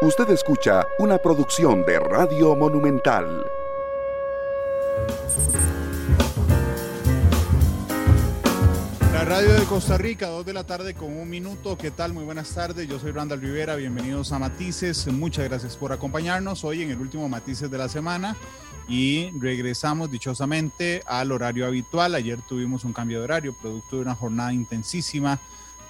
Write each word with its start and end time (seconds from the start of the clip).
Usted 0.00 0.30
escucha 0.30 0.86
una 1.00 1.18
producción 1.18 1.84
de 1.84 1.98
Radio 1.98 2.54
Monumental. 2.54 3.44
La 9.12 9.24
radio 9.24 9.54
de 9.54 9.64
Costa 9.64 9.98
Rica, 9.98 10.28
dos 10.28 10.46
de 10.46 10.52
la 10.52 10.62
tarde 10.62 10.94
con 10.94 11.16
un 11.16 11.28
minuto. 11.28 11.76
¿Qué 11.76 11.90
tal? 11.90 12.12
Muy 12.12 12.22
buenas 12.22 12.54
tardes. 12.54 12.88
Yo 12.88 13.00
soy 13.00 13.10
Randall 13.10 13.40
Rivera. 13.40 13.74
Bienvenidos 13.74 14.30
a 14.30 14.38
Matices. 14.38 15.08
Muchas 15.08 15.48
gracias 15.48 15.76
por 15.76 15.90
acompañarnos 15.90 16.62
hoy 16.62 16.84
en 16.84 16.92
el 16.92 17.00
último 17.00 17.28
Matices 17.28 17.68
de 17.68 17.78
la 17.78 17.88
semana 17.88 18.36
y 18.88 19.30
regresamos 19.40 20.12
dichosamente 20.12 21.02
al 21.06 21.32
horario 21.32 21.66
habitual. 21.66 22.14
Ayer 22.14 22.40
tuvimos 22.42 22.84
un 22.84 22.92
cambio 22.92 23.18
de 23.18 23.24
horario, 23.24 23.52
producto 23.52 23.96
de 23.96 24.02
una 24.02 24.14
jornada 24.14 24.52
intensísima 24.52 25.40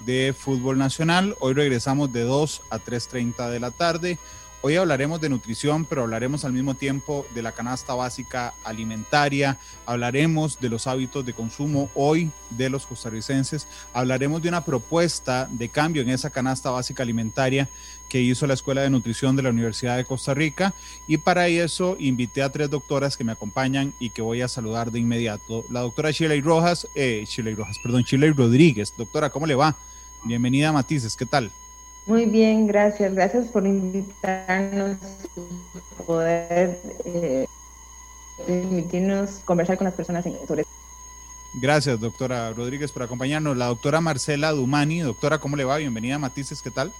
de 0.01 0.33
fútbol 0.37 0.77
nacional. 0.77 1.35
Hoy 1.39 1.53
regresamos 1.53 2.11
de 2.11 2.23
2 2.23 2.61
a 2.69 2.79
3.30 2.79 3.49
de 3.49 3.59
la 3.59 3.71
tarde. 3.71 4.17
Hoy 4.61 4.75
hablaremos 4.75 5.21
de 5.21 5.29
nutrición, 5.29 5.85
pero 5.85 6.01
hablaremos 6.01 6.43
al 6.43 6.51
mismo 6.51 6.73
tiempo 6.73 7.25
de 7.33 7.41
la 7.41 7.53
canasta 7.53 7.93
básica 7.93 8.53
alimentaria, 8.65 9.57
hablaremos 9.85 10.59
de 10.59 10.67
los 10.67 10.85
hábitos 10.85 11.25
de 11.25 11.31
consumo 11.31 11.89
hoy 11.95 12.29
de 12.49 12.69
los 12.69 12.85
costarricenses, 12.85 13.69
hablaremos 13.93 14.41
de 14.41 14.49
una 14.49 14.65
propuesta 14.65 15.47
de 15.49 15.69
cambio 15.69 16.01
en 16.01 16.09
esa 16.09 16.29
canasta 16.29 16.71
básica 16.71 17.03
alimentaria 17.03 17.69
que 18.09 18.19
hizo 18.19 18.47
la 18.47 18.53
Escuela 18.53 18.81
de 18.81 18.89
Nutrición 18.89 19.37
de 19.37 19.43
la 19.43 19.49
Universidad 19.49 19.95
de 19.95 20.03
Costa 20.03 20.33
Rica 20.33 20.73
y 21.07 21.19
para 21.19 21.47
eso 21.47 21.95
invité 21.97 22.41
a 22.41 22.51
tres 22.51 22.69
doctoras 22.69 23.15
que 23.15 23.23
me 23.23 23.31
acompañan 23.31 23.93
y 23.97 24.09
que 24.09 24.21
voy 24.21 24.41
a 24.41 24.49
saludar 24.49 24.91
de 24.91 24.99
inmediato. 24.99 25.63
La 25.69 25.79
doctora 25.81 26.11
Shirley 26.11 26.41
Rojas, 26.41 26.85
eh, 26.95 27.25
Rojas, 27.55 27.77
perdón, 27.81 28.03
Shirley 28.03 28.31
Rodríguez. 28.31 28.93
Doctora, 28.97 29.29
¿cómo 29.29 29.47
le 29.47 29.55
va? 29.55 29.77
Bienvenida 30.23 30.69
a 30.69 30.73
Matices, 30.73 31.15
¿qué 31.15 31.25
tal? 31.25 31.51
Muy 32.05 32.25
bien, 32.25 32.67
gracias. 32.67 33.13
Gracias 33.13 33.47
por 33.47 33.65
invitarnos 33.65 34.97
a 35.99 36.03
poder 36.03 36.79
eh, 37.05 37.45
permitirnos 38.45 39.41
conversar 39.45 39.77
con 39.77 39.85
las 39.85 39.93
personas 39.93 40.25
sobre 40.47 40.65
Gracias, 41.53 41.99
doctora 41.99 42.51
Rodríguez, 42.53 42.91
por 42.91 43.03
acompañarnos. 43.03 43.57
La 43.57 43.67
doctora 43.67 44.01
Marcela 44.01 44.51
Dumani. 44.51 44.99
Doctora, 44.99 45.39
¿cómo 45.39 45.55
le 45.55 45.65
va? 45.65 45.77
Bienvenida 45.77 46.15
a 46.15 46.19
Matices, 46.19 46.61
¿qué 46.61 46.71
tal? 46.71 46.91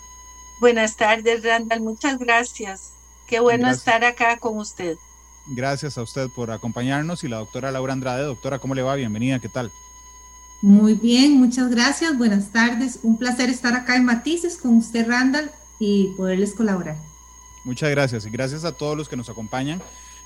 Buenas 0.59 0.95
tardes, 0.95 1.43
Randall. 1.43 1.81
Muchas 1.81 2.17
gracias. 2.17 2.93
Qué 3.27 3.39
bueno 3.39 3.69
estar 3.69 4.03
acá 4.03 4.37
con 4.37 4.57
usted. 4.57 4.97
Gracias 5.47 5.97
a 5.97 6.01
usted 6.01 6.29
por 6.29 6.51
acompañarnos. 6.51 7.23
Y 7.23 7.27
la 7.27 7.37
doctora 7.37 7.71
Laura 7.71 7.93
Andrade. 7.93 8.23
Doctora, 8.23 8.59
¿cómo 8.59 8.75
le 8.75 8.81
va? 8.81 8.95
Bienvenida, 8.95 9.39
¿qué 9.39 9.49
tal? 9.49 9.71
Muy 10.61 10.93
bien, 10.93 11.37
muchas 11.39 11.69
gracias. 11.69 12.17
Buenas 12.17 12.49
tardes. 12.49 12.99
Un 13.03 13.17
placer 13.17 13.49
estar 13.49 13.73
acá 13.73 13.95
en 13.95 14.05
Matices 14.05 14.57
con 14.57 14.77
usted, 14.77 15.07
Randall, 15.07 15.51
y 15.79 16.07
poderles 16.17 16.53
colaborar. 16.53 16.97
Muchas 17.63 17.89
gracias 17.91 18.25
y 18.25 18.29
gracias 18.29 18.65
a 18.65 18.73
todos 18.73 18.97
los 18.97 19.07
que 19.07 19.15
nos 19.15 19.29
acompañan. 19.29 19.81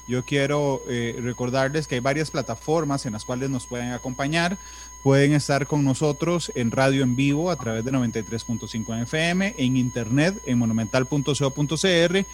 Yo 0.07 0.25
quiero 0.25 0.81
eh, 0.87 1.19
recordarles 1.21 1.87
que 1.87 1.95
hay 1.95 2.01
varias 2.01 2.31
plataformas 2.31 3.05
en 3.05 3.13
las 3.13 3.25
cuales 3.25 3.49
nos 3.49 3.67
pueden 3.67 3.91
acompañar. 3.91 4.57
Pueden 5.01 5.33
estar 5.33 5.67
con 5.67 5.83
nosotros 5.83 6.51
en 6.55 6.71
radio 6.71 7.03
en 7.03 7.15
vivo 7.15 7.51
a 7.51 7.55
través 7.55 7.85
de 7.85 7.91
93.5 7.91 9.01
FM, 9.03 9.55
en 9.57 9.77
internet 9.77 10.41
en 10.45 10.57
monumental.co.cr 10.57 12.25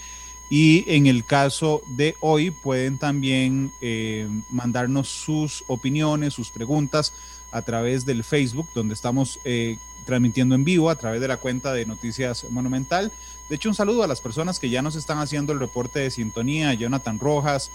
y 0.51 0.83
en 0.87 1.05
el 1.05 1.25
caso 1.25 1.81
de 1.87 2.15
hoy 2.21 2.49
pueden 2.49 2.97
también 2.97 3.71
eh, 3.81 4.27
mandarnos 4.49 5.07
sus 5.07 5.63
opiniones, 5.67 6.33
sus 6.33 6.49
preguntas 6.49 7.13
a 7.51 7.61
través 7.61 8.05
del 8.05 8.23
Facebook, 8.23 8.69
donde 8.73 8.93
estamos 8.93 9.39
eh, 9.43 9.77
transmitiendo 10.05 10.55
en 10.55 10.63
vivo 10.63 10.89
a 10.89 10.95
través 10.95 11.21
de 11.21 11.27
la 11.27 11.37
cuenta 11.37 11.73
de 11.73 11.85
Noticias 11.85 12.45
Monumental. 12.49 13.11
De 13.49 13.55
hecho, 13.55 13.69
un 13.69 13.75
saludo 13.75 14.03
a 14.03 14.07
las 14.07 14.21
personas 14.21 14.59
que 14.59 14.69
ya 14.69 14.81
nos 14.81 14.95
están 14.95 15.19
haciendo 15.19 15.53
el 15.53 15.59
reporte 15.59 15.99
de 15.99 16.11
sintonía, 16.11 16.69
a 16.69 16.73
Jonathan 16.73 17.19
Rojas, 17.19 17.71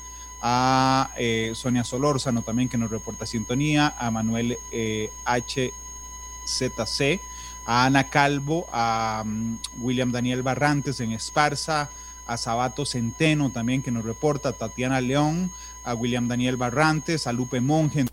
a 0.47 1.11
eh, 1.17 1.53
Sonia 1.55 1.85
Solórzano 1.85 2.43
también 2.43 2.69
que 2.69 2.77
nos 2.77 2.91
reporta 2.91 3.25
sintonía, 3.25 3.95
a 3.99 4.11
Manuel 4.11 4.59
eh, 4.73 5.11
HZC, 5.25 7.19
a 7.67 7.87
Ana 7.87 8.11
Calvo, 8.11 8.67
a 8.71 9.23
um, 9.25 9.59
William 9.79 10.13
Daniel 10.13 10.43
Barrantes 10.43 11.01
en 11.01 11.13
Esparza, 11.13 11.89
a 12.27 12.37
Sabato 12.37 12.85
Centeno 12.85 13.51
también 13.51 13.83
que 13.83 13.91
nos 13.91 14.05
reporta, 14.05 14.51
a 14.51 14.53
Tatiana 14.53 15.01
León, 15.01 15.51
a 15.85 15.95
William 15.95 16.29
Daniel 16.29 16.57
Barrantes, 16.57 17.27
a 17.27 17.33
Lupe 17.33 17.61
Monge 17.61 18.05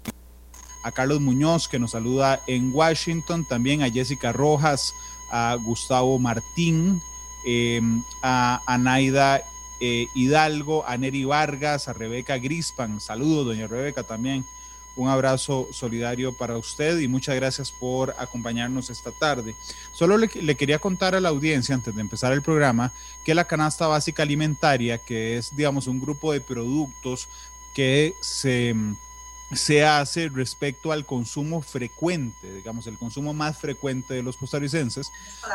a 0.83 0.91
Carlos 0.91 1.21
Muñoz, 1.21 1.67
que 1.67 1.79
nos 1.79 1.91
saluda 1.91 2.41
en 2.47 2.71
Washington, 2.73 3.45
también 3.45 3.83
a 3.83 3.89
Jessica 3.89 4.31
Rojas, 4.31 4.95
a 5.29 5.55
Gustavo 5.55 6.17
Martín, 6.19 7.01
em, 7.43 8.03
a 8.21 8.61
Anaida 8.65 9.43
eh, 9.79 10.07
Hidalgo, 10.13 10.85
a 10.87 10.97
Neri 10.97 11.25
Vargas, 11.25 11.87
a 11.87 11.93
Rebeca 11.93 12.37
Grispan. 12.37 12.99
Saludos, 12.99 13.47
doña 13.47 13.67
Rebeca, 13.67 14.03
también. 14.03 14.45
Un 14.95 15.07
abrazo 15.07 15.69
solidario 15.71 16.33
para 16.33 16.57
usted 16.57 16.99
y 16.99 17.07
muchas 17.07 17.35
gracias 17.35 17.71
por 17.71 18.13
acompañarnos 18.19 18.89
esta 18.89 19.11
tarde. 19.11 19.55
Solo 19.93 20.17
le, 20.17 20.29
le, 20.35 20.55
quería 20.55 20.79
contar 20.79 21.15
a 21.15 21.21
la 21.21 21.29
audiencia, 21.29 21.73
antes 21.73 21.95
de 21.95 22.01
empezar 22.01 22.33
el 22.33 22.41
programa, 22.41 22.91
que 23.23 23.33
la 23.33 23.47
canasta 23.47 23.87
básica 23.87 24.23
alimentaria, 24.23 24.97
que 24.97 25.37
es, 25.37 25.55
digamos, 25.55 25.87
un 25.87 26.01
grupo 26.01 26.33
de 26.33 26.41
productos 26.41 27.29
que 27.73 28.15
se 28.19 28.75
se 29.53 29.85
hace 29.85 30.29
respecto 30.29 30.91
al 30.91 31.05
consumo 31.05 31.61
frecuente, 31.61 32.53
digamos, 32.53 32.87
el 32.87 32.97
consumo 32.97 33.33
más 33.33 33.57
frecuente 33.57 34.13
de 34.13 34.23
los 34.23 34.37
costarricenses, 34.37 35.11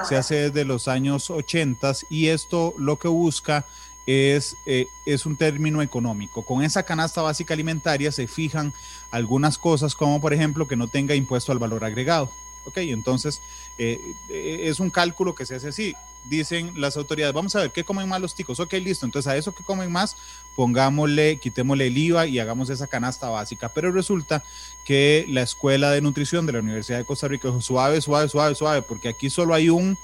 se 0.09 0.17
hace 0.17 0.51
desde 0.51 0.65
los 0.65 0.89
años 0.89 1.31
80 1.31 1.93
y 2.11 2.29
esto 2.29 2.75
lo 2.79 2.99
que 2.99 3.09
busca 3.09 3.65
es, 4.07 4.57
eh, 4.67 4.87
es 5.05 5.27
un 5.27 5.37
término 5.37 5.83
económico. 5.83 6.43
Con 6.43 6.62
esa 6.62 6.84
canasta 6.84 7.23
básica 7.23 7.55
alimentaria 7.55 8.12
se 8.12 8.27
fijan 8.27 8.73
algunas 9.11 9.59
cosas 9.59 9.95
como 9.95 10.21
por 10.21 10.33
ejemplo 10.33 10.69
que 10.69 10.77
no 10.77 10.89
tenga 10.89 11.15
impuesto 11.15 11.53
al 11.53 11.59
valor 11.59 11.84
agregado. 11.84 12.31
Ok, 12.67 12.78
entonces 12.78 13.41
eh, 13.78 14.00
eh, 14.28 14.60
es 14.64 14.81
un 14.81 14.91
cálculo 14.91 15.34
que 15.34 15.47
se 15.47 15.56
hace 15.56 15.69
así 15.69 15.94
dicen 16.28 16.72
las 16.76 16.97
autoridades, 16.97 17.34
vamos 17.34 17.54
a 17.56 17.60
ver 17.60 17.70
qué 17.70 17.84
comen 17.84 18.09
más 18.09 18.20
los 18.20 18.34
ticos. 18.34 18.60
Ok, 18.60 18.75
listo. 18.75 19.06
Entonces 19.06 19.31
a 19.31 19.37
eso 19.37 19.54
que 19.54 19.64
comen 19.64 19.91
más, 19.91 20.16
pongámosle, 20.54 21.38
quitémosle 21.38 21.86
el 21.86 21.98
IVA 21.98 22.26
y 22.26 22.38
hagamos 22.38 22.70
esa 22.70 22.86
canasta 22.86 23.28
básica. 23.28 23.69
Pero 23.69 23.92
resulta 23.92 24.42
que 24.84 25.26
la 25.28 25.42
Escuela 25.42 25.91
de 25.91 26.00
Nutrición 26.00 26.47
de 26.47 26.53
la 26.53 26.60
Universidad 26.60 26.98
de 26.98 27.04
Costa 27.04 27.28
Rica 27.28 27.48
dijo 27.48 27.60
suave, 27.60 28.00
suave, 28.00 28.28
suave, 28.28 28.54
suave, 28.54 28.82
porque 28.82 29.09
aquí 29.09 29.31
solo 29.31 29.54
hay 29.54 29.69
un, 29.69 29.97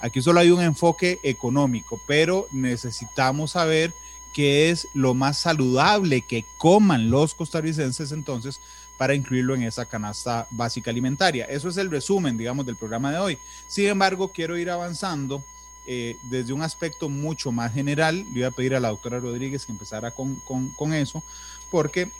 aquí 0.00 0.22
solo 0.22 0.40
hay 0.40 0.50
un 0.50 0.62
enfoque 0.62 1.18
económico, 1.22 2.00
pero 2.06 2.48
necesitamos 2.52 3.52
saber 3.52 3.92
qué 4.32 4.70
es 4.70 4.86
lo 4.94 5.14
más 5.14 5.38
saludable 5.38 6.20
que 6.20 6.44
coman 6.56 7.10
los 7.10 7.34
costarricenses 7.34 8.12
entonces 8.12 8.60
para 9.00 9.14
incluirlo 9.14 9.54
en 9.54 9.62
esa 9.62 9.86
canasta 9.86 10.46
básica 10.50 10.90
alimentaria. 10.90 11.46
Eso 11.46 11.70
es 11.70 11.78
el 11.78 11.90
resumen, 11.90 12.36
digamos, 12.36 12.66
del 12.66 12.76
programa 12.76 13.10
de 13.10 13.18
hoy. 13.18 13.38
Sin 13.66 13.86
embargo, 13.86 14.28
quiero 14.28 14.58
ir 14.58 14.68
avanzando 14.68 15.42
eh, 15.86 16.18
desde 16.24 16.52
un 16.52 16.60
aspecto 16.60 17.08
mucho 17.08 17.50
más 17.50 17.72
general, 17.72 18.18
le 18.18 18.30
voy 18.30 18.42
a 18.42 18.50
pedir 18.50 18.74
a 18.74 18.80
la 18.80 18.88
doctora 18.88 19.18
Rodríguez 19.18 19.64
que 19.64 19.72
empezara 19.72 20.10
con, 20.10 20.34
con, 20.76 20.92
eso, 20.92 21.22
porque 21.70 22.10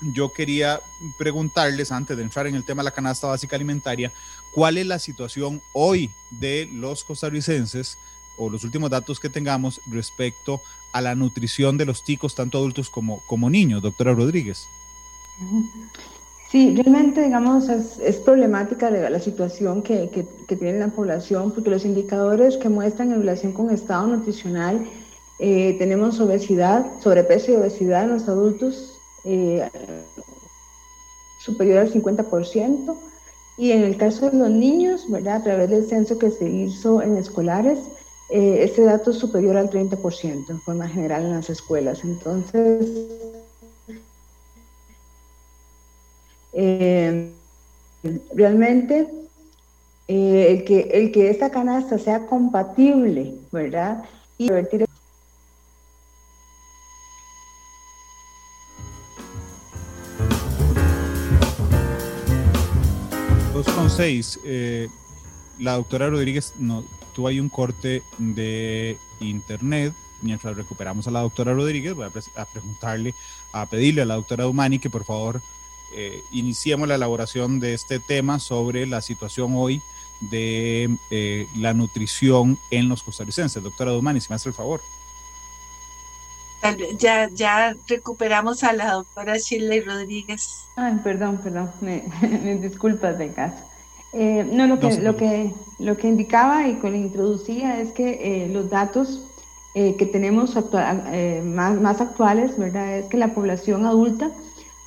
yo 0.00 0.32
quería 0.32 0.80
preguntarles, 1.18 1.90
antes 1.90 2.16
de 2.16 2.22
entrar 2.22 2.46
en 2.46 2.54
el 2.54 2.62
tema 2.62 2.82
de 2.82 2.90
la 2.90 2.94
canasta 2.94 3.26
básica 3.26 3.56
alimentaria, 3.56 4.12
cuál 4.52 4.78
es 4.78 4.86
la 4.86 5.00
situación 5.00 5.60
hoy 5.72 6.08
de 6.30 6.70
los 6.72 7.02
costarricenses 7.02 7.98
o 8.36 8.48
los 8.48 8.62
últimos 8.62 8.90
datos 8.90 9.18
que 9.18 9.28
tengamos 9.28 9.80
respecto 9.86 10.62
a 10.92 11.00
la 11.00 11.16
nutrición 11.16 11.78
de 11.78 11.86
los 11.86 12.04
ticos, 12.04 12.36
tanto 12.36 12.58
adultos 12.58 12.90
como, 12.90 13.18
como 13.22 13.50
niños, 13.50 13.82
doctora 13.82 14.14
Rodríguez. 14.14 14.68
Sí, 16.52 16.76
realmente, 16.76 17.22
digamos, 17.22 17.70
es, 17.70 18.16
problemática 18.16 18.90
la, 18.90 19.20
situación 19.20 19.82
que, 19.82 20.26
tiene 20.46 20.78
la 20.78 20.88
población, 20.88 21.50
porque 21.50 21.70
los 21.70 21.86
indicadores 21.86 22.58
que 22.58 22.68
muestran 22.68 23.10
en 23.10 23.20
relación 23.20 23.52
con 23.52 23.70
estado 23.70 24.06
nutricional, 24.06 24.86
eh, 25.38 25.74
tenemos 25.78 26.20
obesidad, 26.20 26.84
sobrepeso 27.00 27.52
y 27.52 27.54
obesidad 27.54 28.04
en 28.04 28.10
los 28.10 28.28
adultos 28.28 29.00
eh, 29.24 29.66
superior 31.40 31.78
al 31.78 31.90
50%, 31.90 32.96
y 33.56 33.70
en 33.70 33.84
el 33.84 33.96
caso 33.96 34.28
de 34.28 34.36
los 34.36 34.50
niños, 34.50 35.10
¿verdad? 35.10 35.36
A 35.36 35.44
través 35.44 35.70
del 35.70 35.86
censo 35.86 36.18
que 36.18 36.30
se 36.30 36.50
hizo 36.50 37.00
en 37.00 37.16
escolares, 37.16 37.78
eh, 38.28 38.58
este 38.60 38.82
dato 38.82 39.12
es 39.12 39.16
superior 39.16 39.56
al 39.56 39.70
30% 39.70 40.50
en 40.50 40.60
forma 40.60 40.86
general 40.86 41.22
en 41.22 41.30
las 41.30 41.48
escuelas. 41.48 42.04
Entonces, 42.04 42.90
Eh, 46.52 47.30
realmente, 48.34 49.08
eh, 50.08 50.46
el, 50.50 50.64
que, 50.64 50.80
el 50.92 51.12
que 51.12 51.30
esta 51.30 51.50
canasta 51.50 51.98
sea 51.98 52.26
compatible, 52.26 53.34
¿verdad? 53.50 54.04
Y 54.38 54.48
revertir 54.48 54.84
con 63.70 63.90
seis. 63.90 64.40
Eh, 64.44 64.88
la 65.58 65.74
doctora 65.74 66.10
Rodríguez 66.10 66.54
nos, 66.58 66.84
tuvo 67.14 67.28
ahí 67.28 67.40
un 67.40 67.48
corte 67.48 68.02
de 68.18 68.96
internet. 69.20 69.94
Mientras 70.20 70.56
recuperamos 70.56 71.08
a 71.08 71.10
la 71.10 71.20
doctora 71.20 71.52
Rodríguez, 71.52 71.94
voy 71.94 72.06
a, 72.06 72.44
preguntarle, 72.44 73.14
a 73.52 73.66
pedirle 73.66 74.02
a 74.02 74.04
la 74.04 74.14
doctora 74.14 74.44
Dumani 74.44 74.78
que 74.78 74.90
por 74.90 75.04
favor 75.04 75.40
eh, 75.94 76.24
iniciemos 76.32 76.88
la 76.88 76.94
elaboración 76.96 77.60
de 77.60 77.74
este 77.74 77.98
tema 77.98 78.38
sobre 78.38 78.86
la 78.86 79.00
situación 79.00 79.52
hoy 79.56 79.82
de 80.20 80.90
eh, 81.10 81.48
la 81.56 81.74
nutrición 81.74 82.58
en 82.70 82.88
los 82.88 83.02
costarricenses. 83.02 83.62
Doctora 83.62 83.90
Dumani, 83.90 84.20
si 84.20 84.28
me 84.30 84.36
hace 84.36 84.48
el 84.48 84.54
favor. 84.54 84.80
Ya, 86.96 87.28
ya 87.28 87.76
recuperamos 87.88 88.62
a 88.62 88.72
la 88.72 88.92
doctora 88.92 89.36
Shirley 89.36 89.80
Rodríguez. 89.80 90.64
Ay, 90.76 90.94
perdón, 91.02 91.38
perdón, 91.42 91.72
me, 91.80 92.04
disculpas 92.62 93.18
de 93.18 93.32
caso. 93.32 93.56
Eh, 94.12 94.46
no, 94.48 94.66
lo 94.66 94.78
que, 94.78 95.00
lo, 95.00 95.16
que, 95.16 95.52
lo 95.78 95.96
que 95.96 96.06
indicaba 96.06 96.68
y 96.68 96.74
que 96.74 96.90
le 96.90 96.98
introducía 96.98 97.80
es 97.80 97.92
que 97.92 98.44
eh, 98.44 98.48
los 98.48 98.70
datos 98.70 99.24
eh, 99.74 99.96
que 99.96 100.06
tenemos 100.06 100.54
más, 101.44 101.80
más, 101.80 102.00
actuales, 102.00 102.56
¿verdad? 102.58 102.98
Es 102.98 103.06
que 103.06 103.16
la 103.16 103.34
población 103.34 103.86
adulta 103.86 104.30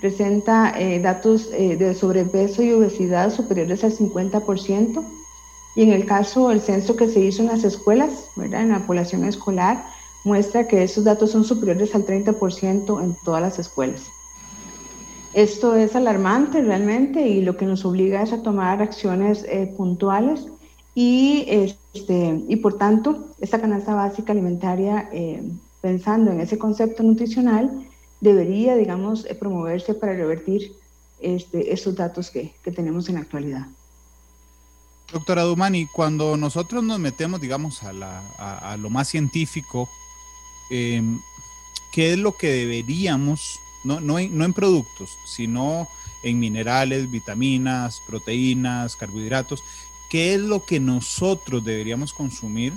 presenta 0.06 0.76
datos 1.02 1.50
de 1.50 1.96
sobrepeso 1.96 2.62
y 2.62 2.72
obesidad 2.74 3.34
superiores 3.34 3.84
al 3.84 3.92
50%. 3.92 5.04
Y 5.76 5.82
en 5.82 5.92
el 5.92 6.06
caso 6.06 6.50
del 6.50 6.62
censo 6.62 6.96
que 6.96 7.08
se 7.08 7.22
hizo 7.22 7.42
en 7.42 7.48
las 7.48 7.64
escuelas, 7.64 8.30
¿verdad? 8.36 8.62
En 8.62 8.70
la 8.70 8.86
población 8.86 9.26
escolar, 9.26 9.84
muestra 10.24 10.68
que 10.68 10.84
esos 10.84 11.04
datos 11.04 11.32
son 11.32 11.44
superiores 11.44 11.96
al 11.96 12.06
30% 12.06 13.04
en 13.04 13.18
todas 13.26 13.42
las 13.42 13.58
escuelas. 13.58 14.04
Esto 15.34 15.76
es 15.76 15.96
alarmante 15.96 16.62
realmente 16.62 17.28
y 17.28 17.42
lo 17.42 17.58
que 17.58 17.66
nos 17.66 17.84
obliga 17.84 18.22
es 18.22 18.32
a 18.32 18.44
tomar 18.44 18.84
acciones 18.84 19.44
eh, 19.50 19.74
puntuales 19.76 20.46
y, 20.94 21.46
este, 21.48 22.44
y 22.48 22.56
por 22.58 22.78
tanto 22.78 23.34
esta 23.42 23.60
canasta 23.60 23.96
básica 23.96 24.34
alimentaria, 24.34 25.10
eh, 25.12 25.42
pensando 25.82 26.32
en 26.32 26.42
ese 26.42 26.60
concepto 26.60 27.02
nutricional, 27.02 27.86
debería, 28.22 28.76
digamos, 28.76 29.26
eh, 29.26 29.36
promoverse 29.36 29.94
para 29.94 30.14
revertir 30.14 30.74
este, 31.20 31.74
estos 31.74 31.96
datos 31.96 32.30
que, 32.30 32.54
tenemos 32.76 33.08
en 33.10 33.16
la 33.16 33.22
actualidad. 33.22 33.68
Doctora 35.12 35.44
Dumani, 35.44 35.88
cuando 35.88 36.36
nosotros 36.36 36.84
nos 36.84 37.00
metemos, 37.00 37.40
digamos, 37.40 37.84
a, 37.84 37.94
la, 37.94 38.22
a, 38.38 38.76
lo 38.78 38.90
más 38.90 39.08
científico, 39.08 39.88
eh, 40.72 41.02
¿qué 41.94 42.14
es 42.14 42.18
lo 42.18 42.36
que 42.36 42.50
deberíamos 42.50 43.60
no, 43.86 44.02
no, 44.02 44.20
en, 44.20 44.54
productos, 44.54 45.18
sino 45.26 45.88
en 46.24 46.40
minerales, 46.40 47.10
vitaminas, 47.10 48.02
proteínas, 48.06 48.96
carbohidratos. 48.96 49.64
¿Qué 50.10 50.34
es 50.34 50.42
lo 50.42 50.66
que 50.66 50.80
nosotros 50.80 51.64
deberíamos 51.64 52.12
consumir 52.12 52.74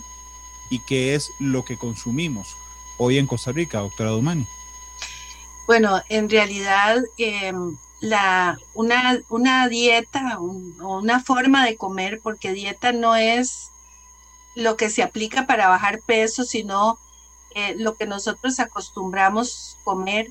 y 0.70 0.80
qué 0.80 1.14
es 1.14 1.32
lo 1.38 1.64
que 1.64 1.76
consumimos 1.76 2.56
hoy 2.98 3.16
en 3.18 3.26
Costa 3.26 3.52
Rica, 3.52 3.78
doctora 3.78 4.10
Dumani? 4.10 4.46
Bueno, 5.68 6.00
en 6.08 6.30
realidad 6.30 6.96
em, 7.18 7.76
la, 8.00 8.58
una, 8.72 9.20
una 9.28 9.68
dieta 9.68 10.38
o 10.38 10.98
una 10.98 11.20
forma 11.22 11.66
de 11.66 11.76
comer, 11.76 12.20
porque 12.22 12.54
dieta 12.54 12.92
no 12.92 13.14
es 13.16 13.68
lo 14.54 14.78
que 14.78 14.88
se 14.88 15.02
aplica 15.02 15.46
para 15.46 15.68
bajar 15.68 16.00
peso, 16.00 16.44
sino 16.44 16.98
eh, 17.54 17.74
lo 17.76 17.96
que 17.96 18.06
nosotros 18.06 18.58
acostumbramos 18.60 19.76
comer. 19.84 20.30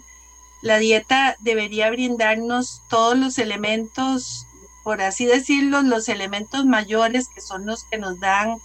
La 0.64 0.80
dieta 0.80 1.36
debería 1.38 1.92
brindarnos 1.92 2.82
todos 2.90 3.16
los 3.16 3.38
elementos, 3.38 4.48
por 4.84 5.04
así 5.04 5.28
decirlo, 5.28 5.84
los 5.84 6.10
elementos 6.10 6.66
mayores 6.66 7.28
que 7.28 7.42
son 7.42 7.68
los 7.68 7.84
que 7.84 8.00
nos 8.00 8.20
dan 8.20 8.58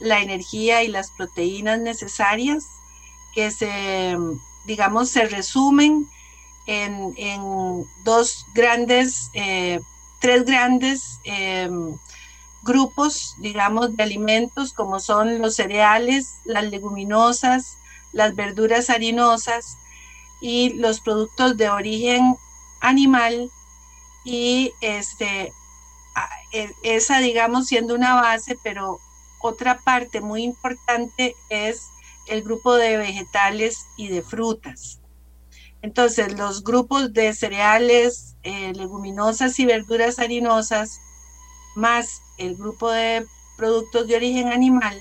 la 0.00 0.20
energía 0.20 0.82
y 0.82 0.88
las 0.88 1.12
proteínas 1.12 1.78
necesarias, 1.78 2.64
que 3.32 3.52
se, 3.52 4.16
digamos, 4.68 5.08
se 5.08 5.24
resumen 5.24 6.06
en, 6.66 7.86
dos 8.04 8.44
grandes, 8.54 9.30
eh, 9.32 9.80
tres 10.20 10.44
grandes 10.44 11.18
em, 11.24 11.96
grupos, 12.62 13.34
digamos, 13.38 13.96
de 13.96 14.02
alimentos, 14.02 14.74
como 14.74 15.00
son 15.00 15.40
los 15.40 15.56
cereales, 15.56 16.34
las 16.44 16.64
leguminosas, 16.64 17.78
las 18.12 18.36
verduras 18.36 18.90
harinosas 18.90 19.78
y 20.40 20.74
los 20.74 21.00
productos 21.00 21.56
de 21.56 21.70
origen 21.70 22.36
animal 22.80 23.50
y 24.24 24.72
este 24.80 25.52
e, 26.52 26.74
esa 26.82 27.18
digamos 27.18 27.66
siendo 27.66 27.94
una 27.94 28.14
base 28.14 28.56
pero 28.62 29.00
otra 29.40 29.78
parte 29.78 30.20
muy 30.20 30.42
importante 30.42 31.34
es 31.48 31.88
el 32.28 32.42
grupo 32.42 32.74
de 32.74 32.96
vegetales 32.96 33.86
y 33.96 34.08
de 34.08 34.22
frutas. 34.22 35.00
Entonces 35.82 36.36
los 36.36 36.64
grupos 36.64 37.12
de 37.12 37.32
cereales 37.32 38.36
eh, 38.42 38.72
leguminosas 38.74 39.58
y 39.58 39.66
verduras 39.66 40.18
harinosas 40.18 41.00
más 41.76 42.20
el 42.38 42.56
grupo 42.56 42.90
de 42.90 43.24
productos 43.56 44.08
de 44.08 44.16
origen 44.16 44.48
animal 44.48 45.00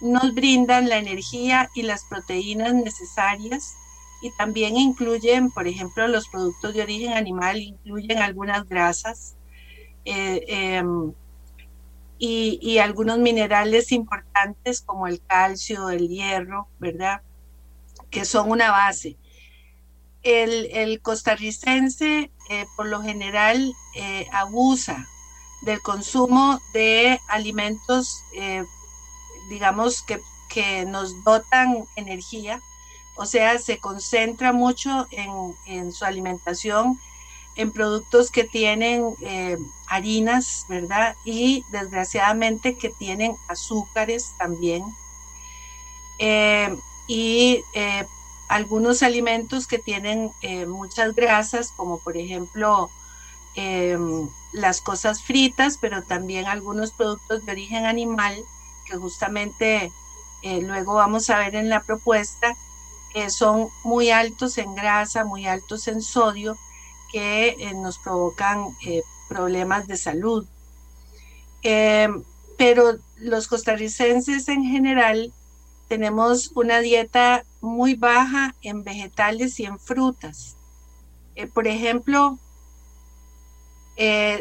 nos 0.00 0.34
brindan 0.34 0.88
la 0.88 0.98
energía 0.98 1.70
y 1.74 1.82
las 1.82 2.04
proteínas 2.04 2.72
necesarias 2.74 3.74
y 4.22 4.30
también 4.36 4.76
incluyen, 4.76 5.50
por 5.50 5.66
ejemplo, 5.66 6.08
los 6.08 6.28
productos 6.28 6.74
de 6.74 6.82
origen 6.82 7.12
animal, 7.12 7.58
incluyen 7.58 8.18
algunas 8.18 8.68
grasas 8.68 9.36
eh, 10.04 10.44
em, 10.48 11.12
y, 12.18 12.78
algunos 12.78 13.18
minerales 13.18 13.92
importantes 13.92 14.82
como 14.82 15.06
el 15.06 15.20
calcio, 15.24 15.90
el 15.90 16.08
hierro, 16.08 16.68
¿verdad? 16.78 17.22
Que 18.10 18.24
son 18.24 18.50
una 18.50 18.70
base. 18.70 19.16
El, 20.22 21.00
costarricense 21.00 22.30
eh, 22.50 22.66
por 22.76 22.86
lo 22.86 23.02
general 23.02 23.72
eh, 23.94 24.26
abusa 24.32 25.06
del 25.62 25.80
consumo 25.80 26.60
de 26.72 27.18
alimentos, 27.28 28.22
digamos, 29.48 30.02
que, 30.02 30.20
que 30.48 30.84
nos 30.86 31.24
dotan 31.24 31.84
energía, 31.96 32.60
o 33.18 33.26
sea, 33.26 33.58
se 33.58 33.78
concentra 33.78 34.52
mucho 34.52 35.08
en, 35.66 35.92
su 35.92 36.04
alimentación 36.04 37.00
en 37.58 37.72
productos 37.72 38.30
que 38.30 38.44
tienen 38.44 39.16
eh, 39.20 39.58
harinas, 39.88 40.64
¿verdad? 40.68 41.16
Y 41.24 41.64
desgraciadamente 41.70 42.78
que 42.78 42.88
tienen 42.88 43.36
azúcares 43.48 44.32
también. 44.38 44.84
Eh, 46.20 46.78
y 47.08 47.64
eh, 47.74 48.06
algunos 48.48 49.02
alimentos 49.02 49.66
que 49.66 49.80
tienen 49.80 50.30
muchas 50.68 51.16
grasas, 51.16 51.72
como 51.76 51.98
por 51.98 52.16
ejemplo 52.16 52.90
em, 53.56 54.28
las 54.52 54.80
cosas 54.80 55.20
fritas, 55.20 55.78
pero 55.78 56.04
también 56.04 56.46
algunos 56.46 56.92
productos 56.92 57.44
de 57.44 57.52
origen 57.52 57.86
animal, 57.86 58.36
que 58.84 58.96
justamente 58.96 59.90
luego 60.42 60.94
vamos 60.94 61.28
a 61.28 61.38
ver 61.38 61.56
en 61.56 61.68
la 61.68 61.82
propuesta, 61.82 62.56
son 63.28 63.68
muy 63.82 64.10
altos 64.10 64.58
en 64.58 64.76
grasa, 64.76 65.24
muy 65.24 65.46
altos 65.46 65.88
en 65.88 66.00
sodio, 66.00 66.56
que 67.12 67.48
eh, 67.48 67.74
nos 67.74 67.98
provocan 67.98 68.66
eh, 68.86 69.02
problemas 69.28 69.86
de 69.86 69.96
salud. 69.96 70.46
Em, 71.62 72.22
pero 72.56 72.98
los 73.18 73.48
costarricenses 73.48 74.48
en 74.48 74.64
general 74.64 75.32
tenemos 75.88 76.52
una 76.54 76.80
dieta 76.80 77.44
muy 77.60 77.94
baja 77.94 78.54
en 78.62 78.84
vegetales 78.84 79.58
y 79.60 79.64
en 79.64 79.78
frutas. 79.78 80.56
Eh, 81.34 81.46
por 81.46 81.66
ejemplo, 81.66 82.38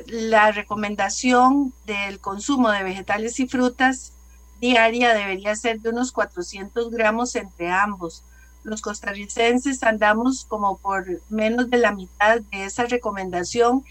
la 0.06 0.52
recomendación 0.52 1.74
del 1.88 2.20
consumo 2.20 2.70
de 2.70 2.84
vegetales 2.84 3.40
y 3.40 3.48
frutas 3.48 4.14
diaria 4.62 5.16
debería 5.16 5.56
ser 5.56 5.80
de 5.80 5.90
unos 5.90 6.12
400 6.12 6.92
gramos 6.92 7.36
entre 7.36 7.72
ambos 7.72 8.24
los 8.68 8.82
costarricenses 8.82 9.82
andamos 9.82 10.46
como 10.46 10.78
por 10.78 11.06
menos 11.30 11.70
de 11.70 11.78
la 11.78 11.94
mitad 11.94 12.42
de 12.52 12.66
esa 12.66 12.84
recomendación. 12.86 13.86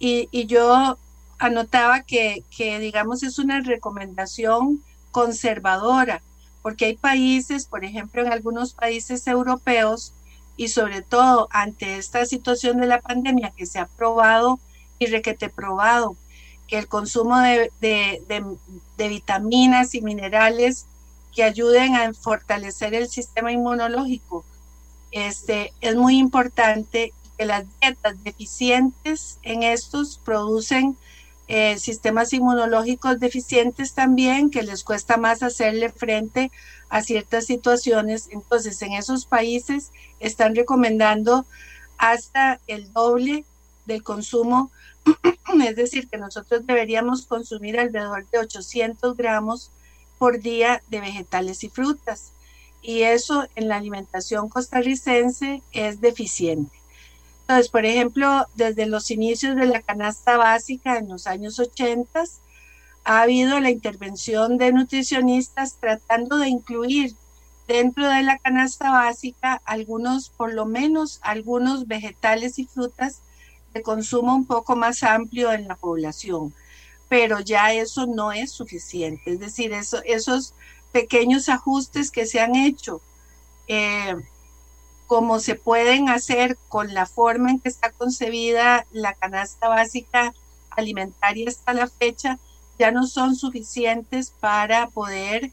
Y, 0.00 0.28
yo 0.46 0.98
anotaba 1.38 2.02
que, 2.02 2.44
digamos, 2.58 3.22
es 3.22 3.38
una 3.38 3.60
recomendación 3.60 4.82
conservadora, 5.12 6.20
porque 6.62 6.86
hay 6.86 6.96
países, 6.96 7.66
por 7.66 7.84
ejemplo, 7.84 8.22
en 8.22 8.32
algunos 8.32 8.74
países 8.74 9.26
europeos, 9.26 10.12
y 10.56 10.68
sobre 10.68 11.02
todo 11.02 11.46
ante 11.52 11.98
esta 11.98 12.26
situación 12.26 12.78
de 12.78 12.88
la 12.88 13.00
pandemia 13.00 13.52
que 13.56 13.66
se 13.66 13.78
ha 13.78 13.86
probado 13.86 14.58
y 14.98 15.06
requete 15.06 15.48
probado, 15.48 16.16
que 16.66 16.78
el 16.78 16.88
consumo 16.88 17.38
de, 17.38 17.70
de 17.80 19.08
vitaminas 19.08 19.94
y 19.94 20.00
minerales 20.00 20.86
que 21.34 21.44
ayuden 21.44 21.94
a 21.94 22.12
fortalecer 22.12 22.94
el 22.94 23.08
sistema 23.08 23.52
inmunológico. 23.52 24.44
Este, 25.10 25.72
es 25.80 25.94
muy 25.96 26.18
importante 26.18 27.12
que 27.36 27.46
las 27.46 27.64
dietas 27.80 28.22
deficientes 28.24 29.38
en 29.42 29.62
estos 29.62 30.18
producen 30.24 30.96
eh, 31.46 31.78
sistemas 31.78 32.32
inmunológicos 32.34 33.20
deficientes 33.20 33.94
también, 33.94 34.50
que 34.50 34.62
les 34.62 34.84
cuesta 34.84 35.16
más 35.16 35.42
hacerle 35.42 35.90
frente 35.90 36.50
a 36.90 37.00
ciertas 37.02 37.46
situaciones. 37.46 38.28
Entonces, 38.30 38.82
en 38.82 38.92
esos 38.92 39.24
países 39.24 39.90
están 40.20 40.54
recomendando 40.54 41.46
hasta 41.96 42.60
el 42.66 42.92
doble 42.92 43.44
del 43.86 44.02
consumo, 44.02 44.70
es 45.64 45.76
decir, 45.76 46.08
que 46.08 46.18
nosotros 46.18 46.66
deberíamos 46.66 47.24
consumir 47.24 47.80
alrededor 47.80 48.28
de 48.28 48.38
800 48.38 49.16
gramos 49.16 49.70
por 50.18 50.40
día 50.40 50.82
de 50.88 51.00
vegetales 51.00 51.64
y 51.64 51.68
frutas. 51.68 52.32
Y 52.82 53.02
eso 53.02 53.46
en 53.54 53.68
la 53.68 53.76
alimentación 53.76 54.48
costarricense 54.48 55.62
es 55.72 56.00
deficiente. 56.00 56.76
Entonces, 57.42 57.70
por 57.70 57.86
ejemplo, 57.86 58.46
desde 58.56 58.86
los 58.86 59.10
inicios 59.10 59.56
de 59.56 59.66
la 59.66 59.80
canasta 59.80 60.36
básica 60.36 60.98
en 60.98 61.08
los 61.08 61.26
años 61.26 61.58
80, 61.58 62.24
ha 63.04 63.22
habido 63.22 63.58
la 63.58 63.70
intervención 63.70 64.58
de 64.58 64.70
nutricionistas 64.70 65.76
tratando 65.80 66.36
de 66.36 66.48
incluir 66.48 67.14
dentro 67.66 68.06
de 68.08 68.22
la 68.22 68.38
canasta 68.38 68.90
básica 68.90 69.62
algunos, 69.64 70.28
por 70.28 70.52
lo 70.52 70.66
menos 70.66 71.20
algunos 71.22 71.86
vegetales 71.86 72.58
y 72.58 72.66
frutas 72.66 73.22
de 73.72 73.82
consumo 73.82 74.34
un 74.34 74.46
poco 74.46 74.76
más 74.76 75.02
amplio 75.02 75.52
en 75.52 75.68
la 75.68 75.76
población. 75.76 76.52
Pero 77.08 77.40
ya 77.40 77.72
eso 77.72 78.06
no 78.06 78.32
es 78.32 78.52
suficiente. 78.52 79.32
Es 79.32 79.40
decir, 79.40 79.72
eso, 79.72 80.00
esos 80.04 80.54
pequeños 80.92 81.48
ajustes 81.48 82.10
que 82.10 82.26
se 82.26 82.40
han 82.40 82.54
hecho 82.54 83.00
eh, 83.68 84.16
como 85.06 85.40
se 85.40 85.54
pueden 85.54 86.10
hacer 86.10 86.58
con 86.68 86.92
la 86.92 87.06
forma 87.06 87.50
en 87.50 87.60
que 87.60 87.68
está 87.70 87.90
concebida 87.92 88.86
la 88.92 89.14
canasta 89.14 89.68
básica 89.68 90.34
alimentaria 90.70 91.48
hasta 91.48 91.72
la 91.72 91.88
fecha, 91.88 92.38
ya 92.78 92.90
no 92.90 93.06
son 93.06 93.34
suficientes 93.34 94.32
para 94.38 94.88
poder 94.88 95.50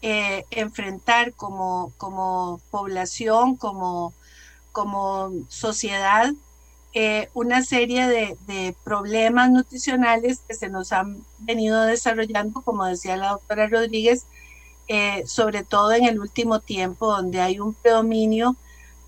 eh, 0.00 0.44
enfrentar 0.50 1.34
como, 1.34 1.92
como 1.98 2.60
población, 2.70 3.56
como, 3.56 4.14
como 4.72 5.30
sociedad, 5.48 6.32
eh, 6.98 7.28
una 7.34 7.62
serie 7.62 8.08
de, 8.08 8.74
problemas 8.82 9.50
nutricionales 9.50 10.40
que 10.48 10.54
se 10.54 10.70
nos 10.70 10.92
han 10.92 11.22
venido 11.40 11.82
desarrollando, 11.82 12.62
como 12.62 12.86
decía 12.86 13.18
la 13.18 13.32
doctora 13.32 13.66
Rodríguez, 13.66 14.24
eh, 14.88 15.22
sobre 15.26 15.62
todo 15.62 15.92
en 15.92 16.06
el 16.06 16.18
último 16.18 16.60
tiempo, 16.60 17.08
donde 17.08 17.42
hay 17.42 17.60
un 17.60 17.74
predominio 17.74 18.56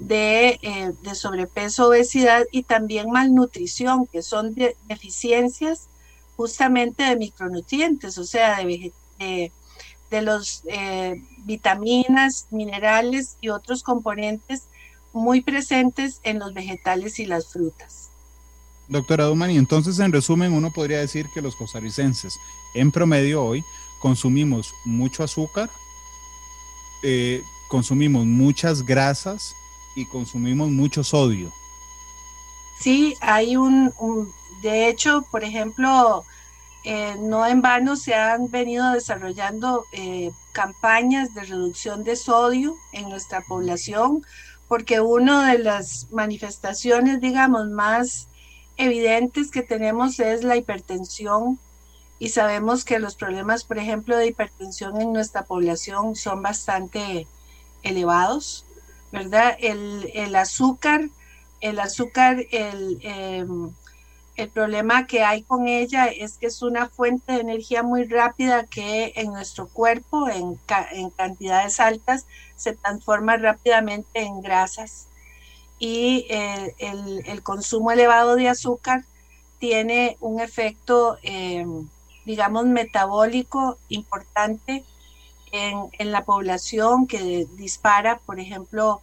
eh, 0.06 0.92
de, 1.00 1.14
sobrepeso, 1.14 1.88
obesidad 1.88 2.44
y 2.52 2.64
también 2.64 3.10
malnutrición, 3.10 4.06
que 4.06 4.20
son 4.20 4.54
deficiencias 4.84 5.88
justamente 6.36 7.04
de 7.04 7.16
micronutrientes, 7.16 8.18
o 8.18 8.24
sea, 8.24 8.58
de, 8.58 9.50
los 10.10 10.62
eh, 10.66 11.22
vitaminas, 11.46 12.48
minerales 12.50 13.38
y 13.40 13.48
otros 13.48 13.82
componentes 13.82 14.64
muy 15.12 15.40
presentes 15.40 16.20
en 16.22 16.38
los 16.38 16.54
vegetales 16.54 17.18
y 17.18 17.26
las 17.26 17.48
frutas. 17.48 18.10
Doctora 18.88 19.24
Dumani, 19.24 19.56
entonces 19.56 19.98
en 19.98 20.12
resumen 20.12 20.52
uno 20.52 20.70
podría 20.70 20.98
decir 20.98 21.26
que 21.34 21.42
los 21.42 21.56
costarricenses 21.56 22.38
en 22.74 22.90
promedio 22.90 23.44
hoy 23.44 23.62
consumimos 24.00 24.72
mucho 24.84 25.22
azúcar, 25.22 25.68
eh, 27.02 27.42
consumimos 27.68 28.24
muchas 28.24 28.84
grasas, 28.84 29.54
y 29.98 30.06
consumimos 30.06 30.70
mucho 30.70 31.02
sodio. 31.02 31.52
Sí, 32.78 33.16
hay 33.20 33.56
un, 33.56 33.92
de 34.62 34.88
hecho, 34.88 35.26
por 35.30 35.42
ejemplo, 35.42 36.24
eh, 36.84 37.16
no 37.18 37.44
en 37.46 37.60
vano 37.60 37.96
se 37.96 38.14
han 38.14 38.48
venido 38.48 38.92
desarrollando 38.92 39.84
eh, 39.90 40.30
campañas 40.52 41.34
de 41.34 41.42
reducción 41.42 42.04
de 42.04 42.14
sodio 42.14 42.76
en 42.92 43.08
nuestra 43.08 43.40
población, 43.40 44.24
porque 44.68 45.00
una 45.00 45.50
de 45.52 45.58
las 45.58 46.08
manifestaciones, 46.10 47.20
digamos, 47.20 47.68
más 47.70 48.28
evidentes 48.76 49.50
que 49.50 49.62
tenemos 49.62 50.20
es 50.20 50.44
la 50.44 50.56
hipertensión 50.56 51.58
y 52.18 52.28
sabemos 52.28 52.84
que 52.84 52.98
los 52.98 53.16
problemas, 53.16 53.64
por 53.64 53.78
ejemplo, 53.78 54.16
de 54.16 54.28
hipertensión 54.28 55.00
en 55.00 55.12
nuestra 55.12 55.44
población 55.44 56.14
son 56.14 56.42
bastante 56.42 57.26
elevados. 57.82 58.64
¿verdad? 59.12 59.56
El, 59.60 60.34
azúcar, 60.34 61.08
el 61.60 61.78
azúcar, 61.78 62.44
el, 62.50 62.98
em, 63.02 63.70
el 64.38 64.50
problema 64.50 65.08
que 65.08 65.24
hay 65.24 65.42
con 65.42 65.66
ella 65.66 66.06
es 66.06 66.38
que 66.38 66.46
es 66.46 66.62
una 66.62 66.88
fuente 66.88 67.32
de 67.32 67.40
energía 67.40 67.82
muy 67.82 68.04
rápida 68.04 68.64
que 68.66 69.12
en 69.16 69.32
nuestro 69.32 69.66
cuerpo, 69.66 70.28
en, 70.28 70.60
en 70.92 71.10
cantidades 71.10 71.80
altas, 71.80 72.24
se 72.54 72.72
transforma 72.74 73.36
rápidamente 73.36 74.20
en 74.20 74.40
grasas. 74.40 75.08
Y 75.80 76.26
eh, 76.30 76.72
el, 76.78 77.42
consumo 77.42 77.90
elevado 77.90 78.36
de 78.36 78.48
azúcar 78.48 79.04
tiene 79.58 80.16
un 80.20 80.40
efecto, 80.40 81.18
em, 81.22 81.88
digamos, 82.24 82.64
metabólico 82.66 83.76
importante 83.88 84.84
en, 85.50 86.12
la 86.12 86.24
población 86.24 87.08
que 87.08 87.48
dispara, 87.56 88.20
por 88.24 88.38
ejemplo, 88.38 89.00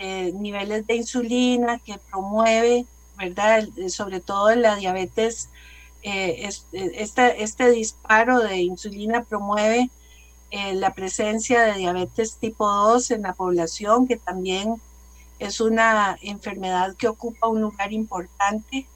eh, 0.00 0.32
niveles 0.34 0.84
de 0.88 0.96
insulina, 0.96 1.78
que 1.78 1.96
promueve, 2.10 2.86
¿verdad? 3.16 3.68
Sobre 3.88 4.20
todo 4.20 4.50
en 4.50 4.62
la 4.62 4.76
diabetes, 4.76 5.48
eh, 6.02 6.48
este, 6.72 7.42
este, 7.42 7.70
disparo 7.70 8.40
de 8.40 8.58
insulina 8.58 9.24
promueve 9.24 9.90
eh, 10.50 10.74
la 10.74 10.92
presencia 10.92 11.62
de 11.62 11.78
diabetes 11.78 12.36
tipo 12.38 12.68
2 12.68 13.10
en 13.12 13.22
la 13.22 13.32
población, 13.32 14.06
que 14.06 14.16
también 14.16 14.74
es 15.38 15.60
una 15.60 16.18
enfermedad 16.22 16.94
que 16.96 17.08
ocupa 17.08 17.48
un 17.48 17.60
lugar 17.62 17.92
importante 17.92 18.86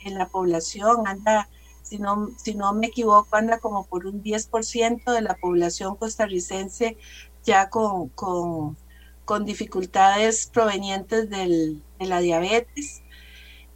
en 0.00 0.18
la 0.18 0.28
población, 0.28 1.06
anda 1.06 1.48
si 1.86 1.98
no, 1.98 2.30
si 2.36 2.54
no 2.54 2.72
me 2.74 2.88
equivoco, 2.88 3.36
anda 3.36 3.58
como 3.58 3.86
por 3.86 4.06
un 4.06 4.22
10% 4.22 5.12
de 5.12 5.20
la 5.22 5.34
población 5.34 5.94
costarricense 5.94 6.96
ya 7.44 7.70
con, 7.70 8.08
con, 8.08 8.76
con 9.24 9.44
dificultades 9.44 10.50
provenientes 10.52 11.30
del, 11.30 11.82
de 12.00 12.06
la 12.06 12.18
diabetes. 12.18 13.02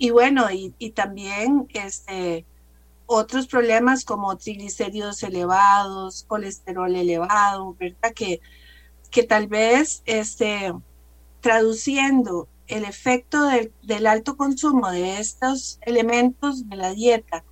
Y 0.02 0.08
bueno, 0.12 0.46
y, 0.50 0.92
también 0.92 1.68
este, 1.74 2.46
otros 3.04 3.46
problemas 3.46 4.06
como 4.06 4.34
triglicéridos 4.38 5.22
elevados, 5.22 6.24
colesterol 6.26 6.96
elevado, 6.96 7.76
¿verdad? 7.78 8.14
Que, 8.14 8.40
que 9.10 9.24
tal 9.24 9.46
vez 9.46 10.02
este, 10.06 10.72
traduciendo 11.42 12.48
el 12.66 12.84
efecto 12.84 13.44
del, 13.82 14.06
alto 14.06 14.38
consumo 14.38 14.90
de 14.90 15.18
estos 15.18 15.78
elementos 15.82 16.66
de 16.70 16.76
la 16.76 16.94
dieta 16.94 17.44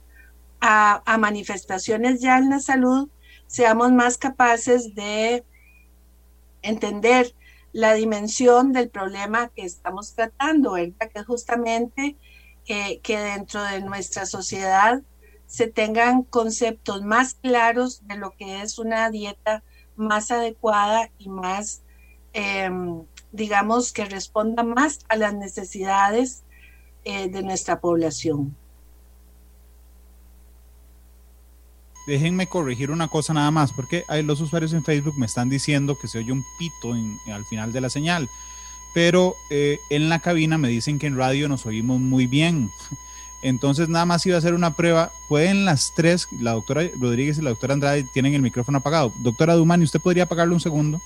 a, 0.63 1.19
manifestaciones 1.19 2.23
ya 2.23 2.39
en 2.39 2.49
la 2.49 2.61
salud, 2.61 3.11
seamos 3.47 3.93
más 3.93 4.17
capaces 4.17 4.95
de 4.95 5.45
entender 6.63 7.35
la 7.73 7.93
dimensión 7.93 8.73
del 8.73 8.89
problema 8.89 9.49
que 9.49 9.67
estamos 9.67 10.15
tratando, 10.15 10.73
¿verdad? 10.73 11.11
Que 11.13 11.23
justamente 11.25 12.17
que 12.69 13.19
dentro 13.19 13.63
de 13.63 13.81
nuestra 13.81 14.27
sociedad 14.27 15.03
se 15.49 15.67
tengan 15.67 16.23
conceptos 16.23 17.03
más 17.03 17.35
claros 17.35 18.07
de 18.07 18.17
lo 18.17 18.33
que 18.33 18.61
es 18.61 18.79
una 18.79 19.11
dieta 19.11 19.65
más 19.97 20.31
adecuada 20.31 21.11
y 21.19 21.31
más, 21.31 21.83
em, 22.35 23.03
digamos, 23.33 23.93
que 23.93 24.05
responda 24.05 24.63
más 24.63 25.01
a 25.09 25.17
las 25.17 25.35
necesidades 25.35 26.45
eh, 27.05 27.29
de 27.29 27.43
nuestra 27.43 27.81
población. 27.81 28.55
déjenme 32.07 32.47
corregir 32.47 32.91
una 32.91 33.09
cosa 33.09 33.35
nada 33.35 33.51
más, 33.51 33.71
porque 33.71 34.03
los 34.25 34.41
usuarios 34.41 34.73
en 34.73 34.83
Facebook 34.83 35.19
me 35.19 35.27
están 35.27 35.51
diciendo 35.51 35.95
que 35.95 36.09
se 36.09 36.17
oye 36.17 36.33
un 36.33 36.43
pito 36.59 36.95
al 37.31 37.45
final 37.45 37.71
de 37.71 37.83
la 37.83 37.91
señal, 37.91 38.31
pero 38.93 39.37
eh, 39.51 39.81
en 39.91 40.09
la 40.09 40.19
cabina 40.21 40.59
me 40.59 40.69
dicen 40.69 40.99
que 40.99 41.07
en 41.07 41.17
radio 41.17 41.49
nos 41.49 41.67
oímos 41.67 42.01
muy 42.01 42.27
bien. 42.27 42.71
Entonces 43.43 43.89
nada 43.89 44.05
más 44.05 44.27
iba 44.27 44.37
a 44.37 44.39
hacer 44.39 44.55
una 44.55 44.75
prueba. 44.75 45.13
Pueden 45.29 45.65
las 45.65 45.93
tres, 45.95 46.29
la 46.41 46.53
doctora 46.53 46.83
Rodríguez 46.99 47.39
y 47.39 47.43
la 47.43 47.51
doctora 47.51 47.75
Andrade 47.75 48.05
tienen 48.13 48.35
el 48.35 48.43
micrófono 48.43 48.79
apagado. 48.79 49.13
Doctora 49.19 49.55
Dumani, 49.55 49.85
¿usted 49.85 50.01
podría 50.01 50.25
apagarlo 50.25 50.55
un 50.55 50.61
segundo? 50.61 51.01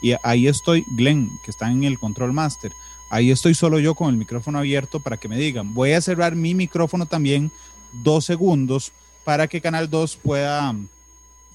Y 0.00 0.14
ahí 0.22 0.46
estoy, 0.48 0.84
Glenn, 0.88 1.38
que 1.44 1.50
está 1.50 1.70
en 1.70 1.84
el 1.84 1.98
control 1.98 2.32
master. 2.32 2.72
Ahí 3.10 3.30
estoy 3.30 3.54
solo 3.54 3.78
yo 3.78 3.94
con 3.94 4.10
el 4.10 4.16
micrófono 4.16 4.58
abierto 4.58 5.00
para 5.00 5.16
que 5.16 5.28
me 5.28 5.36
digan. 5.36 5.74
Voy 5.74 5.92
a 5.92 6.00
cerrar 6.00 6.34
mi 6.34 6.54
micrófono 6.54 7.06
también 7.06 7.50
dos 7.92 8.24
segundos 8.24 8.92
para 9.24 9.48
que 9.48 9.60
Canal 9.60 9.90
2 9.90 10.16
pueda 10.16 10.74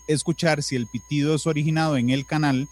escuchar 0.07 0.63
si 0.63 0.75
el 0.75 0.87
pitido 0.87 1.35
es 1.35 1.47
originado 1.47 1.97
en 1.97 2.09
el 2.09 2.25
canal 2.25 2.67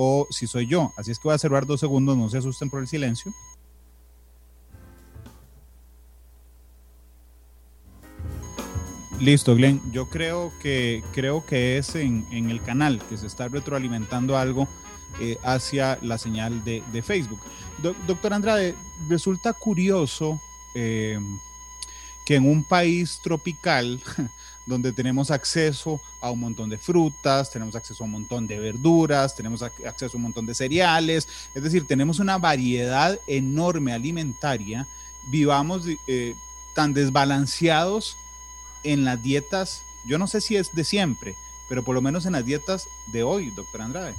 o 0.00 0.28
si 0.30 0.46
soy 0.46 0.68
yo. 0.68 0.92
Así 0.96 1.10
es 1.10 1.18
que 1.18 1.26
voy 1.26 1.34
a 1.34 1.38
cerrar 1.38 1.66
dos 1.66 1.80
segundos, 1.80 2.16
no 2.16 2.30
se 2.30 2.38
asusten 2.38 2.70
por 2.70 2.80
el 2.80 2.86
silencio. 2.86 3.34
Listo, 9.18 9.56
Glenn. 9.56 9.82
Yo 9.90 10.08
creo 10.08 10.52
que 10.62 11.02
creo 11.12 11.44
que 11.44 11.78
es 11.78 11.96
en, 11.96 12.24
el 12.30 12.62
canal 12.62 13.02
que 13.08 13.16
se 13.16 13.26
está 13.26 13.48
retroalimentando 13.48 14.38
algo 14.38 14.68
eh, 15.20 15.36
hacia 15.42 15.98
la 16.00 16.16
señal 16.16 16.62
de, 16.64 17.02
Facebook. 17.02 17.40
doctor 18.06 18.32
Andrade, 18.32 18.76
resulta 19.08 19.52
curioso 19.52 20.40
eh, 20.76 21.18
que 22.24 22.36
en 22.36 22.48
un 22.48 22.62
país 22.62 23.18
tropical 23.20 24.00
donde 24.68 24.92
tenemos 24.92 25.30
acceso 25.30 26.00
a 26.20 26.30
un 26.30 26.40
montón 26.40 26.68
de 26.68 26.76
frutas, 26.76 27.50
tenemos 27.50 27.74
acceso 27.74 28.04
a 28.04 28.06
un 28.06 28.12
montón 28.12 28.46
de 28.46 28.58
verduras, 28.58 29.34
tenemos 29.34 29.62
acceso 29.62 30.16
a 30.16 30.16
un 30.16 30.24
montón 30.24 30.46
de 30.46 30.54
cereales, 30.54 31.26
es 31.54 31.62
decir, 31.62 31.86
tenemos 31.86 32.18
una 32.18 32.36
variedad 32.36 33.18
enorme 33.26 33.92
alimentaria, 33.92 34.86
vivamos 35.28 35.86
eh, 36.06 36.34
tan 36.74 36.92
desbalanceados 36.92 38.16
en 38.84 39.04
las 39.04 39.22
dietas, 39.22 39.82
yo 40.04 40.18
no 40.18 40.26
sé 40.26 40.40
si 40.40 40.56
es 40.56 40.72
de 40.74 40.84
siempre, 40.84 41.34
pero 41.68 41.82
por 41.82 41.94
lo 41.94 42.02
menos 42.02 42.26
en 42.26 42.32
las 42.32 42.44
dietas 42.44 42.88
de 43.06 43.22
hoy, 43.22 43.50
doctor 43.50 43.80
Andrade. 43.80 44.14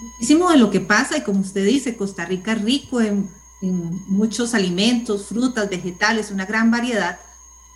Muchísimo 0.00 0.48
de 0.50 0.58
lo 0.58 0.70
que 0.70 0.80
pasa, 0.80 1.18
y 1.18 1.22
como 1.22 1.40
usted 1.40 1.66
dice, 1.66 1.96
Costa 1.96 2.24
Rica 2.24 2.52
es 2.52 2.62
rico 2.62 3.00
en, 3.00 3.28
en 3.60 4.00
muchos 4.06 4.54
alimentos, 4.54 5.26
frutas, 5.26 5.68
vegetales, 5.68 6.30
una 6.30 6.46
gran 6.46 6.70
variedad. 6.70 7.18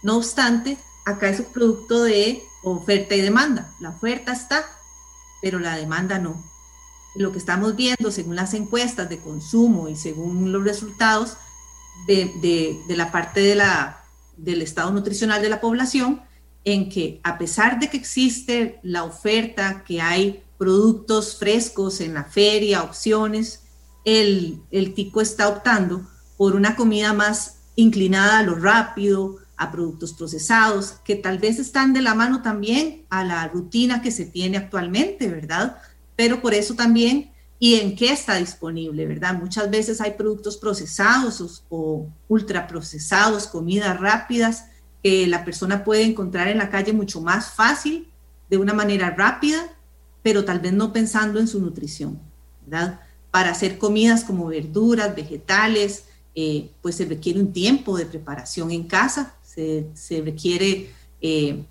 No 0.03 0.17
obstante, 0.17 0.79
acá 1.05 1.29
es 1.29 1.41
un 1.41 1.47
producto 1.47 2.05
de 2.05 2.43
oferta 2.63 3.15
y 3.15 3.21
demanda. 3.21 3.73
La 3.81 3.91
oferta 3.91 4.33
está, 4.33 4.65
pero 5.43 5.59
la 5.59 5.77
demanda 5.77 6.19
no. 6.19 6.43
Lo 7.17 7.31
que 7.33 7.39
estamos 7.39 7.77
viendo 7.77 8.11
según 8.11 8.37
las 8.37 8.55
encuestas 8.55 9.09
de 9.09 9.19
consumo 9.19 9.89
y 9.89 9.97
según 9.97 10.53
los 10.53 10.65
resultados 10.65 11.37
de, 12.07 12.83
la 12.89 13.13
parte 13.13 13.41
de 13.41 13.55
la, 13.55 14.03
del 14.37 14.63
estado 14.63 14.91
nutricional 14.91 15.41
de 15.41 15.49
la 15.49 15.61
población, 15.61 16.23
en 16.65 16.89
que 16.89 17.21
a 17.23 17.39
pesar 17.39 17.79
de 17.79 17.91
que 17.91 17.99
existe 17.99 18.81
la 18.83 19.05
oferta, 19.05 19.85
que 19.85 20.01
hay 20.01 20.43
productos 20.59 21.37
frescos 21.37 22.01
en 22.01 22.15
la 22.15 22.25
feria, 22.25 22.83
opciones, 22.83 23.61
el, 24.05 24.63
el 24.71 24.95
tico 24.95 25.21
está 25.21 25.49
optando 25.49 26.09
por 26.37 26.57
una 26.57 26.75
comida 26.75 27.13
más 27.13 27.59
inclinada 27.77 28.39
a 28.39 28.43
lo 28.43 28.55
rápido, 28.55 29.39
a 29.65 29.73
productos 29.73 30.13
procesados, 30.13 30.97
que 31.05 31.17
tal 31.17 31.39
vez 31.39 31.59
están 31.59 31.93
de 31.93 32.03
la 32.03 32.15
mano 32.15 32.43
también 32.43 33.05
a 33.11 33.25
la 33.25 33.49
rutina 33.49 34.03
que 34.03 34.11
se 34.11 34.25
tiene 34.25 34.57
actualmente, 34.57 35.29
¿verdad? 35.29 35.79
Pero 36.17 36.41
por 36.41 36.55
eso 36.55 36.75
también, 36.75 37.33
¿y 37.59 37.77
en 37.77 37.97
qué 37.97 38.13
está 38.13 38.37
disponible, 38.37 39.07
verdad? 39.07 39.35
Muchas 39.35 39.71
veces 39.71 40.01
hay 40.01 40.13
productos 40.13 40.57
procesados 40.57 41.65
o, 41.69 42.09
ultraprocesados, 42.29 43.47
comidas 43.47 43.99
rápidas, 43.99 44.67
que 45.03 45.27
la 45.27 45.45
persona 45.45 45.85
puede 45.85 46.05
encontrar 46.05 46.49
en 46.49 46.59
la 46.59 46.71
calle 46.71 46.93
mucho 46.93 47.21
más 47.21 47.51
fácil, 47.51 48.09
de 48.49 48.59
una 48.59 48.75
manera 48.75 49.11
rápida, 49.11 49.77
pero 50.23 50.45
tal 50.45 50.61
vez 50.61 50.73
no 50.73 50.93
pensando 50.93 51.41
en 51.41 51.49
su 51.49 51.61
nutrición, 51.61 52.19
¿verdad? 52.67 53.01
Para 53.31 53.51
hacer 53.51 53.79
comidas 53.79 54.25
como 54.25 54.47
verduras, 54.47 55.15
vegetales, 55.15 56.05
eh, 56.37 56.71
pues 56.83 56.97
se 56.97 57.05
requiere 57.05 57.39
un 57.41 57.53
tiempo 57.53 57.97
de 57.97 58.07
preparación 58.07 58.73
en 58.73 58.85
casa, 58.85 59.35
se, 59.55 60.23
requiere 60.23 60.91
eh, 61.21 61.65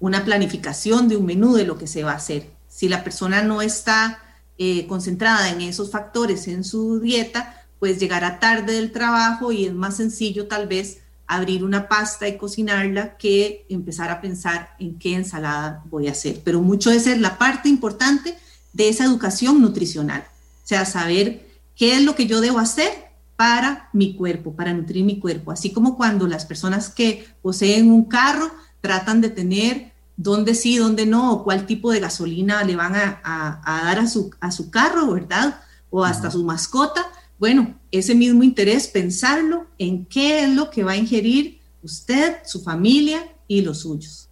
una 0.00 0.24
planificación 0.24 1.08
de 1.08 1.16
un 1.16 1.26
menú 1.26 1.54
de 1.54 1.64
lo 1.64 1.78
que 1.78 1.86
se 1.86 2.02
va 2.02 2.12
a 2.12 2.16
hacer. 2.16 2.50
Si 2.68 2.88
la 2.88 3.04
persona 3.04 3.42
no 3.42 3.62
está 3.62 4.22
eh, 4.58 4.86
concentrada 4.86 5.50
en 5.50 5.60
esos 5.60 5.90
factores 5.90 6.48
en 6.48 6.64
su 6.64 7.00
dieta, 7.00 7.66
pues 7.78 7.98
llegará 7.98 8.40
tarde 8.40 8.74
del 8.74 8.92
trabajo 8.92 9.52
y 9.52 9.66
es 9.66 9.72
más 9.72 9.96
sencillo 9.96 10.48
tal 10.48 10.66
vez 10.66 10.98
abrir 11.26 11.62
una 11.62 11.88
pasta 11.88 12.26
y 12.26 12.38
cocinarla 12.38 13.16
que 13.18 13.66
empezar 13.68 14.10
a 14.10 14.20
pensar 14.20 14.74
en 14.78 14.98
qué 14.98 15.14
ensalada 15.14 15.82
voy 15.90 16.08
a 16.08 16.12
hacer. 16.12 16.40
Pero 16.42 16.60
mucho 16.60 16.90
de 16.90 17.00
ser 17.00 17.18
la 17.18 17.38
parte 17.38 17.68
importante 17.68 18.36
de 18.72 18.88
esa 18.88 19.04
educación 19.04 19.60
nutricional, 19.60 20.24
o 20.64 20.66
sea, 20.66 20.84
saber 20.84 21.46
qué 21.76 21.94
es 21.94 22.02
lo 22.02 22.14
que 22.14 22.26
yo 22.26 22.40
debo 22.40 22.58
hacer 22.58 23.07
para 23.38 23.88
mi 23.92 24.16
cuerpo, 24.16 24.52
para 24.56 24.74
nutrir 24.74 25.04
mi 25.04 25.20
cuerpo. 25.20 25.52
Así 25.52 25.72
como 25.72 25.96
cuando 25.96 26.26
las 26.26 26.44
personas 26.44 26.90
que 26.90 27.24
poseen 27.40 27.88
un 27.88 28.06
carro 28.06 28.50
tratan 28.80 29.20
de 29.20 29.30
tener 29.30 29.92
dónde 30.16 30.56
sí, 30.56 30.76
dónde 30.76 31.06
no, 31.06 31.32
o 31.32 31.44
cuál 31.44 31.64
tipo 31.64 31.92
de 31.92 32.00
gasolina 32.00 32.64
le 32.64 32.74
van 32.74 32.96
a, 32.96 33.60
dar 33.64 34.00
a 34.00 34.08
su, 34.08 34.32
a 34.40 34.50
su 34.50 34.72
carro, 34.72 35.12
¿verdad? 35.12 35.60
O 35.88 36.04
hasta 36.04 36.32
su 36.32 36.42
mascota. 36.42 37.06
Bueno, 37.38 37.78
ese 37.92 38.16
mismo 38.16 38.42
interés, 38.42 38.88
pensarlo 38.88 39.68
en 39.78 40.04
qué 40.06 40.42
es 40.42 40.52
lo 40.52 40.68
que 40.68 40.82
va 40.82 40.92
a 40.92 40.96
ingerir 40.96 41.60
usted, 41.80 42.38
su 42.44 42.60
familia 42.60 43.20
y 43.46 43.62
los 43.62 43.82
suyos. 43.82 44.28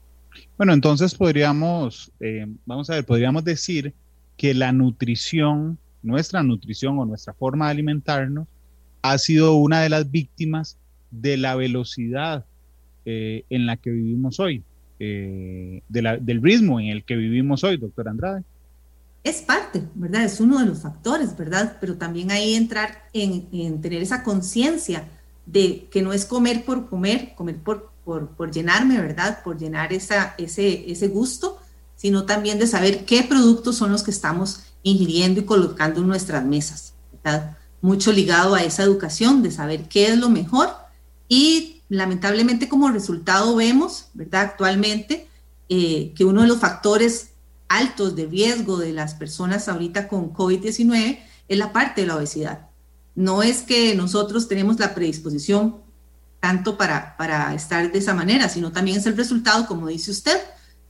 Bueno, 0.58 0.72
entonces 0.72 1.14
podríamos, 1.14 2.10
eh, 2.18 2.44
vamos 2.64 2.90
a 2.90 2.94
ver, 2.94 3.06
podríamos 3.06 3.44
decir 3.44 3.94
que 4.36 4.52
la 4.52 4.72
nutrición, 4.72 5.78
nuestra 6.02 6.42
nutrición 6.42 6.98
o 6.98 7.04
nuestra 7.04 7.34
forma 7.34 7.66
de 7.66 7.70
alimentarnos, 7.70 8.48
ha 9.10 9.18
sido 9.18 9.56
una 9.56 9.80
de 9.80 9.88
las 9.88 10.10
víctimas 10.10 10.78
de 11.10 11.36
la 11.36 11.54
velocidad 11.54 12.44
eh, 13.04 13.44
en 13.50 13.66
la 13.66 13.76
que 13.76 13.90
vivimos 13.90 14.40
hoy, 14.40 14.64
eh, 14.98 15.82
del 15.88 16.42
ritmo 16.42 16.80
en 16.80 16.86
el 16.88 17.04
que 17.04 17.16
vivimos 17.16 17.62
hoy, 17.64 17.76
doctor 17.76 18.08
Andrade. 18.08 18.42
Es 19.22 19.42
parte, 19.42 19.82
¿verdad? 19.94 20.24
Es 20.24 20.40
uno 20.40 20.58
de 20.60 20.66
los 20.66 20.80
factores, 20.80 21.36
¿verdad? 21.36 21.78
Pero 21.80 21.96
también 21.96 22.30
ahí 22.30 22.54
entrar 22.54 23.08
en, 23.12 23.80
tener 23.80 24.02
esa 24.02 24.22
conciencia 24.22 25.08
de 25.46 25.88
que 25.90 26.02
no 26.02 26.12
es 26.12 26.24
comer 26.24 26.64
por 26.64 26.88
comer, 26.88 27.34
comer 27.34 27.56
por, 27.56 27.90
por, 28.04 28.50
llenarme, 28.52 29.00
¿verdad? 29.00 29.42
Por 29.42 29.58
llenar 29.58 29.92
esa, 29.92 30.34
ese, 30.38 30.90
ese 30.90 31.08
gusto, 31.08 31.58
sino 31.96 32.24
también 32.24 32.58
de 32.58 32.66
saber 32.66 33.04
qué 33.04 33.22
productos 33.22 33.76
son 33.76 33.90
los 33.90 34.02
que 34.02 34.10
estamos 34.10 34.64
ingiriendo 34.82 35.40
y 35.40 35.44
colocando 35.44 36.00
en 36.00 36.06
nuestras 36.06 36.44
mesas, 36.44 36.94
¿verdad? 37.12 37.55
Mucho 37.80 38.12
ligado 38.12 38.54
a 38.54 38.62
esa 38.62 38.82
educación 38.82 39.42
de 39.42 39.50
saber 39.50 39.88
qué 39.88 40.08
es 40.08 40.18
lo 40.18 40.28
mejor 40.28 40.70
y 41.28 41.82
lamentablemente 41.88 42.68
como 42.68 42.88
resultado 42.90 43.56
vemos. 43.56 44.06
Actualmente 44.32 45.28
eh, 45.68 46.12
que 46.16 46.24
uno 46.24 46.42
de 46.42 46.48
los 46.48 46.58
factores 46.58 47.30
altos 47.68 48.14
de 48.14 48.26
riesgo 48.26 48.78
de 48.78 48.92
las 48.92 49.14
personas 49.14 49.68
ahorita 49.68 50.08
con 50.08 50.32
COVID-19 50.32 51.18
es 51.48 51.58
la 51.58 51.72
parte 51.72 52.02
de 52.02 52.06
la 52.08 52.16
obesidad. 52.16 52.68
No 53.14 53.42
es 53.42 53.62
que 53.62 53.94
nosotros 53.94 54.48
tenemos 54.48 54.78
la 54.78 54.94
predisposición 54.94 55.76
tanto 56.40 56.76
para, 56.76 57.16
para 57.16 57.54
estar 57.54 57.90
de 57.90 57.98
esa 57.98 58.14
manera, 58.14 58.48
sino 58.48 58.72
también 58.72 58.98
es 58.98 59.06
el 59.06 59.16
resultado, 59.16 59.66
como 59.66 59.88
dice 59.88 60.10
usted, 60.10 60.38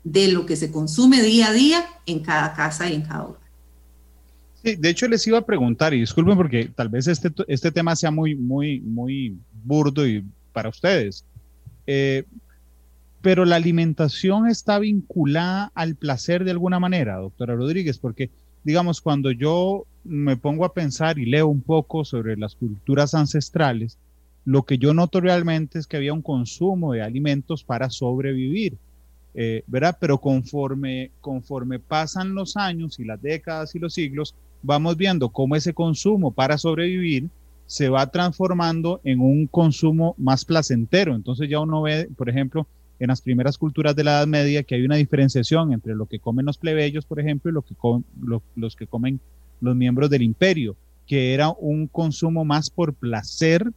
de 0.03 0.29
lo 0.29 0.45
que 0.45 0.57
se 0.57 0.71
consume 0.71 1.23
día 1.23 1.49
a 1.49 1.53
día 1.53 1.87
en 2.05 2.21
cada 2.21 2.53
casa 2.53 2.89
y 2.89 2.95
en 2.95 3.03
cada 3.03 3.25
hogar 3.25 3.46
de 4.75 4.89
hecho 4.89 5.07
les 5.07 5.27
iba 5.27 5.39
a 5.39 5.47
preguntar, 5.47 5.95
y 5.95 6.01
disculpen 6.01 6.37
porque 6.37 6.71
tal 6.75 6.89
vez 6.89 7.07
este, 7.07 7.31
este 7.47 7.71
tema 7.71 7.95
sea 7.95 8.11
muy, 8.11 8.35
muy, 8.35 8.81
muy 8.81 9.39
burdo 9.65 10.07
y 10.07 10.25
para 10.53 10.69
ustedes, 10.69 11.25
eh, 11.87 12.25
pero 13.23 13.45
la 13.45 13.57
alimentación 13.57 14.49
está 14.49 14.79
vinculada 14.79 15.71
al 15.75 15.95
placer 15.95 16.45
de 16.45 16.51
alguna 16.51 16.81
manera, 16.81 17.17
doctora 17.17 17.55
Rodríguez, 17.55 17.99
porque 17.99 18.31
digamos, 18.65 19.01
cuando 19.01 19.31
yo 19.31 19.87
me 20.03 20.37
pongo 20.37 20.65
a 20.65 20.75
pensar 20.75 21.21
y 21.21 21.27
leo 21.27 21.47
un 21.47 21.61
poco 21.61 22.05
sobre 22.05 22.37
las 22.37 22.57
culturas 22.57 23.15
ancestrales, 23.15 23.97
lo 24.45 24.65
que 24.65 24.79
yo 24.79 24.93
noto 24.93 25.21
realmente 25.21 25.79
es 25.79 25.87
que 25.87 25.97
había 25.97 26.13
un 26.13 26.23
consumo 26.23 26.93
de 26.93 27.03
alimentos 27.03 27.63
para 27.63 27.91
sobrevivir. 27.91 28.77
Eh, 29.39 29.63
¿verdad? 29.67 29.99
Pero 30.01 30.19
conforme, 30.19 31.11
conforme 31.21 31.79
pasan 31.79 32.35
los 32.35 32.57
años 32.57 32.99
y 32.99 33.05
las 33.05 33.21
décadas 33.21 33.75
y 33.75 33.79
los 33.79 33.93
siglos, 33.93 34.35
vamos 34.63 34.97
viendo 34.97 35.29
cómo 35.29 35.57
ese 35.57 35.75
consumo 35.75 36.33
para 36.33 36.59
sobrevivir 36.59 37.29
se 37.67 37.89
va 37.89 38.11
transformando 38.11 39.01
en 39.05 39.21
un 39.21 39.47
consumo 39.47 40.15
más 40.19 40.45
placentero. 40.45 41.15
Entonces 41.15 41.49
ya 41.49 41.61
uno 41.61 41.83
ve, 41.83 42.09
por 42.17 42.29
ejemplo, 42.29 42.67
en 42.99 43.09
las 43.09 43.21
primeras 43.21 43.59
culturas 43.59 43.95
de 43.95 44.05
la 44.05 44.13
Edad 44.13 44.27
Media 44.27 44.63
que 44.63 44.75
hay 44.75 44.85
una 44.85 44.97
diferenciación 44.97 45.73
entre 45.73 45.95
lo 45.95 46.07
que 46.07 46.19
comen 46.19 46.47
los 46.47 46.59
plebeyos, 46.59 47.05
por 47.05 47.21
ejemplo, 47.21 47.51
y 47.51 47.55
lo 47.55 47.63
que 47.63 47.75
los 48.55 48.77
que 48.77 48.87
comen 48.87 49.21
los 49.61 49.77
miembros 49.77 50.11
del 50.11 50.23
imperio, 50.23 50.77
que 51.07 51.35
era 51.35 51.51
un 51.51 51.87
consumo 51.89 52.45
más 52.45 52.71
por 52.71 52.95
placer 52.95 53.71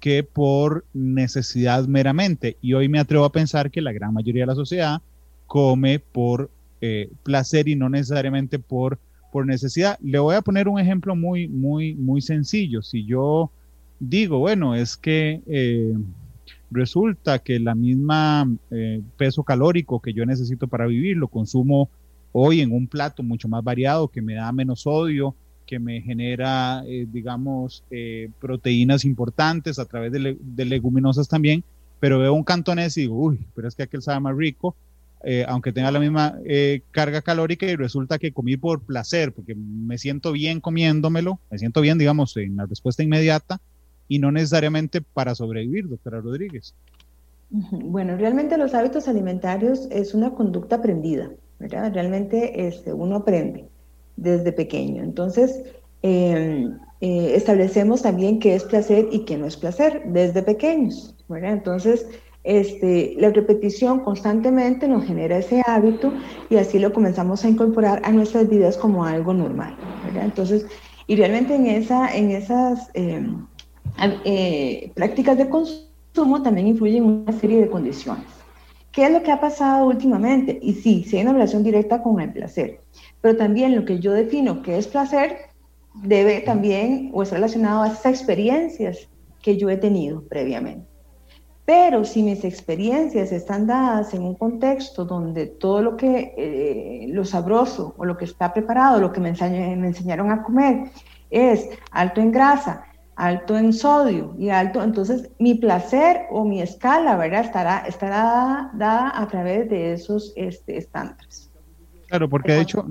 que 0.00 0.24
por 0.24 0.84
necesidad 0.92 1.86
meramente. 1.86 2.56
Y 2.60 2.74
hoy 2.74 2.88
me 2.88 2.98
atrevo 2.98 3.24
a 3.24 3.32
pensar 3.32 3.70
que 3.70 3.80
la 3.80 3.92
gran 3.92 4.12
mayoría 4.12 4.42
de 4.42 4.48
la 4.48 4.54
sociedad 4.54 5.00
come 5.46 6.00
por 6.00 6.50
eh, 6.80 7.10
placer 7.22 7.68
y 7.68 7.76
no 7.76 7.88
necesariamente 7.88 8.58
por 8.58 8.98
por 9.32 9.46
necesidad. 9.46 9.98
Le 10.00 10.18
voy 10.18 10.36
a 10.36 10.42
poner 10.42 10.68
un 10.68 10.78
ejemplo 10.78 11.16
muy, 11.16 11.48
muy, 11.48 11.94
muy 11.94 12.20
sencillo. 12.20 12.82
Si 12.82 13.04
yo 13.04 13.50
digo, 13.98 14.38
bueno, 14.38 14.74
es 14.74 14.96
que 14.96 15.40
eh, 15.46 15.94
resulta 16.70 17.38
que 17.38 17.58
la 17.58 17.74
misma 17.74 18.48
eh, 18.70 19.00
peso 19.16 19.42
calórico 19.42 20.00
que 20.00 20.12
yo 20.12 20.26
necesito 20.26 20.68
para 20.68 20.86
vivir 20.86 21.16
lo 21.16 21.28
consumo 21.28 21.88
hoy 22.32 22.60
en 22.60 22.72
un 22.72 22.86
plato 22.86 23.22
mucho 23.22 23.48
más 23.48 23.64
variado, 23.64 24.08
que 24.08 24.22
me 24.22 24.34
da 24.34 24.52
menos 24.52 24.82
sodio, 24.82 25.34
que 25.66 25.78
me 25.78 26.02
genera, 26.02 26.82
eh, 26.86 27.06
digamos, 27.10 27.84
proteínas 28.38 29.04
importantes 29.04 29.78
a 29.78 29.86
través 29.86 30.12
de, 30.12 30.36
de, 30.38 30.64
leguminosas 30.64 31.28
también, 31.28 31.64
pero 32.00 32.18
veo 32.18 32.34
un 32.34 32.44
cantonés 32.44 32.96
y 32.96 33.02
digo, 33.02 33.16
uy, 33.16 33.46
pero 33.54 33.68
es 33.68 33.74
que 33.74 33.84
aquel 33.84 34.02
sabe 34.02 34.20
más 34.20 34.36
rico, 34.36 34.74
eh, 35.24 35.44
aunque 35.48 35.72
tenga 35.72 35.90
la 35.90 36.00
misma 36.00 36.38
eh, 36.44 36.82
carga 36.90 37.22
calórica 37.22 37.66
y 37.66 37.76
resulta 37.76 38.18
que 38.18 38.32
comí 38.32 38.56
por 38.56 38.82
placer, 38.82 39.32
porque 39.32 39.54
me 39.54 39.98
siento 39.98 40.32
bien 40.32 40.60
comiéndomelo, 40.60 41.38
me 41.50 41.58
siento 41.58 41.80
bien, 41.80 41.98
digamos, 41.98 42.36
en 42.36 42.56
la 42.56 42.66
respuesta 42.66 43.02
inmediata 43.02 43.60
y 44.08 44.18
no 44.18 44.32
necesariamente 44.32 45.00
para 45.00 45.34
sobrevivir, 45.34 45.88
doctora 45.88 46.20
Rodríguez. 46.20 46.74
Bueno, 47.50 48.16
realmente 48.16 48.56
los 48.56 48.74
hábitos 48.74 49.08
alimentarios 49.08 49.86
es 49.90 50.14
una 50.14 50.30
conducta 50.30 50.76
aprendida, 50.76 51.30
¿verdad? 51.58 51.92
Realmente 51.92 52.66
este, 52.66 52.92
uno 52.92 53.16
aprende 53.16 53.68
desde 54.16 54.52
pequeño. 54.52 55.02
Entonces, 55.02 55.62
em, 56.02 56.78
eh, 57.00 57.32
establecemos 57.34 58.02
también 58.02 58.38
qué 58.38 58.54
es 58.54 58.64
placer 58.64 59.08
y 59.12 59.24
qué 59.24 59.36
no 59.36 59.46
es 59.46 59.56
placer 59.56 60.02
desde 60.06 60.42
pequeños, 60.42 61.14
¿verdad? 61.28 61.52
Entonces, 61.52 62.06
este, 62.44 63.14
la 63.18 63.30
repetición 63.30 64.00
constantemente 64.00 64.88
nos 64.88 65.04
genera 65.04 65.38
ese 65.38 65.62
hábito 65.66 66.12
y 66.50 66.56
así 66.56 66.78
lo 66.78 66.92
comenzamos 66.92 67.44
a 67.44 67.48
incorporar 67.48 68.02
a 68.04 68.12
nuestras 68.12 68.48
vidas 68.48 68.76
como 68.76 69.04
algo 69.04 69.32
normal. 69.32 69.76
¿verdad? 70.04 70.24
Entonces, 70.24 70.66
y 71.06 71.16
realmente 71.16 71.54
en, 71.54 71.66
esa, 71.66 72.14
en 72.14 72.30
esas 72.30 72.90
em, 72.94 73.46
eh, 74.24 74.90
prácticas 74.94 75.38
de 75.38 75.48
consumo 75.48 76.42
también 76.42 76.68
influyen 76.68 77.04
una 77.04 77.32
serie 77.32 77.60
de 77.60 77.68
condiciones. 77.68 78.26
¿Qué 78.90 79.06
es 79.06 79.10
lo 79.10 79.22
que 79.22 79.32
ha 79.32 79.40
pasado 79.40 79.86
últimamente? 79.86 80.58
Y 80.60 80.74
sí, 80.74 81.04
sí 81.04 81.16
hay 81.16 81.22
una 81.22 81.32
relación 81.32 81.62
directa 81.62 82.02
con 82.02 82.20
el 82.20 82.32
placer, 82.32 82.80
pero 83.20 83.36
también 83.36 83.74
lo 83.74 83.84
que 83.86 84.00
yo 84.00 84.12
defino 84.12 84.62
que 84.62 84.76
es 84.76 84.86
placer 84.86 85.36
debe 85.94 86.40
también 86.40 87.10
o 87.14 87.22
es 87.22 87.30
relacionado 87.30 87.82
a 87.82 87.88
esas 87.88 88.06
experiencias 88.06 89.08
que 89.40 89.56
yo 89.56 89.70
he 89.70 89.76
tenido 89.76 90.22
previamente. 90.28 90.91
Pero 91.64 92.04
si 92.04 92.22
mis 92.22 92.44
experiencias 92.44 93.30
están 93.30 93.66
dadas 93.66 94.14
en 94.14 94.22
un 94.22 94.34
contexto 94.34 95.04
donde 95.04 95.46
todo 95.46 95.80
lo 95.80 95.96
que, 95.96 96.34
eh, 96.36 97.06
lo 97.08 97.24
sabroso 97.24 97.94
o 97.96 98.04
lo 98.04 98.16
que 98.16 98.24
está 98.24 98.52
preparado, 98.52 99.00
lo 99.00 99.12
que 99.12 99.20
me, 99.20 99.32
me 99.32 99.86
enseñaron 99.86 100.30
a 100.30 100.42
comer 100.42 100.90
es 101.30 101.68
alto 101.92 102.20
en 102.20 102.32
grasa, 102.32 102.84
alto 103.16 103.56
en 103.56 103.72
sodio 103.72 104.34
y 104.38 104.48
alto, 104.48 104.82
entonces 104.82 105.30
mi 105.38 105.54
placer 105.54 106.22
o 106.30 106.44
mi 106.44 106.60
escala, 106.60 107.16
¿verdad? 107.16 107.44
Estará, 107.44 107.78
estará 107.86 108.70
dada 108.74 109.12
a 109.14 109.28
través 109.28 109.70
de 109.70 109.92
esos 109.92 110.32
este, 110.36 110.78
estándares. 110.78 111.50
Claro, 112.08 112.28
porque 112.28 112.52
de 112.52 112.60
hecho, 112.60 112.84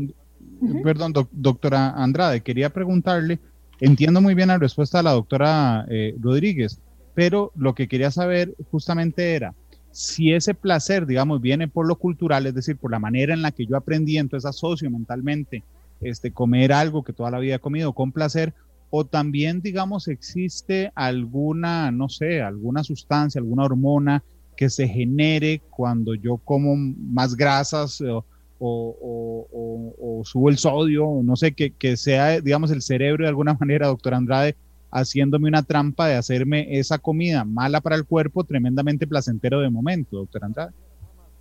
perdón, 0.83 1.13
doctora 1.31 1.91
Andrade, 1.91 2.41
quería 2.41 2.69
preguntarle, 2.69 3.39
entiendo 3.79 4.21
muy 4.21 4.33
bien 4.33 4.47
la 4.47 4.57
respuesta 4.57 4.99
de 4.99 5.03
la 5.03 5.11
doctora 5.11 5.85
eh, 5.89 6.15
Rodríguez, 6.19 6.79
pero 7.13 7.51
lo 7.55 7.75
que 7.75 7.87
quería 7.87 8.11
saber 8.11 8.53
justamente 8.71 9.35
era 9.35 9.53
si 9.91 10.33
ese 10.33 10.53
placer, 10.53 11.05
digamos, 11.05 11.41
viene 11.41 11.67
por 11.67 11.87
lo 11.87 11.97
cultural, 11.97 12.45
es 12.45 12.55
decir, 12.55 12.77
por 12.77 12.91
la 12.91 12.99
manera 12.99 13.33
en 13.33 13.41
la 13.41 13.51
que 13.51 13.65
yo 13.65 13.75
aprendí, 13.75 14.17
entonces 14.17 14.49
asocio 14.49 14.89
mentalmente 14.89 15.63
este, 15.99 16.31
comer 16.31 16.73
algo 16.73 17.03
que 17.03 17.13
toda 17.13 17.31
la 17.31 17.39
vida 17.39 17.55
he 17.55 17.59
comido 17.59 17.93
con 17.93 18.11
placer, 18.11 18.53
o 18.89 19.05
también, 19.05 19.61
digamos, 19.61 20.07
existe 20.07 20.91
alguna, 20.95 21.91
no 21.91 22.09
sé, 22.09 22.41
alguna 22.41 22.83
sustancia, 22.83 23.39
alguna 23.39 23.63
hormona 23.63 24.23
que 24.55 24.69
se 24.69 24.87
genere 24.87 25.61
cuando 25.69 26.13
yo 26.13 26.37
como 26.37 26.75
más 26.75 27.35
grasas 27.35 28.01
o, 28.01 28.25
o, 28.59 30.21
subo 30.23 30.49
el 30.49 30.57
sodio, 30.57 31.21
no 31.23 31.35
sé, 31.35 31.53
que, 31.53 31.71
que 31.71 31.97
sea, 31.97 32.41
digamos, 32.41 32.69
el 32.71 32.81
cerebro 32.81 33.23
de 33.23 33.29
alguna 33.29 33.53
manera, 33.59 33.87
doctor 33.87 34.13
Andrade, 34.13 34.55
haciéndome 34.91 35.47
una 35.47 35.63
trampa 35.63 36.07
de 36.07 36.15
hacerme 36.15 36.77
esa 36.77 36.99
comida 36.99 37.45
mala 37.45 37.81
para 37.81 37.95
el 37.95 38.05
cuerpo, 38.05 38.43
tremendamente 38.43 39.07
placentero 39.07 39.61
de 39.61 39.69
momento, 39.69 40.17
doctor 40.17 40.43
Andrade. 40.43 40.73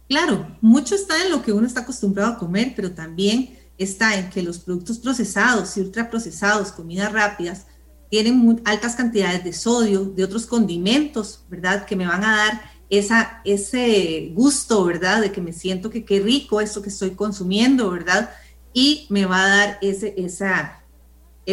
Claro, 0.09 0.57
mucho 0.61 0.95
está 0.95 1.23
en 1.25 1.31
lo 1.31 1.43
que 1.43 1.53
uno 1.53 1.67
está 1.67 1.81
acostumbrado 1.81 2.33
a 2.33 2.39
comer, 2.39 2.73
pero 2.75 2.93
también 2.93 3.59
está 3.79 4.19
en 4.19 4.29
que 4.29 4.43
los 4.43 4.59
productos 4.59 4.99
procesados 4.99 5.77
y 5.77 5.81
ultraprocesados, 5.81 6.73
comidas 6.73 7.13
rápidas, 7.13 7.67
tienen 8.11 8.61
altas 8.65 8.97
cantidades 8.97 9.45
de 9.45 9.53
sodio, 9.53 10.05
de 10.05 10.25
otros 10.25 10.47
condimentos, 10.47 11.45
¿verdad? 11.49 11.87
Que 11.87 11.95
me 11.95 12.07
van 12.07 12.25
a 12.25 12.37
dar 12.37 12.61
esa, 12.91 13.41
ese 13.45 14.33
gusto, 14.35 14.85
¿verdad? 14.85 15.21
De 15.21 15.31
que 15.31 15.41
me 15.41 15.53
siento 15.53 15.91
que 15.91 16.05
qué 16.05 16.21
rico 16.21 16.61
esto 16.61 16.83
que 16.83 16.89
estoy 16.89 17.11
consumiendo, 17.11 17.89
¿verdad? 17.91 18.31
Y 18.75 19.07
me 19.11 19.27
va 19.27 19.45
a 19.45 19.49
dar 19.49 19.79
ese, 19.81 20.15
esa, 20.19 20.80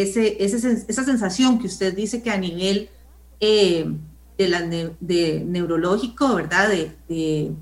esa 0.02 1.04
sensación 1.04 1.58
que 1.58 1.66
usted 1.66 1.94
dice 1.94 2.22
que 2.22 2.30
a 2.30 2.38
nivel 2.38 2.88
eh, 3.40 3.86
de, 4.36 5.44
neurológico, 5.46 6.34
¿verdad? 6.34 6.68
De, 7.08 7.54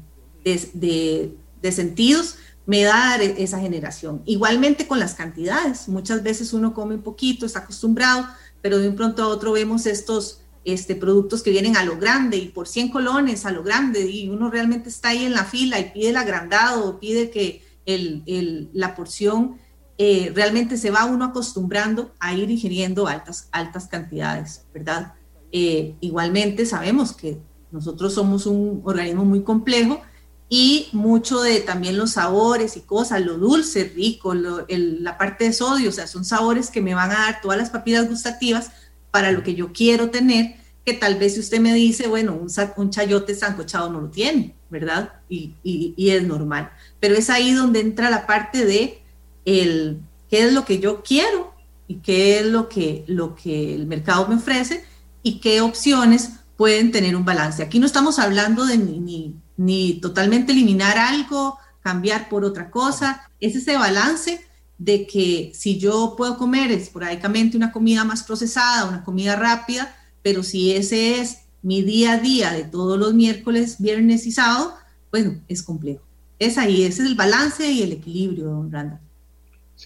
sentidos, 1.71 2.37
me 2.67 2.83
da 2.83 3.17
esa 3.17 3.61
generación. 3.61 4.23
Igualmente 4.27 4.87
con 4.87 4.99
las 4.99 5.15
cantidades, 5.15 5.89
muchas 5.89 6.23
veces 6.23 6.53
uno 6.53 6.75
come 6.75 6.97
un 6.97 7.03
poquito, 7.03 7.47
está 7.47 7.61
acostumbrado, 7.61 8.27
pero 8.61 8.79
de 8.79 8.89
un 8.89 8.97
pronto 8.97 9.23
a 9.23 9.29
otro 9.29 9.53
vemos 9.53 9.87
estos 9.87 10.41
este, 10.65 10.97
productos 10.97 11.43
que 11.43 11.51
vienen 11.51 11.77
a 11.77 11.85
lo 11.85 11.97
grande 11.97 12.37
y 12.37 12.49
por 12.49 12.67
100 12.67 12.91
colones 12.91 13.47
a 13.47 13.53
lo 13.53 13.63
grande 13.63 14.01
y 14.11 14.29
uno 14.29 14.51
realmente 14.51 14.89
está 14.89 15.11
ahí 15.11 15.25
en 15.25 15.33
la 15.33 15.45
fila 15.45 15.79
y 15.79 15.91
pide 15.91 16.11
el 16.11 16.17
agrandado, 16.17 16.99
pide 16.99 17.31
que 17.31 17.63
la 17.87 18.97
porción 18.97 19.59
eh, 19.99 20.31
realmente 20.35 20.77
se 20.77 20.91
va 20.91 21.07
uno 21.07 21.25
acostumbrando 21.25 22.13
a 22.21 22.35
ir 22.35 22.51
ingiriendo 22.51 23.07
altas, 23.07 23.49
altas 23.51 23.89
cantidades, 23.89 24.67
¿verdad? 24.75 25.15
Eh, 25.53 25.95
igualmente 26.01 26.67
sabemos 26.67 27.13
que 27.13 27.41
nosotros 27.71 28.13
somos 28.13 28.45
un 28.45 28.83
organismo 28.85 29.25
muy 29.25 29.43
complejo 29.43 30.03
y 30.51 30.89
mucho 30.93 31.41
de 31.41 31.61
también 31.61 31.97
los 31.97 32.13
sabores 32.13 32.77
y 32.77 32.81
cosas, 32.81 33.25
lo 33.25 33.39
dulce, 33.39 33.91
rico, 33.95 34.35
la 34.35 35.17
parte 35.17 35.45
de 35.45 35.53
sodio, 35.55 35.89
o 35.89 35.93
sea, 35.93 36.07
son 36.07 36.27
sabores 36.27 36.71
que 36.71 36.83
me 36.83 36.95
van 36.95 37.11
a 37.11 37.15
dar 37.15 37.41
todas 37.41 37.59
las 37.59 37.71
papilas 37.71 38.09
gustativas 38.09 38.71
para 39.11 39.33
lo 39.33 39.43
que 39.43 39.55
yo 39.55 39.73
quiero 39.73 40.11
tener, 40.11 40.57
que 40.85 40.93
tal 40.93 41.19
vez 41.19 41.35
si 41.35 41.41
usted 41.41 41.59
me 41.59 41.73
dice, 41.73 42.07
bueno, 42.07 42.39
un, 42.77 42.91
chayote 42.91 43.35
sancochado 43.35 43.91
no 43.91 44.03
lo 44.03 44.11
tiene, 44.11 44.55
¿verdad? 44.69 45.15
Y 45.29 45.95
es 45.97 46.23
normal. 46.23 46.71
Pero 47.01 47.15
es 47.17 47.31
ahí 47.31 47.53
donde 47.53 47.81
entra 47.81 48.11
la 48.11 48.27
parte 48.27 48.65
de 48.65 49.06
el 49.47 50.03
qué 50.29 50.43
es 50.43 50.53
lo 50.53 50.67
que 50.67 50.79
yo 50.79 51.03
quiero 51.03 51.55
y 51.89 51.97
qué 51.97 52.41
es 52.41 52.47
lo 52.47 52.69
que, 52.69 53.05
lo 53.07 53.35
que 53.35 53.75
el 53.75 53.87
mercado 53.87 54.27
me 54.29 54.35
ofrece 54.35 54.85
y 55.23 55.39
qué 55.39 55.63
opciones 55.63 56.33
pueden 56.57 56.91
tener 56.91 57.17
un 57.17 57.25
balance. 57.25 57.63
Aquí 57.63 57.79
no 57.79 57.87
estamos 57.87 58.19
hablando 58.19 58.67
de 58.67 58.77
ni, 58.77 59.35
ni, 59.57 59.95
totalmente 59.95 60.53
eliminar 60.53 60.99
algo, 60.99 61.59
cambiar 61.83 62.29
por 62.29 62.45
otra 62.45 62.71
cosa, 62.71 63.31
es 63.41 63.55
ese 63.55 63.77
balance 63.77 64.45
de 64.79 65.07
que 65.07 65.53
si 65.55 65.79
yo 65.79 66.15
puedo 66.17 66.37
comer 66.37 66.71
esporádicamente 66.73 67.57
una 67.57 67.73
comida 67.73 68.05
más 68.05 68.25
procesada, 68.25 68.89
una 68.89 69.05
comida 69.05 69.37
rápida, 69.37 69.95
pero 70.23 70.43
si 70.43 70.73
ese 70.73 71.21
es 71.21 71.39
mi 71.63 71.83
día 71.83 72.13
a 72.13 72.19
día 72.19 72.53
de 72.53 72.65
todos 72.65 72.99
los 72.99 73.15
miércoles, 73.15 73.77
viernes 73.79 74.27
y 74.27 74.33
sábado, 74.33 74.75
bueno, 75.11 75.41
es 75.49 75.63
complejo. 75.63 76.03
Es 76.39 76.59
ahí, 76.59 76.85
ese 76.85 77.03
es 77.03 77.09
el 77.09 77.15
balance 77.15 77.71
y 77.71 77.83
el 77.83 77.93
equilibrio, 77.93 78.47
don 78.47 78.71
Randa. 78.71 79.01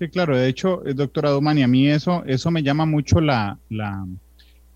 Sí, 0.00 0.08
claro. 0.08 0.34
De 0.34 0.48
hecho, 0.48 0.84
eh, 0.86 0.94
doctora 0.94 1.28
Domani, 1.28 1.62
a 1.62 1.68
mí 1.68 1.86
eso, 1.86 2.24
eso 2.24 2.50
me 2.50 2.62
llama 2.62 2.86
mucho 2.86 3.20
la, 3.20 3.58
la, 3.68 4.06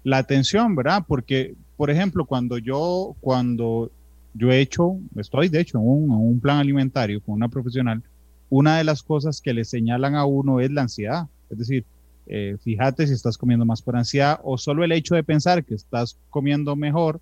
la, 0.03 0.19
atención, 0.19 0.77
¿verdad? 0.77 1.03
Porque, 1.09 1.55
por 1.79 1.91
ejemplo, 1.91 2.27
cuando 2.27 2.59
yo, 2.59 3.17
cuando 3.21 3.91
yo 4.35 4.53
he 4.53 4.61
hecho, 4.61 4.99
estoy 5.17 5.49
de 5.49 5.61
hecho 5.61 5.79
en 5.79 5.89
un, 5.89 6.11
un 6.11 6.41
plan 6.41 6.59
alimentario 6.59 7.23
con 7.23 7.37
una 7.37 7.49
profesional, 7.49 8.03
una 8.51 8.77
de 8.77 8.85
las 8.85 9.03
cosas 9.03 9.41
que 9.41 9.55
le 9.55 9.65
señalan 9.65 10.15
a 10.15 10.27
uno 10.27 10.61
es 10.61 10.71
la 10.71 10.83
ansiedad. 10.83 11.27
Es 11.49 11.57
decir, 11.57 11.87
eh, 12.27 12.59
fíjate 12.63 13.07
si 13.07 13.15
estás 13.15 13.39
comiendo 13.39 13.65
más 13.65 13.81
por 13.81 13.97
ansiedad 13.97 14.41
o 14.43 14.59
solo 14.59 14.85
el 14.85 14.93
hecho 14.93 15.15
de 15.15 15.25
pensar 15.25 15.65
que 15.65 15.75
estás 15.75 16.19
comiendo 16.29 16.77
mejor, 16.77 17.19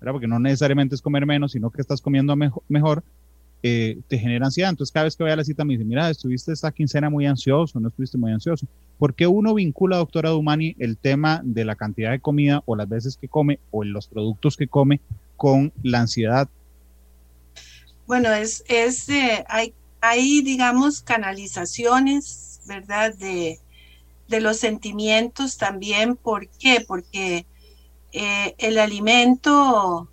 ¿verdad? 0.00 0.12
porque 0.12 0.28
no 0.28 0.38
necesariamente 0.38 0.94
es 0.94 1.02
comer 1.02 1.26
menos, 1.26 1.52
sino 1.52 1.68
que 1.68 1.82
estás 1.82 2.00
comiendo 2.00 2.34
mejor, 2.68 3.04
eh, 3.62 3.98
te 4.08 4.18
genera 4.18 4.46
ansiedad. 4.46 4.70
Entonces, 4.70 4.92
cada 4.92 5.04
vez 5.04 5.16
que 5.16 5.24
voy 5.24 5.32
a 5.32 5.36
la 5.36 5.44
cita 5.44 5.64
me 5.64 5.74
dice, 5.74 5.84
mira, 5.84 6.08
estuviste 6.10 6.52
esta 6.52 6.70
quincena 6.70 7.10
muy 7.10 7.26
ansioso, 7.26 7.80
no 7.80 7.88
estuviste 7.88 8.18
muy 8.18 8.32
ansioso. 8.32 8.66
¿Por 8.98 9.14
qué 9.14 9.26
uno 9.26 9.54
vincula, 9.54 9.96
doctora 9.96 10.30
Dumani, 10.30 10.74
el 10.78 10.96
tema 10.96 11.40
de 11.44 11.64
la 11.64 11.76
cantidad 11.76 12.10
de 12.10 12.20
comida 12.20 12.62
o 12.66 12.76
las 12.76 12.88
veces 12.88 13.16
que 13.16 13.28
come 13.28 13.60
o 13.70 13.84
los 13.84 14.08
productos 14.08 14.56
que 14.56 14.68
come 14.68 15.00
con 15.36 15.72
la 15.82 16.00
ansiedad? 16.00 16.48
Bueno, 18.06 18.32
es, 18.32 18.64
es 18.68 19.08
eh, 19.08 19.44
hay, 20.00 20.42
digamos, 20.42 21.02
canalizaciones, 21.02 22.60
¿verdad? 22.66 23.14
De, 23.14 23.60
de 24.28 24.40
los 24.40 24.56
sentimientos 24.56 25.58
también. 25.58 26.16
¿Por 26.16 26.48
qué? 26.48 26.84
Porque 26.86 27.46
eh, 28.12 28.54
el 28.58 28.78
alimento, 28.78 30.08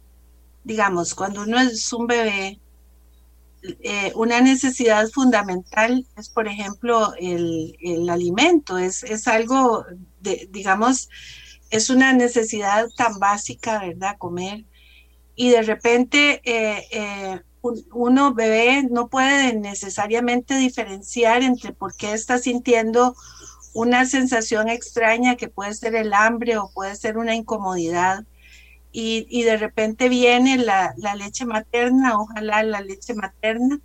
digamos, 0.63 1.15
cuando 1.15 1.43
uno 1.43 1.59
es 1.59 1.91
un 1.93 2.07
bebé, 2.07 2.59
eh, 3.81 4.11
una 4.15 4.41
necesidad 4.41 5.07
fundamental 5.09 6.05
es, 6.17 6.29
por 6.29 6.47
ejemplo, 6.47 7.13
el, 7.19 7.77
el 7.81 8.09
alimento. 8.09 8.77
Es, 8.77 9.03
es 9.03 9.27
algo, 9.27 9.85
de, 10.21 10.47
digamos, 10.51 11.09
es 11.69 11.89
una 11.89 12.13
necesidad 12.13 12.87
tan 12.97 13.19
básica, 13.19 13.79
¿verdad? 13.79 14.17
Comer. 14.17 14.65
y 15.35 15.49
de 15.49 15.61
repente 15.63 16.41
eh, 16.45 16.83
eh, 16.91 17.41
uno 17.93 18.33
bebé 18.33 18.83
no 18.89 19.07
puede 19.07 19.53
necesariamente 19.55 20.55
diferenciar 20.57 21.43
entre 21.43 21.73
por 21.73 21.95
qué 21.95 22.13
está 22.13 22.37
sintiendo 22.37 23.15
una 23.73 24.05
sensación 24.05 24.69
extraña 24.69 25.35
que 25.35 25.49
puede 25.49 25.73
ser 25.73 25.95
el 25.95 26.13
hambre 26.13 26.57
o 26.57 26.71
puede 26.73 26.95
ser 26.95 27.17
una 27.17 27.35
incomodidad. 27.35 28.23
Y, 28.97 29.43
de 29.43 29.57
repente 29.57 30.07
viene 30.07 30.57
la, 30.57 30.93
la, 30.95 31.15
leche 31.15 31.45
materna, 31.45 32.17
ojalá 32.17 32.63
la 32.63 32.79
leche 32.79 33.13
materna, 33.13 33.81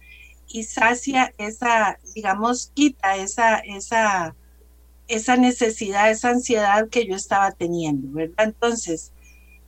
y 0.47 0.63
sacia 0.63 1.35
esa, 1.37 1.99
digamos, 2.15 2.71
quita 2.75 3.17
esa, 3.17 3.59
esa, 3.59 4.37
esa 5.09 5.37
necesidad, 5.37 6.13
esa 6.13 6.31
ansiedad 6.31 6.89
que 6.89 7.09
yo 7.09 7.17
estaba 7.17 7.51
teniendo, 7.51 8.07
¿verdad? 8.13 8.45
Entonces, 8.47 9.11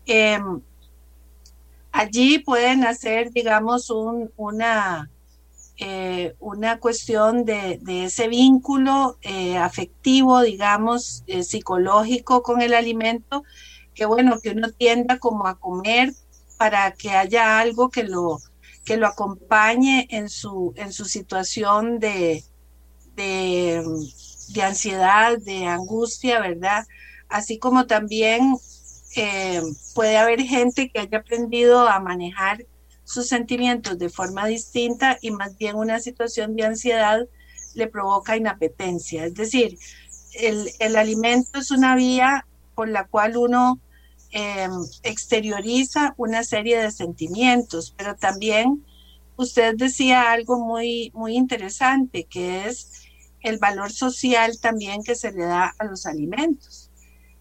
em, 0.07 0.61
allí 1.91 2.39
pueden 2.39 2.85
hacer, 2.85 3.33
digamos, 3.33 3.91
una, 4.37 5.11
eh, 5.77 6.37
una 6.39 6.79
cuestión 6.79 7.45
de, 7.45 7.81
ese 8.05 8.29
vínculo 8.29 9.19
eh, 9.23 9.57
afectivo, 9.57 10.41
digamos, 10.43 11.25
eh, 11.27 11.43
psicológico 11.43 12.45
con 12.45 12.63
el 12.63 12.75
alimento, 12.75 13.43
que 13.95 14.07
bueno, 14.07 14.41
que 14.41 14.51
uno 14.51 14.71
tienda 14.71 15.19
como 15.19 15.47
a 15.47 15.59
comer 15.59 16.13
para 16.57 16.93
que 16.93 17.11
haya 17.11 17.59
algo 17.59 17.91
que 17.91 18.05
lo, 18.05 18.39
que 18.85 18.97
lo 18.97 19.07
acompañe 19.07 20.07
en 20.11 20.29
su, 20.29 20.73
en 20.77 20.93
su 20.93 21.05
situación 21.05 21.99
de, 21.99 22.45
de, 23.17 23.83
ansiedad, 24.63 25.39
de 25.39 25.67
angustia, 25.67 26.41
¿verdad? 26.41 26.87
Así 27.29 27.59
como 27.59 27.87
también 27.87 28.57
eh, 29.17 29.63
puede 29.95 30.17
haber 30.17 30.43
gente 30.43 30.91
que 30.91 31.01
haya 31.01 31.19
aprendido 31.19 31.89
a 31.89 32.01
manejar 32.01 32.65
sus 33.05 33.29
sentimientos 33.29 33.99
de 33.99 34.09
forma 34.09 34.47
distinta 34.47 35.19
y 35.21 35.31
más 35.31 35.57
bien 35.59 35.77
una 35.77 36.01
situación 36.01 36.57
de 36.57 36.65
ansiedad 36.65 37.21
le 37.75 37.87
provoca 37.87 38.37
inapetencia. 38.37 39.27
Es 39.27 39.35
decir, 39.35 39.79
el, 40.35 40.97
alimento 40.97 41.59
es 41.59 41.71
una 41.71 41.95
vía 41.95 42.47
por 42.83 42.89
la 42.89 43.07
cual 43.07 43.37
uno 43.37 43.79
eh, 44.33 44.69
exterioriza 45.05 46.15
una 46.17 46.43
serie 46.43 46.83
de 46.83 46.91
sentimientos, 46.91 47.95
pero 47.97 48.17
también 48.17 48.85
usted 49.37 49.77
decía 49.77 50.33
algo 50.33 50.59
muy, 50.59 51.13
muy 51.15 51.37
interesante, 51.37 52.25
que 52.25 52.67
es 52.67 53.05
el 53.41 53.59
valor 53.59 53.93
social 53.93 54.59
también 54.61 55.05
que 55.05 55.15
se 55.15 55.31
le 55.31 55.45
da 55.45 55.73
a 55.79 55.85
los 55.85 56.07
alimentos. 56.07 56.91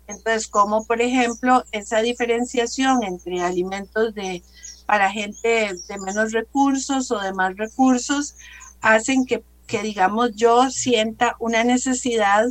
Entonces, 0.05 0.47
como 0.47 0.85
por 0.85 1.01
ejemplo 1.01 1.63
esa 1.71 2.03
diferenciación 2.03 3.01
entre 3.03 3.41
alimentos 3.41 4.13
de, 4.13 4.43
para 4.85 5.11
gente 5.11 5.73
de 5.73 5.97
menos 6.05 6.33
recursos 6.33 7.09
o 7.09 7.19
de 7.19 7.33
más 7.33 7.57
recursos 7.57 8.35
hacen 8.79 9.25
que, 9.25 9.43
digamos, 9.81 10.35
yo 10.35 10.69
sienta 10.69 11.35
una 11.39 11.63
necesidad 11.63 12.45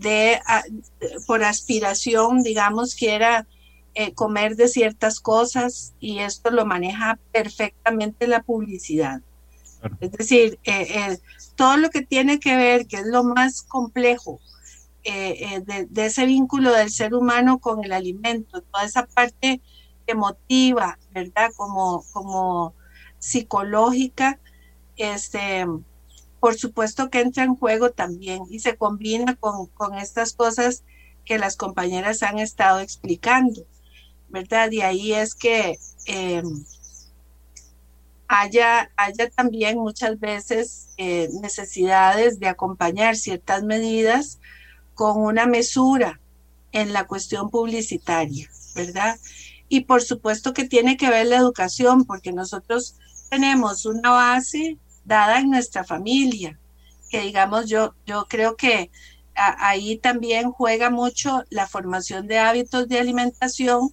de, 0.00 0.40
por 1.26 1.44
aspiración, 1.44 2.42
digamos, 2.42 2.94
quiera 2.94 3.46
eh, 3.94 4.12
comer 4.14 4.56
de 4.56 4.68
ciertas 4.68 5.20
cosas 5.20 5.94
y 6.00 6.18
esto 6.18 6.50
lo 6.50 6.66
maneja 6.66 7.18
perfectamente 7.32 8.26
la 8.26 8.42
publicidad. 8.42 9.20
Es 10.00 10.12
decir, 10.12 10.58
eh, 10.64 10.86
eh, 10.90 11.18
todo 11.54 11.76
lo 11.76 11.90
que 11.90 12.02
tiene 12.02 12.38
que 12.38 12.56
ver, 12.56 12.86
que 12.86 12.96
es 12.96 13.06
lo 13.06 13.24
más 13.24 13.62
complejo 13.62 14.40
eh, 15.02 15.62
eh, 15.66 15.86
de, 15.88 16.06
ese 16.06 16.26
vínculo 16.26 16.72
del 16.72 16.90
ser 16.90 17.14
humano 17.14 17.58
con 17.58 17.82
el 17.84 17.92
alimento, 17.92 18.60
toda 18.60 18.84
esa 18.84 19.06
parte 19.06 19.62
emotiva, 20.06 20.98
¿verdad? 21.12 21.50
Como, 21.56 22.04
como 22.12 22.74
psicológica, 23.18 24.38
este, 24.96 25.66
por 26.40 26.56
supuesto 26.56 27.10
que 27.10 27.20
entra 27.20 27.44
en 27.44 27.54
juego 27.54 27.90
también 27.90 28.42
y 28.50 28.60
se 28.60 28.76
combina 28.76 29.36
con, 29.36 29.66
con 29.66 29.94
estas 29.94 30.32
cosas 30.32 30.82
que 31.24 31.38
las 31.38 31.56
compañeras 31.56 32.22
han 32.22 32.38
estado 32.38 32.80
explicando, 32.80 33.62
¿verdad? 34.30 34.70
Y 34.70 34.80
ahí 34.80 35.12
es 35.12 35.34
que 35.34 35.78
em, 36.06 36.64
haya, 38.26 38.90
haya 38.96 39.30
también 39.30 39.78
muchas 39.78 40.18
veces 40.18 40.88
eh, 40.96 41.28
necesidades 41.42 42.40
de 42.40 42.48
acompañar 42.48 43.16
ciertas 43.16 43.62
medidas 43.62 44.40
con 44.94 45.20
una 45.20 45.46
mesura 45.46 46.20
en 46.72 46.92
la 46.92 47.06
cuestión 47.06 47.50
publicitaria, 47.50 48.48
¿verdad? 48.74 49.18
Y 49.68 49.82
por 49.82 50.02
supuesto 50.02 50.52
que 50.54 50.66
tiene 50.66 50.96
que 50.96 51.10
ver 51.10 51.26
la 51.26 51.36
educación, 51.36 52.04
porque 52.04 52.32
nosotros 52.32 52.96
tenemos 53.28 53.84
una 53.84 54.10
base 54.10 54.78
dada 55.10 55.40
en 55.40 55.50
nuestra 55.50 55.84
familia, 55.84 56.58
que 57.10 57.20
digamos 57.20 57.68
yo, 57.68 57.94
yo 58.06 58.26
creo 58.28 58.56
que 58.56 58.90
ahí 59.34 59.96
también 59.98 60.52
juega 60.52 60.90
mucho 60.90 61.44
la 61.50 61.66
formación 61.66 62.26
de 62.26 62.38
hábitos 62.38 62.88
de 62.88 63.00
alimentación 63.00 63.90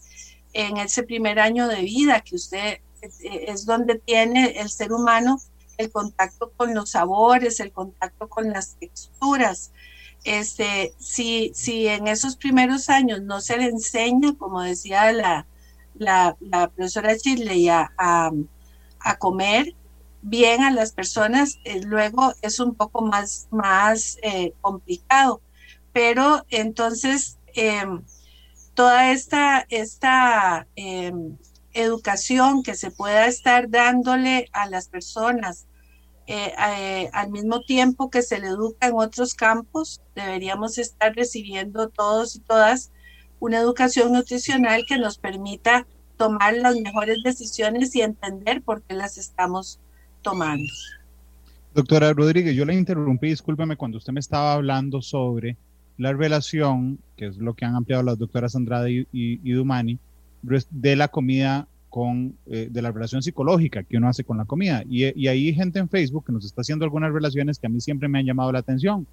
en 0.54 0.78
ese 0.78 1.04
primer 1.04 1.40
año 1.40 1.68
de 1.68 1.82
vida, 1.82 2.22
que 2.22 2.36
usted 2.36 2.80
eh, 3.02 3.46
es 3.48 3.66
donde 3.66 3.96
tiene 4.00 4.60
el 4.60 4.70
ser 4.70 4.94
humano 4.94 5.40
el 5.78 5.92
contacto 5.92 6.52
con 6.56 6.74
los 6.74 6.92
sabores, 6.92 7.60
el 7.60 7.72
contacto 7.72 8.28
con 8.30 8.50
las 8.50 8.76
texturas, 8.80 9.72
este, 10.24 10.94
si, 10.98 11.52
si 11.54 11.88
en 11.88 12.08
esos 12.08 12.36
primeros 12.36 12.90
años 12.90 13.22
no 13.22 13.42
se 13.42 13.58
le 13.58 13.66
enseña, 13.66 14.36
como 14.38 14.62
decía 14.62 15.12
la, 15.14 15.46
la, 15.96 16.36
profesora 16.76 17.18
Chile, 17.18 17.70
a, 17.70 17.92
a, 17.98 19.18
comer 19.18 19.74
bien 20.30 20.64
a 20.64 20.72
las 20.72 20.92
personas, 20.92 21.60
eh, 21.64 21.82
luego 21.84 22.34
es 22.42 22.60
un 22.60 22.76
poco 22.76 23.02
más, 23.02 23.48
más 23.52 24.18
eh, 24.22 24.54
complicado. 24.62 25.42
Pero 25.94 26.46
entonces, 26.50 27.38
em, 27.54 28.04
toda 28.74 29.12
esta, 29.12 29.66
esta 29.70 30.68
em, 30.76 31.38
educación 31.74 32.64
que 32.64 32.76
se 32.76 32.92
pueda 32.92 33.28
estar 33.28 33.70
dándole 33.70 34.50
a 34.54 34.70
las 34.70 34.90
personas 34.90 35.66
eh, 36.30 37.10
al 37.14 37.32
mismo 37.32 37.62
tiempo 37.62 38.10
que 38.10 38.22
se 38.22 38.40
le 38.40 38.48
educa 38.48 38.88
en 38.88 38.96
otros 38.96 39.34
campos, 39.34 40.02
deberíamos 40.14 40.78
estar 40.78 41.16
recibiendo 41.16 41.88
todos 41.90 42.36
y 42.36 42.40
todas 42.42 42.92
una 43.40 43.60
educación 43.60 44.12
nutricional 44.12 44.84
que 44.86 44.98
nos 44.98 45.18
permita 45.20 45.88
tomar 46.18 46.56
las 46.58 46.76
mejores 46.76 47.20
decisiones 47.24 47.96
y 47.96 48.02
entender 48.02 48.62
por 48.62 48.82
qué 48.84 48.96
las 48.96 49.18
estamos 49.18 49.80
Doctora 51.74 52.12
Rodríguez, 52.12 52.56
yo 52.56 52.66
le 52.66 52.74
interrumpí, 52.74 53.28
discúlpeme, 53.28 53.78
cuando 53.78 54.00
usted 54.00 54.12
me 54.12 54.20
estaba 54.20 54.54
hablando 54.54 55.02
sobre 55.02 55.58
la 55.98 56.14
relación, 56.14 57.00
que 57.16 57.28
es 57.28 57.38
lo 57.38 57.54
que 57.54 57.66
han 57.66 57.76
ampliado 57.76 58.04
las 58.04 58.18
doctoras 58.18 58.56
Andrade 58.56 59.08
y, 59.12 59.52
Dumani, 59.52 60.00
de 60.72 60.96
la 60.96 61.08
comida 61.08 61.68
con, 61.90 62.36
eh, 62.48 62.68
de 62.72 62.82
la 62.82 62.92
relación 62.92 63.22
psicológica 63.22 63.84
que 63.84 63.98
uno 63.98 64.08
hace 64.08 64.24
con 64.24 64.38
la 64.38 64.46
comida. 64.46 64.84
Y, 64.90 65.20
y 65.20 65.28
hay 65.28 65.54
gente 65.54 65.80
en 65.80 65.90
Facebook 65.90 66.26
que 66.26 66.32
nos 66.32 66.46
está 66.46 66.62
haciendo 66.62 66.86
algunas 66.86 67.14
relaciones 67.14 67.60
que 67.60 67.68
a 67.68 67.70
mí 67.70 67.80
siempre 67.80 68.08
me 68.08 68.20
han 68.20 68.26
llamado 68.26 68.52
la 68.52 68.60
atención. 68.60 69.06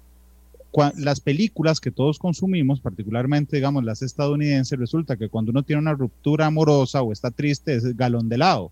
las 0.97 1.19
películas 1.19 1.79
que 1.79 1.91
todos 1.91 2.19
consumimos, 2.19 2.79
particularmente, 2.81 3.57
digamos, 3.57 3.83
las 3.83 4.01
estadounidenses, 4.01 4.77
resulta 4.77 5.17
que 5.17 5.29
cuando 5.29 5.51
uno 5.51 5.63
tiene 5.63 5.81
una 5.81 5.93
ruptura 5.93 6.47
amorosa 6.47 7.01
o 7.01 7.11
está 7.11 7.31
triste, 7.31 7.75
es 7.75 7.95
galón 7.95 8.27
de 8.27 8.35
helado. 8.35 8.71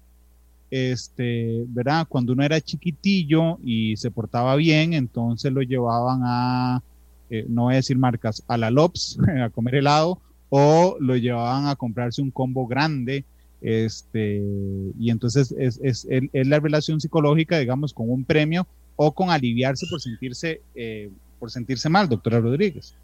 Este, 0.76 1.66
¿verdad? 1.68 2.08
Cuando 2.10 2.34
uno 2.34 2.44
era 2.44 2.60
chiquitillo 2.60 3.60
y 3.64 3.96
se 3.96 4.10
portaba 4.10 4.56
bien, 4.56 4.94
entonces 4.94 5.52
lo 5.52 5.62
llevaban 5.62 6.22
a, 6.24 6.82
eh, 7.30 7.46
no 7.48 7.66
voy 7.66 7.74
a 7.74 7.78
decir 7.78 7.96
marcas, 7.96 8.44
a 8.48 8.58
la 8.58 8.72
Lops 8.72 9.20
a 9.44 9.52
comer 9.52 9.76
helado, 9.76 10.20
o 10.50 10.98
lo 11.00 11.16
llevaban 11.16 11.68
a 11.68 11.76
comprarse 11.76 12.24
un 12.24 12.32
combo 12.32 12.66
grande 12.66 13.24
este, 13.62 14.42
y 15.00 15.12
entonces 15.12 15.54
es, 15.60 15.80
es, 15.84 16.08
es, 16.10 16.48
la 16.48 16.60
relación 16.60 17.00
psicológica, 17.00 17.60
digamos, 17.60 17.94
con 17.94 18.10
un 18.10 18.26
premio 18.26 18.66
o 18.96 19.14
con 19.14 19.30
aliviarse 19.30 19.86
por 19.92 20.02
sentirse, 20.02 20.62
eh, 20.74 21.12
por 21.40 21.52
sentirse 21.52 21.88
mal, 21.88 22.10
doctora 22.10 22.40
Rodríguez. 22.40 22.96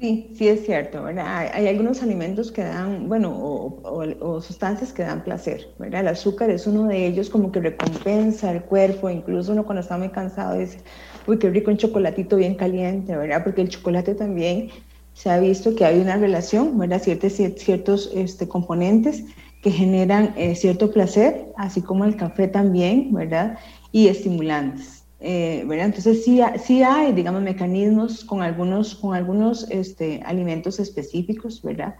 Sí, 0.00 0.32
sí 0.34 0.48
es 0.48 0.64
cierto, 0.64 1.02
¿verdad? 1.02 1.50
Hay, 1.52 1.68
algunos 1.68 2.02
alimentos 2.02 2.50
que 2.50 2.64
dan, 2.64 3.06
bueno, 3.06 3.36
o, 3.38 4.40
sustancias 4.40 4.94
que 4.94 5.02
dan 5.02 5.22
placer, 5.22 5.74
¿verdad? 5.78 6.00
El 6.00 6.08
azúcar 6.08 6.48
es 6.48 6.66
uno 6.66 6.86
de 6.86 7.06
ellos 7.06 7.28
como 7.28 7.52
que 7.52 7.60
recompensa 7.60 8.50
el 8.50 8.62
cuerpo, 8.62 9.10
incluso 9.10 9.52
uno 9.52 9.66
cuando 9.66 9.82
está 9.82 9.98
muy 9.98 10.08
cansado 10.08 10.58
dice, 10.58 10.78
uy, 11.26 11.38
qué 11.38 11.50
rico 11.50 11.70
un 11.70 11.76
chocolatito 11.76 12.36
bien 12.36 12.54
caliente, 12.54 13.14
¿verdad? 13.14 13.44
Porque 13.44 13.60
el 13.60 13.68
chocolate 13.68 14.14
también 14.14 14.70
se 15.12 15.28
ha 15.28 15.38
visto 15.38 15.74
que 15.76 15.84
hay 15.84 16.00
una 16.00 16.16
relación, 16.16 16.78
¿verdad? 16.78 17.02
Ciertos, 17.02 17.34
ciertos 17.34 18.10
este, 18.14 18.48
componentes 18.48 19.24
que 19.62 19.70
generan 19.70 20.32
eh, 20.38 20.54
cierto 20.54 20.90
placer, 20.90 21.52
así 21.58 21.82
como 21.82 22.06
el 22.06 22.16
café 22.16 22.48
también, 22.48 23.12
¿verdad? 23.12 23.58
Y 23.92 24.08
estimulantes, 24.08 24.99
eh, 25.20 25.64
¿verdad? 25.66 25.86
Entonces 25.86 26.24
sí, 26.24 26.40
sí 26.64 26.82
hay, 26.82 27.12
digamos, 27.12 27.42
mecanismos 27.42 28.24
con 28.24 28.42
algunos, 28.42 28.94
con 28.94 29.14
algunos 29.14 29.70
este, 29.70 30.22
alimentos 30.24 30.78
específicos, 30.80 31.62
¿verdad? 31.62 31.94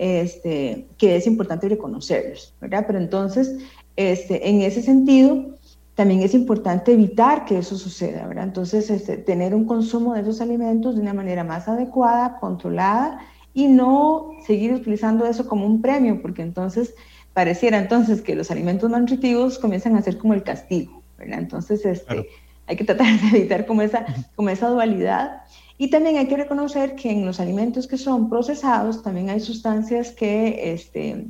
este, 0.00 0.86
que 0.96 1.16
es 1.16 1.26
importante 1.26 1.68
reconocerlos, 1.68 2.54
¿verdad? 2.58 2.84
Pero 2.86 2.98
entonces, 2.98 3.58
este, 3.96 4.48
en 4.48 4.62
ese 4.62 4.82
sentido, 4.82 5.58
también 5.94 6.22
es 6.22 6.32
importante 6.32 6.92
evitar 6.92 7.44
que 7.44 7.58
eso 7.58 7.76
suceda, 7.76 8.26
¿verdad? 8.26 8.44
Entonces, 8.44 8.88
este, 8.88 9.18
tener 9.18 9.54
un 9.54 9.66
consumo 9.66 10.14
de 10.14 10.22
esos 10.22 10.40
alimentos 10.40 10.94
de 10.94 11.02
una 11.02 11.12
manera 11.12 11.44
más 11.44 11.68
adecuada, 11.68 12.38
controlada 12.40 13.20
y 13.52 13.66
no 13.66 14.30
seguir 14.46 14.72
utilizando 14.72 15.26
eso 15.26 15.46
como 15.46 15.66
un 15.66 15.82
premio, 15.82 16.22
porque 16.22 16.40
entonces 16.40 16.94
pareciera 17.34 17.78
entonces 17.78 18.22
que 18.22 18.34
los 18.34 18.50
alimentos 18.50 18.90
nutritivos 18.90 19.58
comienzan 19.58 19.96
a 19.96 20.02
ser 20.02 20.16
como 20.16 20.32
el 20.32 20.42
castigo, 20.42 21.02
¿verdad? 21.18 21.40
Entonces, 21.40 21.84
este, 21.84 22.26
hay 22.70 22.76
que 22.76 22.84
tratar 22.84 23.20
de 23.20 23.38
evitar 23.38 23.66
como 23.66 23.82
esa, 23.82 24.06
como 24.36 24.48
esa 24.48 24.68
dualidad 24.68 25.42
y 25.76 25.88
también 25.88 26.18
hay 26.18 26.28
que 26.28 26.36
reconocer 26.36 26.94
que 26.94 27.10
en 27.10 27.26
los 27.26 27.40
alimentos 27.40 27.88
que 27.88 27.96
son 27.96 28.30
procesados 28.30 29.02
también 29.02 29.28
hay 29.28 29.40
sustancias 29.40 30.12
que 30.12 30.72
este, 30.72 31.26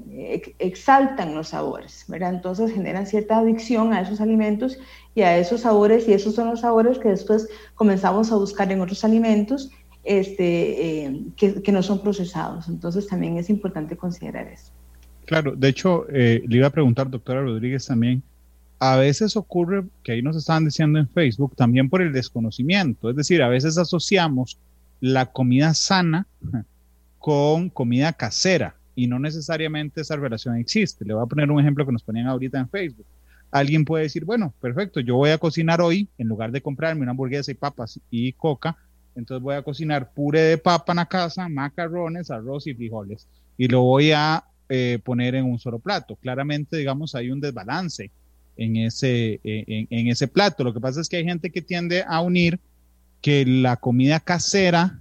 exaltan 0.59 1.35
los 1.35 1.49
sabores, 1.49 2.05
¿verdad? 2.09 2.35
Entonces 2.35 2.73
generan 2.73 3.07
cierta 3.07 3.39
adicción 3.39 3.93
a 3.95 4.03
esos 4.03 4.21
alimentos 4.21 4.77
y 5.15 5.23
a 5.23 5.39
esos 5.39 5.63
sabores 5.63 6.07
y 6.09 6.13
esos 6.13 6.35
son 6.35 6.49
los 6.49 6.61
sabores 6.61 6.99
que 6.99 7.09
después 7.09 7.49
comenzamos 7.75 8.33
a 8.33 8.37
buscar 8.37 8.71
en 8.71 8.81
otros 8.81 9.03
alimentos 9.03 9.71
este, 10.05 11.05
eh, 11.05 11.23
que, 11.37 11.63
que, 11.63 11.73
no 11.73 11.83
son 11.83 12.03
procesados. 12.03 12.69
Entonces 12.69 13.07
también 13.07 13.39
es 13.39 13.49
importante 13.49 13.97
considerar 13.97 14.49
eso. 14.49 14.73
Claro, 15.27 15.55
de 15.55 15.69
hecho, 15.69 16.07
eh, 16.11 16.43
le 16.47 16.57
iba 16.57 16.67
a 16.67 16.71
preguntar, 16.71 17.09
doctora 17.09 17.41
Rodríguez, 17.41 17.87
también, 17.87 18.21
a 18.81 18.97
veces 18.97 19.37
ocurre, 19.37 19.85
que 20.03 20.13
ahí 20.13 20.23
nos 20.23 20.37
estaban 20.37 20.65
diciendo 20.65 20.99
en 20.99 21.07
Facebook, 21.07 21.55
también 21.55 21.91
por 21.91 22.01
el 22.01 22.15
desconocimiento. 22.15 23.11
Es 23.11 23.17
decir, 23.17 23.43
a 23.43 23.49
veces 23.49 23.77
asociamos 23.77 24.59
la 25.01 25.27
comida 25.27 25.75
sana 25.75 26.27
con 27.19 27.69
comida 27.69 28.15
casera 28.15 28.75
y 28.95 29.07
no 29.07 29.19
necesariamente 29.19 30.01
esa 30.01 30.17
relación 30.17 30.57
existe. 30.57 31.05
Le 31.05 31.13
voy 31.13 31.23
a 31.23 31.27
poner 31.27 31.51
un 31.51 31.61
ejemplo 31.61 31.85
que 31.85 31.93
nos 31.93 32.03
ponían 32.03 32.27
ahorita 32.27 32.59
en 32.59 32.71
Facebook. 32.71 33.05
Alguien 33.51 33.85
puede 33.85 34.05
decir, 34.05 34.25
bueno, 34.25 34.55
perfecto, 34.61 35.01
yo 35.01 35.17
voy 35.17 35.31
a 35.31 35.39
cocinar 35.39 35.83
hoy, 35.83 36.09
en 36.17 36.29
lugar 36.29 36.51
de 36.51 36.63
comprarme 36.63 37.03
una 37.03 37.11
hamburguesa 37.11 37.51
y 37.51 37.55
papas 37.55 38.01
y 38.11 38.33
coca, 38.33 38.79
entonces 39.15 39.43
voy 39.43 39.57
a 39.57 39.63
cocinar 39.63 40.13
puré 40.15 40.41
de 40.41 40.57
papa 40.57 40.93
en 40.93 40.97
la 40.97 41.07
casa, 41.07 41.51
macarrones, 41.51 42.31
arroz 42.31 42.67
y 42.67 42.75
frijoles. 42.75 43.29
Y 43.59 43.69
lo 43.69 43.83
voy 43.83 44.13
a 44.13 44.45
eh, 44.71 44.99
poner 45.05 45.35
en 45.35 45.45
un 45.45 45.59
solo 45.59 45.81
plato. 45.81 46.17
Claramente, 46.17 46.79
digamos, 46.79 47.15
hay 47.15 47.31
un 47.31 47.41
desbalance 47.41 48.11
en 48.61 48.77
ese, 48.77 49.41
en, 49.43 50.09
ese 50.09 50.29
plato. 50.29 50.63
Lo 50.63 50.75
que 50.75 50.81
pasa 50.81 51.01
es 51.01 51.09
que 51.09 51.17
hay 51.17 51.25
gente 51.25 51.51
que 51.51 51.63
tiende 51.63 52.05
a 52.07 52.21
unir 52.21 52.61
que 53.23 53.47
la 53.47 53.77
comida 53.77 54.21
casera 54.21 55.01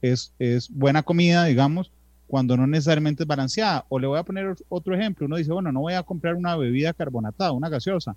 es, 0.00 0.32
es, 0.38 0.70
buena 0.70 1.02
comida, 1.02 1.44
digamos, 1.44 1.90
cuando 2.28 2.56
no 2.56 2.68
necesariamente 2.68 3.24
es 3.24 3.26
balanceada. 3.26 3.84
O 3.88 3.98
le 3.98 4.06
voy 4.06 4.18
a 4.18 4.22
poner 4.22 4.54
otro 4.68 4.94
ejemplo. 4.94 5.26
Uno 5.26 5.36
dice, 5.36 5.52
bueno, 5.52 5.72
no 5.72 5.80
voy 5.80 5.94
a 5.94 6.04
comprar 6.04 6.36
una 6.36 6.56
bebida 6.56 6.92
carbonatada, 6.92 7.50
una 7.50 7.68
gaseosa, 7.68 8.14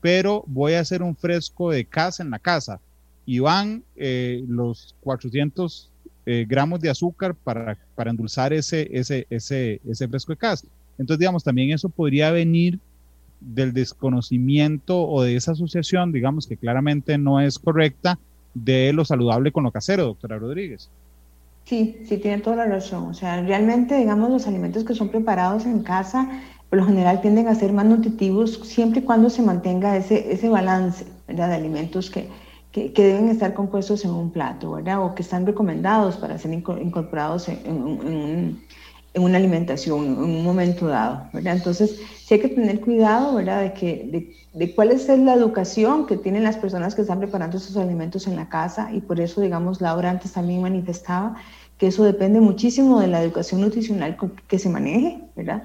pero 0.00 0.44
voy 0.46 0.74
a 0.74 0.80
hacer 0.80 1.02
un 1.02 1.16
fresco 1.16 1.72
de 1.72 1.84
casa 1.84 2.22
en 2.22 2.30
la 2.30 2.38
casa. 2.38 2.80
Y 3.26 3.40
van 3.40 3.82
eh, 3.96 4.44
los 4.46 4.94
400 5.00 5.90
eh, 6.24 6.46
gramos 6.48 6.78
de 6.78 6.90
azúcar 6.90 7.34
para, 7.34 7.76
para 7.96 8.10
endulzar 8.10 8.52
ese, 8.52 8.88
ese, 8.92 9.26
ese, 9.28 9.80
ese 9.84 10.06
fresco 10.06 10.32
de 10.32 10.36
casa. 10.36 10.68
Entonces, 10.98 11.18
digamos, 11.18 11.42
también 11.42 11.72
eso 11.72 11.88
podría 11.88 12.30
venir 12.30 12.78
del 13.40 13.72
desconocimiento 13.72 15.06
o 15.06 15.22
de 15.22 15.36
esa 15.36 15.52
asociación, 15.52 16.12
digamos 16.12 16.46
que 16.46 16.56
claramente 16.56 17.18
no 17.18 17.40
es 17.40 17.58
correcta, 17.58 18.18
de 18.54 18.92
lo 18.92 19.04
saludable 19.04 19.52
con 19.52 19.64
lo 19.64 19.70
casero, 19.70 20.04
doctora 20.04 20.38
Rodríguez. 20.38 20.90
Sí, 21.64 21.98
sí, 22.08 22.16
tiene 22.18 22.38
toda 22.38 22.56
la 22.56 22.66
razón. 22.66 23.10
O 23.10 23.14
sea, 23.14 23.42
realmente, 23.42 23.96
digamos, 23.96 24.30
los 24.30 24.46
alimentos 24.46 24.84
que 24.84 24.94
son 24.94 25.08
preparados 25.08 25.66
en 25.66 25.82
casa, 25.82 26.40
por 26.70 26.78
lo 26.78 26.86
general 26.86 27.20
tienden 27.20 27.48
a 27.48 27.54
ser 27.54 27.72
más 27.72 27.86
nutritivos 27.86 28.60
siempre 28.64 29.00
y 29.00 29.02
cuando 29.02 29.30
se 29.30 29.42
mantenga 29.42 29.96
ese, 29.96 30.32
ese 30.32 30.48
balance 30.48 31.06
¿verdad? 31.28 31.48
de 31.48 31.54
alimentos 31.56 32.08
que, 32.10 32.28
que, 32.72 32.90
deben 33.02 33.28
estar 33.28 33.54
compuestos 33.54 34.04
en 34.04 34.10
un 34.10 34.30
plato, 34.30 34.72
¿verdad? 34.72 35.02
O 35.02 35.14
que 35.14 35.22
están 35.22 35.46
recomendados 35.46 36.16
para 36.16 36.38
ser 36.38 36.52
incorporados 36.52 37.48
en, 37.48 37.82
un 37.82 38.62
en 39.16 39.22
una 39.22 39.38
alimentación 39.38 40.04
en 40.04 40.18
un 40.18 40.44
momento 40.44 40.86
dado, 40.88 41.26
¿verdad? 41.32 41.56
Entonces, 41.56 41.98
sí 42.22 42.34
hay 42.34 42.40
que 42.40 42.50
tener 42.50 42.80
cuidado, 42.82 43.34
¿verdad? 43.34 43.62
De, 43.62 43.72
que, 43.72 44.36
de, 44.52 44.74
cuál 44.74 44.90
es 44.90 45.08
la 45.08 45.32
educación 45.32 46.06
que 46.06 46.18
tienen 46.18 46.42
las 46.42 46.58
personas 46.58 46.94
que 46.94 47.00
están 47.00 47.18
preparando 47.18 47.56
esos 47.56 47.78
alimentos 47.78 48.26
en 48.26 48.36
la 48.36 48.50
casa 48.50 48.90
y 48.92 49.00
por 49.00 49.18
eso, 49.18 49.40
digamos, 49.40 49.80
Laura 49.80 50.10
antes 50.10 50.32
también 50.32 50.60
manifestaba 50.60 51.34
que 51.78 51.86
eso 51.86 52.04
depende 52.04 52.40
muchísimo 52.40 53.00
de 53.00 53.06
la 53.06 53.22
educación 53.22 53.62
nutricional 53.62 54.18
que 54.46 54.58
se 54.58 54.68
maneje, 54.68 55.22
¿verdad? 55.34 55.62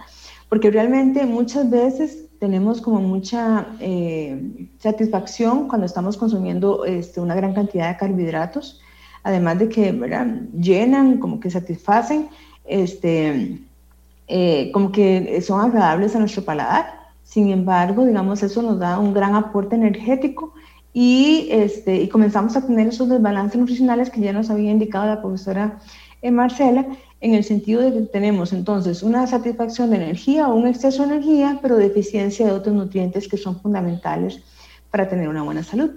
Porque 0.48 0.72
realmente 0.72 1.26
muchas 1.26 1.70
veces 1.70 2.30
tenemos 2.40 2.80
como 2.80 3.02
mucha 3.02 3.68
eh, 3.82 4.70
satisfacción 4.80 5.68
cuando 5.68 5.86
estamos 5.86 6.16
consumiendo 6.16 6.86
este, 6.86 7.20
una 7.20 7.36
gran 7.36 7.54
cantidad 7.54 7.90
de 7.90 7.98
carbohidratos, 7.98 8.80
además 9.24 9.60
de 9.60 9.68
que, 9.68 9.92
¿verdad? 9.92 10.26
Llenan, 10.58 11.18
como 11.18 11.42
que 11.42 11.52
satisfacen, 11.52 12.30
este, 12.72 13.60
eh, 14.28 14.72
como 14.72 14.92
que 14.92 15.42
son 15.42 15.60
agradables 15.62 16.16
a 16.16 16.20
nuestro 16.20 16.44
paladar. 16.44 17.02
Sin 17.24 17.50
embargo, 17.50 18.06
digamos, 18.06 18.42
eso 18.44 18.62
nos 18.62 18.80
da 18.80 18.98
un 18.98 19.14
gran 19.14 19.36
aporte 19.36 19.76
energético 19.76 20.54
y, 20.94 21.48
este, 21.52 22.02
y 22.02 22.08
comenzamos 22.08 22.56
a 22.56 22.66
tener 22.66 22.88
esos 22.88 23.10
desbalances 23.10 23.60
nutricionales 23.60 24.10
que 24.10 24.22
ya 24.22 24.34
nos 24.34 24.50
había 24.50 24.72
indicado 24.72 25.06
la 25.06 25.22
profesora 25.22 25.80
eh, 26.22 26.32
Marcela, 26.32 26.86
en 27.20 27.34
el 27.34 27.44
sentido 27.44 27.82
de 27.82 27.94
que 27.94 28.02
tenemos 28.02 28.54
entonces 28.54 29.04
una 29.04 29.28
satisfacción 29.28 29.90
de 29.90 29.98
energía 29.98 30.48
o 30.48 30.56
un 30.56 30.68
exceso 30.68 31.06
de 31.06 31.16
energía, 31.16 31.60
pero 31.62 31.78
deficiencia 31.78 32.46
de 32.46 32.52
otros 32.52 32.76
nutrientes 32.76 33.28
que 33.28 33.38
son 33.38 33.60
fundamentales 33.60 34.40
para 34.90 35.08
tener 35.08 35.28
una 35.28 35.44
buena 35.44 35.64
salud. 35.64 35.90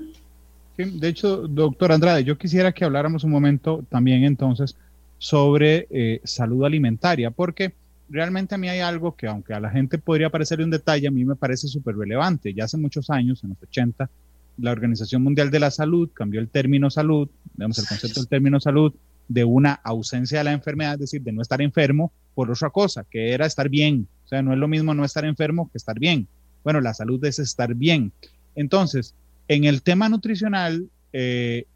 de 0.76 1.08
hecho, 1.08 1.48
doctor 1.48 1.92
Andrade, 1.92 2.24
yo 2.24 2.36
quisiera 2.36 2.72
que 2.72 2.84
habláramos 2.84 3.24
un 3.24 3.30
momento 3.30 3.84
también 3.90 4.24
entonces 4.24 4.76
sobre 5.18 5.86
eh, 5.90 6.20
salud 6.24 6.64
alimentaria, 6.64 7.30
porque 7.30 7.74
realmente 8.08 8.54
a 8.54 8.58
mí 8.58 8.68
hay 8.68 8.80
algo 8.80 9.16
que 9.16 9.26
aunque 9.26 9.54
a 9.54 9.60
la 9.60 9.70
gente 9.70 9.98
podría 9.98 10.30
parecerle 10.30 10.64
un 10.64 10.70
detalle, 10.70 11.08
a 11.08 11.10
mí 11.10 11.24
me 11.24 11.36
parece 11.36 11.68
súper 11.68 11.96
relevante. 11.96 12.52
Ya 12.54 12.64
hace 12.64 12.76
muchos 12.76 13.10
años, 13.10 13.42
en 13.44 13.50
los 13.50 13.62
80, 13.62 14.10
la 14.58 14.70
Organización 14.70 15.22
Mundial 15.22 15.50
de 15.50 15.60
la 15.60 15.70
Salud 15.70 16.10
cambió 16.12 16.40
el 16.40 16.48
término 16.48 16.90
salud, 16.90 17.28
digamos 17.54 17.78
el 17.78 17.86
concepto 17.86 18.20
del 18.20 18.28
término 18.28 18.60
salud, 18.60 18.94
de 19.28 19.44
una 19.44 19.72
ausencia 19.72 20.38
de 20.38 20.44
la 20.44 20.52
enfermedad, 20.52 20.94
es 20.94 21.00
decir, 21.00 21.22
de 21.22 21.32
no 21.32 21.42
estar 21.42 21.62
enfermo 21.62 22.12
por 22.34 22.50
otra 22.50 22.70
cosa, 22.70 23.04
que 23.10 23.32
era 23.32 23.46
estar 23.46 23.68
bien. 23.68 24.06
O 24.24 24.28
sea, 24.28 24.42
no 24.42 24.52
es 24.52 24.58
lo 24.58 24.68
mismo 24.68 24.94
no 24.94 25.04
estar 25.04 25.24
enfermo 25.24 25.70
que 25.70 25.78
estar 25.78 25.98
bien. 25.98 26.28
Bueno, 26.62 26.80
la 26.80 26.94
salud 26.94 27.24
es 27.24 27.38
estar 27.38 27.74
bien. 27.74 28.12
Entonces, 28.54 29.14
en 29.48 29.64
el 29.64 29.82
tema 29.82 30.08
nutricional, 30.08 30.88
eh, 31.12 31.66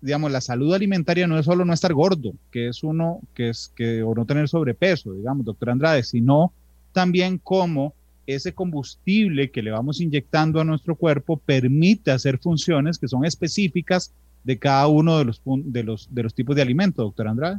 digamos, 0.00 0.30
la 0.30 0.40
salud 0.40 0.74
alimentaria 0.74 1.26
no 1.26 1.38
es 1.38 1.46
solo 1.46 1.64
no 1.64 1.72
estar 1.72 1.92
gordo, 1.92 2.32
que 2.50 2.68
es 2.68 2.82
uno, 2.82 3.20
que 3.34 3.50
es 3.50 3.72
que, 3.74 4.02
o 4.02 4.14
no 4.14 4.24
tener 4.24 4.48
sobrepeso, 4.48 5.12
digamos, 5.12 5.44
doctor 5.44 5.70
Andrade, 5.70 6.02
sino 6.02 6.52
también 6.92 7.38
cómo 7.42 7.94
ese 8.26 8.52
combustible 8.52 9.50
que 9.50 9.62
le 9.62 9.70
vamos 9.70 10.00
inyectando 10.00 10.60
a 10.60 10.64
nuestro 10.64 10.94
cuerpo 10.94 11.38
permite 11.38 12.10
hacer 12.10 12.38
funciones 12.38 12.98
que 12.98 13.08
son 13.08 13.24
específicas 13.24 14.12
de 14.44 14.58
cada 14.58 14.86
uno 14.86 15.18
de 15.18 15.24
los, 15.24 15.40
de 15.44 15.82
los, 15.82 16.08
de 16.14 16.22
los 16.22 16.34
tipos 16.34 16.54
de 16.54 16.62
alimentos, 16.62 17.04
doctor 17.04 17.28
Andrade. 17.28 17.58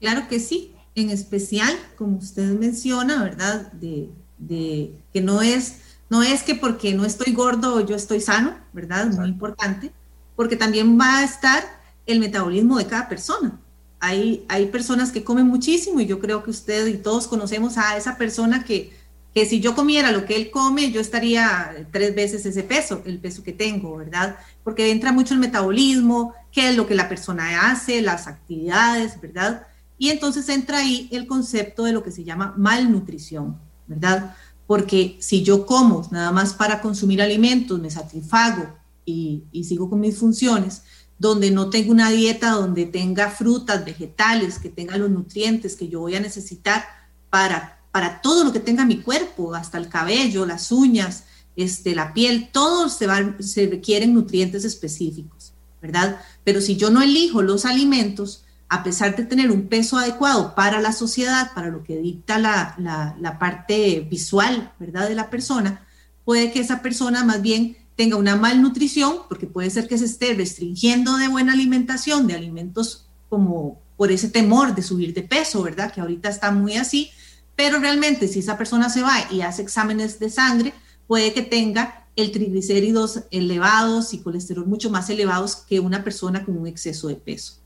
Claro 0.00 0.26
que 0.28 0.40
sí, 0.40 0.72
en 0.94 1.10
especial, 1.10 1.72
como 1.96 2.16
usted 2.16 2.58
menciona, 2.58 3.22
¿verdad? 3.22 3.70
De, 3.72 4.08
de 4.38 4.92
que 5.12 5.20
no 5.20 5.42
es, 5.42 5.82
no 6.08 6.22
es 6.22 6.42
que 6.42 6.54
porque 6.54 6.94
no 6.94 7.04
estoy 7.04 7.34
gordo 7.34 7.86
yo 7.86 7.94
estoy 7.94 8.20
sano, 8.20 8.56
¿verdad? 8.72 9.12
Muy 9.12 9.28
importante 9.28 9.92
porque 10.40 10.56
también 10.56 10.98
va 10.98 11.18
a 11.18 11.22
estar 11.22 11.62
el 12.06 12.18
metabolismo 12.18 12.78
de 12.78 12.86
cada 12.86 13.10
persona. 13.10 13.60
Hay, 13.98 14.46
hay 14.48 14.68
personas 14.68 15.12
que 15.12 15.22
comen 15.22 15.46
muchísimo 15.46 16.00
y 16.00 16.06
yo 16.06 16.18
creo 16.18 16.42
que 16.42 16.48
usted 16.48 16.86
y 16.86 16.96
todos 16.96 17.26
conocemos 17.26 17.76
a 17.76 17.98
esa 17.98 18.16
persona 18.16 18.64
que, 18.64 18.90
que 19.34 19.44
si 19.44 19.60
yo 19.60 19.74
comiera 19.74 20.12
lo 20.12 20.24
que 20.24 20.36
él 20.36 20.50
come, 20.50 20.92
yo 20.92 21.02
estaría 21.02 21.86
tres 21.92 22.14
veces 22.14 22.46
ese 22.46 22.62
peso, 22.62 23.02
el 23.04 23.18
peso 23.18 23.42
que 23.42 23.52
tengo, 23.52 23.98
¿verdad? 23.98 24.36
Porque 24.64 24.90
entra 24.90 25.12
mucho 25.12 25.34
el 25.34 25.40
metabolismo, 25.40 26.32
qué 26.50 26.70
es 26.70 26.74
lo 26.74 26.86
que 26.86 26.94
la 26.94 27.10
persona 27.10 27.70
hace, 27.70 28.00
las 28.00 28.26
actividades, 28.26 29.20
¿verdad? 29.20 29.66
Y 29.98 30.08
entonces 30.08 30.48
entra 30.48 30.78
ahí 30.78 31.06
el 31.12 31.26
concepto 31.26 31.84
de 31.84 31.92
lo 31.92 32.02
que 32.02 32.12
se 32.12 32.24
llama 32.24 32.54
malnutrición, 32.56 33.58
¿verdad? 33.86 34.34
Porque 34.66 35.18
si 35.20 35.42
yo 35.42 35.66
como 35.66 36.08
nada 36.10 36.32
más 36.32 36.54
para 36.54 36.80
consumir 36.80 37.20
alimentos, 37.20 37.78
me 37.78 37.90
satisfago 37.90 38.79
y, 39.04 39.44
sigo 39.64 39.90
con 39.90 40.00
mis 40.00 40.16
funciones, 40.16 40.82
donde 41.18 41.50
no 41.50 41.70
tengo 41.70 41.92
una 41.92 42.10
dieta 42.10 42.52
donde 42.52 42.86
tenga 42.86 43.30
frutas, 43.30 43.84
vegetales, 43.84 44.58
que 44.58 44.68
tenga 44.68 44.96
los 44.96 45.10
nutrientes 45.10 45.76
que 45.76 45.88
yo 45.88 46.00
voy 46.00 46.14
a 46.14 46.20
necesitar 46.20 46.84
para, 47.28 47.80
para 47.92 48.20
todo 48.22 48.44
lo 48.44 48.52
que 48.52 48.60
tenga 48.60 48.84
mi 48.84 49.00
cuerpo, 49.00 49.54
hasta 49.54 49.78
el 49.78 49.88
cabello, 49.88 50.46
las 50.46 50.72
uñas, 50.72 51.24
este, 51.56 51.94
la 51.94 52.14
piel, 52.14 52.50
todos 52.52 52.94
se, 52.94 53.06
se 53.42 53.66
requieren 53.66 54.14
nutrientes 54.14 54.64
específicos, 54.64 55.52
¿verdad? 55.82 56.20
Pero 56.44 56.60
si 56.60 56.76
yo 56.76 56.90
no 56.90 57.02
elijo 57.02 57.42
los 57.42 57.64
alimentos, 57.64 58.44
a 58.70 58.84
pesar 58.84 59.16
de 59.16 59.24
tener 59.24 59.50
un 59.50 59.66
peso 59.66 59.98
adecuado 59.98 60.54
para 60.54 60.80
la 60.80 60.92
sociedad, 60.92 61.52
para 61.54 61.70
lo 61.70 61.82
que 61.82 61.98
dicta 61.98 62.38
la, 62.38 62.76
la, 63.20 63.38
parte 63.38 64.06
visual, 64.08 64.72
¿verdad?, 64.78 65.08
de 65.08 65.16
la 65.16 65.28
persona, 65.28 65.84
puede 66.24 66.52
que 66.52 66.60
esa 66.60 66.80
persona 66.80 67.24
más 67.24 67.42
bien 67.42 67.76
tenga 68.00 68.16
una 68.16 68.34
malnutrición, 68.34 69.18
porque 69.28 69.46
puede 69.46 69.68
ser 69.68 69.86
que 69.86 69.98
se 69.98 70.06
esté 70.06 70.32
restringiendo 70.32 71.18
de 71.18 71.28
buena 71.28 71.52
alimentación, 71.52 72.26
de 72.26 72.34
alimentos 72.34 73.06
como 73.28 73.78
por 73.98 74.10
ese 74.10 74.30
temor 74.30 74.74
de 74.74 74.82
subir 74.82 75.12
de 75.12 75.22
peso, 75.22 75.62
¿verdad? 75.62 75.92
Que 75.92 76.00
ahorita 76.00 76.30
está 76.30 76.50
muy 76.50 76.76
así, 76.76 77.10
pero 77.56 77.78
realmente 77.78 78.26
si 78.28 78.38
esa 78.38 78.56
persona 78.56 78.88
se 78.88 79.02
va 79.02 79.26
y 79.30 79.42
hace 79.42 79.60
exámenes 79.60 80.18
de 80.18 80.30
sangre, 80.30 80.72
puede 81.06 81.34
que 81.34 81.42
tenga 81.42 82.06
el 82.16 82.32
triglicéridos 82.32 83.24
elevados 83.30 84.14
y 84.14 84.18
colesterol 84.20 84.66
mucho 84.66 84.88
más 84.88 85.10
elevados 85.10 85.56
que 85.56 85.80
una 85.80 86.02
persona 86.02 86.44
con 86.44 86.56
un 86.56 86.66
exceso 86.66 87.08
de 87.08 87.16
peso 87.16 87.60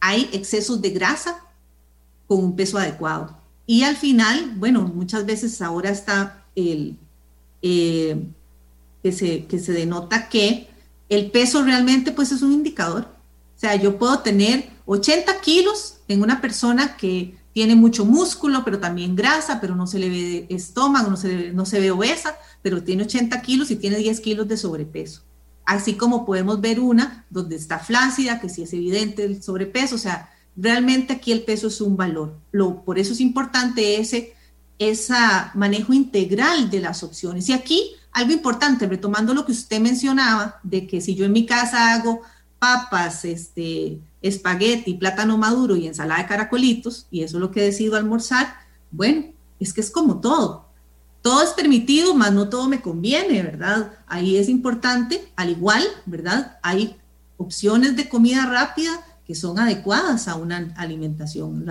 hay 0.00 0.28
excesos 0.32 0.80
de 0.80 0.90
grasa 0.90 1.44
con 2.26 2.42
un 2.42 2.56
peso 2.56 2.78
adecuado. 2.78 3.36
Y 3.66 3.82
al 3.82 3.96
final, 3.96 4.54
bueno, 4.56 4.82
muchas 4.82 5.26
veces 5.26 5.60
ahora 5.62 5.90
está 5.90 6.44
el, 6.56 6.96
eh, 7.62 8.26
que, 9.02 9.12
se, 9.12 9.46
que 9.46 9.58
se 9.58 9.72
denota 9.72 10.28
que 10.28 10.68
el 11.08 11.30
peso 11.30 11.62
realmente 11.62 12.12
pues 12.12 12.32
es 12.32 12.42
un 12.42 12.52
indicador. 12.52 13.08
O 13.56 13.60
sea, 13.60 13.74
yo 13.76 13.98
puedo 13.98 14.20
tener 14.20 14.70
80 14.86 15.40
kilos 15.40 15.98
en 16.08 16.22
una 16.22 16.40
persona 16.40 16.96
que 16.96 17.36
tiene 17.52 17.74
mucho 17.74 18.04
músculo, 18.04 18.62
pero 18.64 18.78
también 18.78 19.16
grasa, 19.16 19.60
pero 19.60 19.74
no 19.74 19.86
se 19.86 19.98
le 19.98 20.08
ve 20.08 20.46
estómago, 20.48 21.10
no 21.10 21.16
se, 21.16 21.52
no 21.52 21.66
se 21.66 21.80
ve 21.80 21.90
obesa, 21.90 22.36
pero 22.62 22.82
tiene 22.82 23.02
80 23.02 23.42
kilos 23.42 23.70
y 23.70 23.76
tiene 23.76 23.96
10 23.96 24.20
kilos 24.20 24.48
de 24.48 24.56
sobrepeso 24.56 25.22
así 25.70 25.94
como 25.94 26.26
podemos 26.26 26.60
ver 26.60 26.80
una 26.80 27.24
donde 27.30 27.54
está 27.54 27.78
flácida, 27.78 28.40
que 28.40 28.48
sí 28.48 28.64
es 28.64 28.72
evidente 28.72 29.24
el 29.24 29.40
sobrepeso, 29.40 29.94
o 29.94 29.98
sea, 29.98 30.28
realmente 30.56 31.12
aquí 31.12 31.30
el 31.30 31.42
peso 31.42 31.68
es 31.68 31.80
un 31.80 31.96
valor. 31.96 32.36
Lo, 32.50 32.82
por 32.82 32.98
eso 32.98 33.12
es 33.12 33.20
importante 33.20 34.00
ese, 34.00 34.34
ese 34.80 35.14
manejo 35.54 35.92
integral 35.92 36.70
de 36.70 36.80
las 36.80 37.04
opciones. 37.04 37.48
Y 37.48 37.52
aquí 37.52 37.92
algo 38.12 38.32
importante, 38.32 38.86
retomando 38.86 39.34
lo 39.34 39.46
que 39.46 39.52
usted 39.52 39.80
mencionaba, 39.80 40.60
de 40.62 40.86
que 40.86 41.00
si 41.00 41.14
yo 41.14 41.24
en 41.24 41.32
mi 41.32 41.46
casa 41.46 41.94
hago 41.94 42.20
papas, 42.58 43.24
este, 43.24 44.00
espagueti, 44.20 44.94
plátano 44.94 45.38
maduro 45.38 45.76
y 45.76 45.86
ensalada 45.86 46.22
de 46.22 46.28
caracolitos, 46.28 47.06
y 47.10 47.22
eso 47.22 47.36
es 47.36 47.40
lo 47.40 47.50
que 47.50 47.62
decido 47.62 47.96
almorzar, 47.96 48.54
bueno, 48.90 49.26
es 49.58 49.72
que 49.72 49.80
es 49.80 49.90
como 49.90 50.20
todo 50.20 50.70
todo 51.22 51.42
es 51.42 51.50
permitido, 51.50 52.14
mas 52.14 52.32
no 52.32 52.48
todo 52.48 52.68
me 52.68 52.80
conviene, 52.80 53.42
¿verdad? 53.42 53.92
Ahí 54.06 54.36
es 54.36 54.48
importante, 54.48 55.30
al 55.36 55.50
igual, 55.50 55.84
¿verdad? 56.06 56.58
Hay 56.62 56.96
opciones 57.36 57.96
de 57.96 58.08
comida 58.08 58.46
rápida 58.46 59.04
que 59.26 59.34
son 59.34 59.58
adecuadas 59.58 60.28
a 60.28 60.34
una 60.34 60.72
alimentación. 60.76 61.64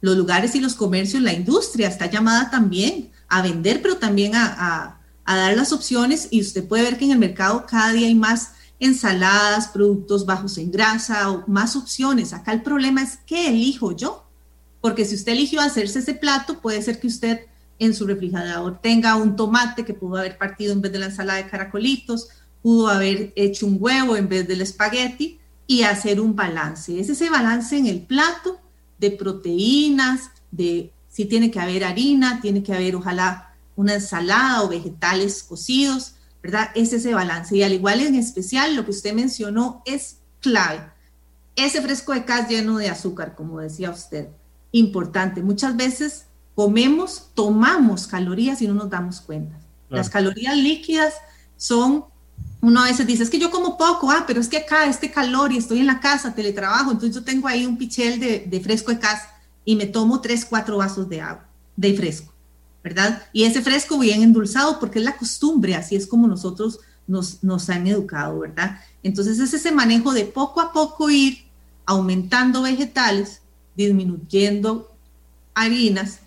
Los 0.00 0.16
lugares 0.16 0.54
y 0.54 0.60
los 0.60 0.74
comercios, 0.74 1.22
la 1.22 1.32
industria 1.32 1.88
está 1.88 2.06
llamada 2.06 2.50
también 2.50 3.10
a 3.28 3.42
vender, 3.42 3.82
pero 3.82 3.96
también 3.96 4.32
a 4.34 4.98
dar 5.36 5.56
las 5.56 5.72
opciones 5.72 6.28
y 6.30 6.40
usted 6.40 6.66
puede 6.66 6.84
ver 6.84 6.98
que 6.98 7.04
en 7.04 7.12
el 7.12 7.18
mercado 7.18 7.66
cada 7.66 7.92
día 7.92 8.06
hay 8.06 8.14
más 8.14 8.52
ensaladas, 8.80 9.68
productos 9.68 10.26
bajos 10.26 10.58
en 10.58 10.72
grasa 10.72 11.30
o 11.30 11.44
más 11.46 11.76
opciones. 11.76 12.32
Acá 12.32 12.52
el 12.52 12.62
problema 12.62 13.02
es 13.02 13.18
qué 13.26 13.48
elijo 13.48 13.96
yo, 13.96 14.26
porque 14.80 15.04
si 15.04 15.14
usted 15.14 15.32
eligió 15.32 15.60
hacerse 15.60 16.00
ese 16.00 16.14
plato, 16.14 16.60
puede 16.60 16.82
ser 16.82 16.98
que 16.98 17.06
usted 17.06 17.40
en 17.78 17.94
su 17.94 18.06
refrigerador 18.06 18.80
tenga 18.80 19.16
un 19.16 19.36
tomate 19.36 19.84
que 19.84 19.94
pudo 19.94 20.16
haber 20.16 20.36
partido 20.36 20.72
en 20.72 20.80
vez 20.80 20.92
de 20.92 20.98
la 20.98 21.06
ensalada 21.06 21.38
de 21.38 21.48
caracolitos, 21.48 22.28
pudo 22.60 22.88
haber 22.88 23.32
hecho 23.36 23.66
un 23.66 23.76
huevo 23.78 24.16
en 24.16 24.28
vez 24.28 24.46
del 24.46 24.60
espagueti 24.60 25.38
y 25.66 25.82
hacer 25.82 26.20
un 26.20 26.34
balance. 26.34 26.98
Es 26.98 27.08
ese 27.08 27.30
balance 27.30 27.76
en 27.76 27.86
el 27.86 28.02
plato 28.02 28.60
de 28.98 29.10
proteínas, 29.10 30.30
de 30.50 30.92
si 31.08 31.24
tiene 31.24 31.50
que 31.50 31.60
haber 31.60 31.84
harina, 31.84 32.40
tiene 32.40 32.62
que 32.62 32.72
haber 32.72 32.96
ojalá 32.96 33.51
una 33.76 33.94
ensalada 33.94 34.62
o 34.62 34.68
vegetales 34.68 35.42
cocidos, 35.42 36.16
¿verdad? 36.42 36.70
Es 36.74 36.92
ese 36.92 37.14
balance. 37.14 37.56
Y 37.56 37.62
al 37.62 37.72
igual 37.72 38.00
en 38.00 38.14
especial, 38.14 38.76
lo 38.76 38.84
que 38.84 38.90
usted 38.90 39.14
mencionó 39.14 39.82
es 39.86 40.18
clave. 40.40 40.90
Ese 41.56 41.82
fresco 41.82 42.12
de 42.12 42.24
cas 42.24 42.48
lleno 42.48 42.78
de 42.78 42.88
azúcar, 42.88 43.34
como 43.34 43.60
decía 43.60 43.90
usted, 43.90 44.28
importante. 44.72 45.42
Muchas 45.42 45.76
veces 45.76 46.26
comemos, 46.54 47.30
tomamos 47.34 48.06
calorías 48.06 48.60
y 48.62 48.66
no 48.66 48.74
nos 48.74 48.90
damos 48.90 49.20
cuenta. 49.20 49.58
Las 49.88 50.08
calorías 50.08 50.56
líquidas 50.56 51.14
son, 51.56 52.06
uno 52.62 52.80
a 52.80 52.86
veces 52.86 53.06
dice, 53.06 53.22
es 53.22 53.30
que 53.30 53.38
yo 53.38 53.50
como 53.50 53.76
poco, 53.76 54.10
ah, 54.10 54.24
pero 54.26 54.40
es 54.40 54.48
que 54.48 54.56
acá 54.56 54.86
este 54.86 55.10
calor 55.10 55.52
y 55.52 55.58
estoy 55.58 55.80
en 55.80 55.86
la 55.86 56.00
casa, 56.00 56.34
teletrabajo, 56.34 56.90
entonces 56.90 57.14
yo 57.14 57.22
tengo 57.22 57.46
ahí 57.46 57.66
un 57.66 57.76
pichel 57.76 58.18
de, 58.18 58.60
fresco 58.62 58.90
de 58.90 58.98
casa 58.98 59.30
y 59.66 59.76
me 59.76 59.84
tomo 59.84 60.22
tres, 60.22 60.46
cuatro 60.46 60.78
vasos 60.78 61.08
de 61.10 61.20
agua, 61.20 61.46
de 61.76 61.94
fresco, 61.94 62.31
¿verdad? 62.82 63.22
Y 63.32 63.44
ese 63.44 63.62
fresco 63.62 63.98
bien 63.98 64.22
endulzado 64.22 64.80
porque 64.80 64.98
es 64.98 65.04
la 65.04 65.16
costumbre, 65.16 65.74
así 65.74 65.96
es 65.96 66.06
como 66.06 66.26
nosotros 66.26 66.80
nos, 67.06 67.42
nos 67.42 67.68
han 67.70 67.86
educado, 67.86 68.40
¿verdad? 68.40 68.80
Entonces 69.02 69.38
es 69.38 69.54
ese 69.54 69.72
manejo 69.72 70.12
de 70.12 70.24
poco 70.24 70.60
a 70.60 70.72
poco 70.72 71.10
ir 71.10 71.44
aumentando 71.86 72.62
vegetales, 72.62 73.40
disminuyendo 73.76 74.90
harinas 75.54 76.20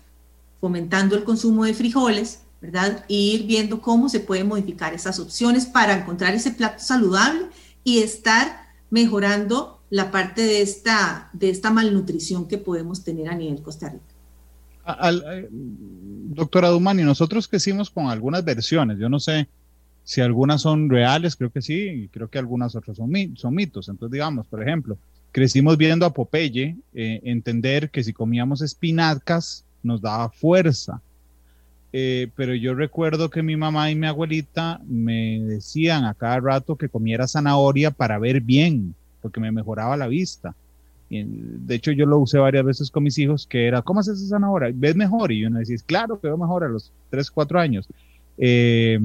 fomentando 0.60 1.14
el 1.14 1.24
consumo 1.24 1.64
de 1.64 1.74
frijoles, 1.74 2.40
¿verdad? 2.60 3.04
Y 3.06 3.32
ir 3.32 3.46
viendo 3.46 3.80
cómo 3.80 4.08
se 4.08 4.18
pueden 4.18 4.48
modificar 4.48 4.94
esas 4.94 5.20
opciones 5.20 5.66
para 5.66 5.96
encontrar 5.96 6.34
ese 6.34 6.50
plato 6.50 6.82
saludable 6.82 7.46
y 7.84 7.98
estar 7.98 8.66
mejorando 8.90 9.80
la 9.90 10.10
parte 10.10 10.42
de 10.42 10.62
esta, 10.62 11.30
de 11.32 11.50
esta 11.50 11.70
malnutrición 11.70 12.48
que 12.48 12.58
podemos 12.58 13.04
tener 13.04 13.28
a 13.28 13.36
nivel 13.36 13.62
Costa 13.62 13.90
Rica. 13.90 14.15
Eh, 14.86 15.48
doctora 15.50 16.68
Dumani, 16.68 17.02
nosotros 17.02 17.48
crecimos 17.48 17.90
con 17.90 18.06
algunas 18.06 18.44
versiones, 18.44 18.98
yo 18.98 19.08
no 19.08 19.18
sé 19.18 19.48
si 20.04 20.20
algunas 20.20 20.62
son 20.62 20.88
reales, 20.88 21.34
creo 21.34 21.50
que 21.50 21.60
sí, 21.62 21.74
y 21.74 22.08
creo 22.08 22.28
que 22.28 22.38
algunas 22.38 22.76
otras 22.76 22.96
son, 22.96 23.12
son 23.36 23.54
mitos. 23.54 23.88
Entonces, 23.88 24.12
digamos, 24.12 24.46
por 24.46 24.62
ejemplo, 24.62 24.96
crecimos 25.32 25.76
viendo 25.76 26.06
a 26.06 26.12
Popeye, 26.12 26.76
eh, 26.94 27.20
entender 27.24 27.90
que 27.90 28.04
si 28.04 28.12
comíamos 28.12 28.62
espinacas 28.62 29.64
nos 29.82 30.00
daba 30.00 30.30
fuerza. 30.30 31.00
Eh, 31.92 32.28
pero 32.36 32.54
yo 32.54 32.74
recuerdo 32.74 33.30
que 33.30 33.42
mi 33.42 33.56
mamá 33.56 33.90
y 33.90 33.94
mi 33.94 34.06
abuelita 34.06 34.80
me 34.86 35.40
decían 35.40 36.04
a 36.04 36.14
cada 36.14 36.38
rato 36.40 36.76
que 36.76 36.88
comiera 36.88 37.26
zanahoria 37.26 37.90
para 37.90 38.18
ver 38.18 38.40
bien, 38.40 38.94
porque 39.22 39.40
me 39.40 39.50
mejoraba 39.50 39.96
la 39.96 40.06
vista. 40.06 40.54
De 41.08 41.74
hecho, 41.74 41.92
yo 41.92 42.06
lo 42.06 42.18
usé 42.18 42.38
varias 42.38 42.64
veces 42.64 42.90
con 42.90 43.04
mis 43.04 43.18
hijos, 43.18 43.46
que 43.46 43.66
era, 43.66 43.82
¿cómo 43.82 44.00
haces 44.00 44.18
esa 44.18 44.36
zanahoria? 44.36 44.72
¿Ves 44.74 44.96
mejor? 44.96 45.30
Y 45.32 45.44
uno 45.44 45.58
decía, 45.58 45.76
claro 45.86 46.20
que 46.20 46.26
veo 46.26 46.36
mejor 46.36 46.64
a 46.64 46.68
los 46.68 46.92
3, 47.10 47.30
4 47.30 47.60
años. 47.60 47.88
Eh, 48.38 48.98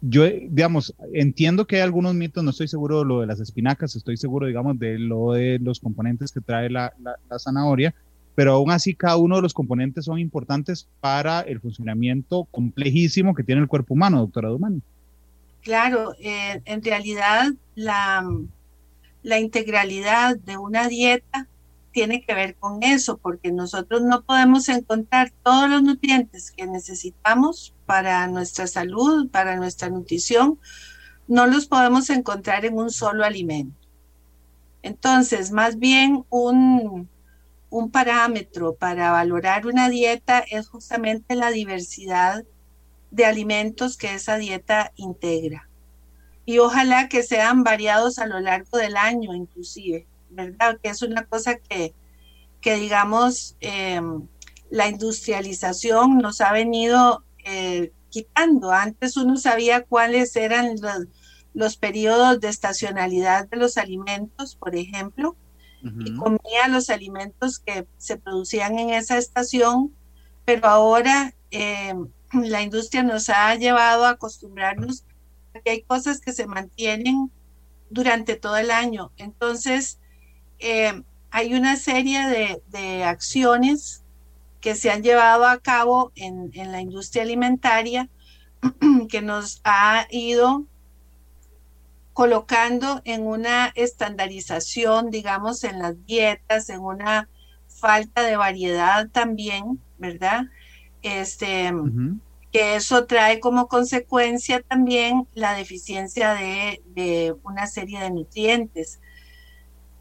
yo, 0.00 0.24
digamos, 0.24 0.94
entiendo 1.12 1.66
que 1.66 1.76
hay 1.76 1.82
algunos 1.82 2.14
mitos, 2.14 2.42
no 2.42 2.50
estoy 2.50 2.68
seguro 2.68 3.00
de 3.00 3.04
lo 3.04 3.20
de 3.20 3.26
las 3.26 3.38
espinacas, 3.40 3.94
estoy 3.94 4.16
seguro, 4.16 4.46
digamos, 4.46 4.78
de 4.78 4.98
lo 4.98 5.32
de 5.32 5.58
los 5.60 5.78
componentes 5.78 6.32
que 6.32 6.40
trae 6.40 6.70
la, 6.70 6.92
la 7.00 7.38
zanahoria, 7.38 7.94
pero 8.34 8.54
aún 8.54 8.70
así 8.70 8.94
cada 8.94 9.16
uno 9.16 9.36
de 9.36 9.42
los 9.42 9.54
componentes 9.54 10.06
son 10.06 10.18
importantes 10.18 10.88
para 11.00 11.40
el 11.42 11.60
funcionamiento 11.60 12.48
complejísimo 12.50 13.34
que 13.34 13.44
tiene 13.44 13.60
el 13.60 13.68
cuerpo 13.68 13.94
humano, 13.94 14.20
doctora 14.20 14.48
Dumani. 14.48 14.80
Claro, 15.62 16.14
eh, 16.18 16.60
en 16.64 16.82
realidad 16.82 17.52
la, 17.76 18.28
la 19.22 19.38
integralidad 19.38 20.36
de 20.36 20.56
una 20.56 20.88
dieta 20.88 21.48
tiene 21.92 22.22
que 22.22 22.34
ver 22.34 22.56
con 22.56 22.82
eso, 22.82 23.18
porque 23.18 23.52
nosotros 23.52 24.02
no 24.02 24.22
podemos 24.22 24.68
encontrar 24.68 25.32
todos 25.42 25.68
los 25.68 25.82
nutrientes 25.82 26.50
que 26.50 26.66
necesitamos 26.66 27.74
para 27.86 28.26
nuestra 28.26 28.66
salud, 28.66 29.28
para 29.28 29.56
nuestra 29.56 29.90
nutrición, 29.90 30.58
no 31.28 31.46
los 31.46 31.66
podemos 31.66 32.10
encontrar 32.10 32.64
en 32.64 32.78
un 32.78 32.90
solo 32.90 33.24
alimento. 33.24 33.76
Entonces, 34.82 35.52
más 35.52 35.78
bien 35.78 36.24
un, 36.30 37.08
un 37.70 37.90
parámetro 37.90 38.74
para 38.74 39.12
valorar 39.12 39.66
una 39.66 39.88
dieta 39.88 40.40
es 40.40 40.68
justamente 40.68 41.36
la 41.36 41.50
diversidad 41.50 42.44
de 43.10 43.24
alimentos 43.26 43.96
que 43.96 44.14
esa 44.14 44.38
dieta 44.38 44.92
integra. 44.96 45.68
Y 46.44 46.58
ojalá 46.58 47.08
que 47.08 47.22
sean 47.22 47.62
variados 47.62 48.18
a 48.18 48.26
lo 48.26 48.40
largo 48.40 48.78
del 48.78 48.96
año 48.96 49.34
inclusive, 49.34 50.06
¿verdad? 50.30 50.78
Que 50.82 50.90
es 50.90 51.02
una 51.02 51.24
cosa 51.24 51.56
que, 51.56 51.94
que 52.60 52.76
digamos, 52.76 53.56
em, 53.60 54.26
la 54.70 54.88
industrialización 54.88 56.18
nos 56.18 56.40
ha 56.40 56.52
venido 56.52 57.24
eh, 57.44 57.92
quitando. 58.10 58.72
Antes 58.72 59.16
uno 59.16 59.36
sabía 59.36 59.84
cuáles 59.84 60.34
eran 60.36 60.76
los, 60.80 61.06
los 61.54 61.76
periodos 61.76 62.40
de 62.40 62.48
estacionalidad 62.48 63.48
de 63.48 63.56
los 63.56 63.76
alimentos, 63.76 64.56
por 64.56 64.74
ejemplo, 64.76 65.36
y 65.82 66.14
comía 66.16 66.68
los 66.68 66.90
alimentos 66.90 67.58
que 67.58 67.88
se 67.98 68.16
producían 68.16 68.78
en 68.78 68.90
esa 68.90 69.18
estación, 69.18 69.92
pero 70.44 70.68
ahora 70.68 71.34
eh, 71.50 71.92
la 72.32 72.62
industria 72.62 73.02
nos 73.02 73.28
ha 73.28 73.52
llevado 73.56 74.04
a 74.04 74.10
acostumbrarnos 74.10 75.04
a 75.54 75.60
que 75.60 75.70
hay 75.70 75.82
cosas 75.82 76.20
que 76.20 76.32
se 76.32 76.46
mantienen 76.46 77.30
durante 77.90 78.36
todo 78.36 78.56
el 78.56 78.70
año. 78.70 79.12
Entonces, 79.16 79.98
eh, 80.58 81.02
hay 81.30 81.54
una 81.54 81.76
serie 81.76 82.26
de, 82.26 82.62
de, 82.68 83.04
acciones 83.04 84.02
que 84.60 84.74
se 84.74 84.90
han 84.90 85.02
llevado 85.02 85.46
a 85.46 85.58
cabo 85.58 86.12
en, 86.14 86.50
en 86.54 86.72
la 86.72 86.80
industria 86.80 87.22
alimentaria 87.22 88.08
que 89.08 89.22
nos 89.22 89.60
ha 89.64 90.06
ido 90.10 90.66
colocando 92.12 93.00
en 93.04 93.26
una 93.26 93.72
estandarización, 93.74 95.10
digamos, 95.10 95.64
en 95.64 95.78
las 95.78 96.04
dietas, 96.06 96.68
en 96.68 96.80
una 96.80 97.28
falta 97.68 98.22
de 98.22 98.36
variedad 98.36 99.08
también, 99.08 99.80
¿verdad? 99.98 100.44
Este, 101.02 101.72
que 102.52 102.76
eso 102.76 103.06
trae 103.06 103.40
como 103.40 103.66
consecuencia 103.66 104.60
también 104.60 105.26
la 105.34 105.54
deficiencia 105.54 106.34
de, 106.34 107.34
una 107.42 107.66
serie 107.66 107.98
de 107.98 108.10
nutrientes. 108.10 109.00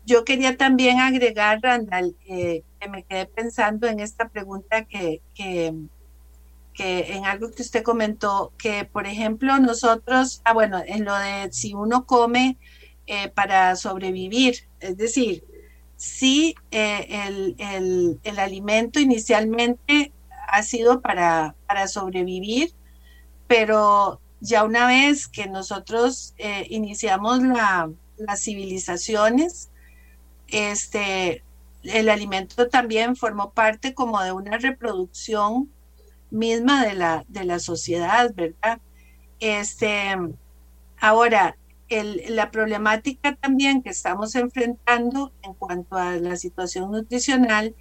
Yo 0.06 0.26
quería 0.26 0.58
también 0.58 1.00
agregar, 1.00 1.60
Randall, 1.62 2.18
eh, 2.28 2.64
que 2.80 2.90
me 2.90 3.04
quedé 3.04 3.26
pensando 3.26 3.88
en 3.88 4.02
esta 4.02 4.28
pregunta 4.28 4.84
que, 4.84 5.22
que, 5.34 5.74
en 6.78 7.26
algo 7.26 7.52
que 7.52 7.62
usted 7.62 7.84
comentó, 7.84 8.52
que 8.58 8.86
por 8.86 9.06
ejemplo 9.06 9.60
nosotros, 9.60 10.42
ah 10.44 10.54
bueno, 10.54 10.82
en 10.84 11.06
lo 11.06 11.16
de 11.16 11.50
si 11.52 11.76
uno 11.76 12.08
come 12.08 12.58
eh, 13.06 13.30
para 13.30 13.76
sobrevivir, 13.76 14.56
es 14.80 14.98
decir, 14.98 15.44
si 15.96 16.56
eh, 16.72 17.06
el, 17.60 18.20
el 18.24 18.40
alimento 18.40 19.00
inicialmente 19.00 20.12
ha 20.52 20.64
sido 20.64 21.02
para, 21.02 21.56
para 21.68 21.88
sobrevivir, 21.88 22.74
pero 23.48 24.20
ya 24.40 24.64
una 24.64 24.88
vez 24.88 25.28
que 25.28 25.48
nosotros 25.48 26.34
eh, 26.38 26.68
iniciamos 26.70 27.42
las 27.42 28.44
civilizaciones, 28.44 29.70
este, 30.48 31.44
el 31.84 32.10
alimento 32.10 32.68
también 32.68 33.16
formó 33.16 33.52
parte 33.52 33.94
como 33.94 34.22
de 34.22 34.32
una 34.32 34.58
reproducción 34.58 35.72
misma 36.30 36.86
de 36.86 36.94
la, 36.94 37.26
de 37.28 37.46
la 37.46 37.60
sociedad, 37.60 38.34
¿verdad? 38.34 38.80
Este, 39.40 40.16
ahora, 41.00 41.58
la 42.30 42.52
problemática 42.52 43.36
también 43.36 43.82
que 43.84 43.90
estamos 43.90 44.36
enfrentando 44.36 45.34
en 45.42 45.54
cuanto 45.54 45.98
a 45.98 46.16
la 46.16 46.38
situación 46.38 46.92
nutricional 46.92 47.76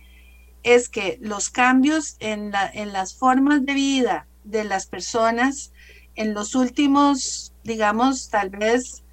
es 0.63 0.89
que 0.89 1.19
los 1.21 1.51
cambios 1.51 2.17
en, 2.21 2.51
las 2.51 3.15
formas 3.15 3.65
de 3.65 3.75
vida 3.75 4.27
de 4.45 4.65
las 4.65 4.87
personas 4.87 5.73
en 6.15 6.35
los 6.35 6.55
últimos, 6.55 7.55
digamos, 7.65 8.29
tal 8.29 8.51
vez 8.51 9.05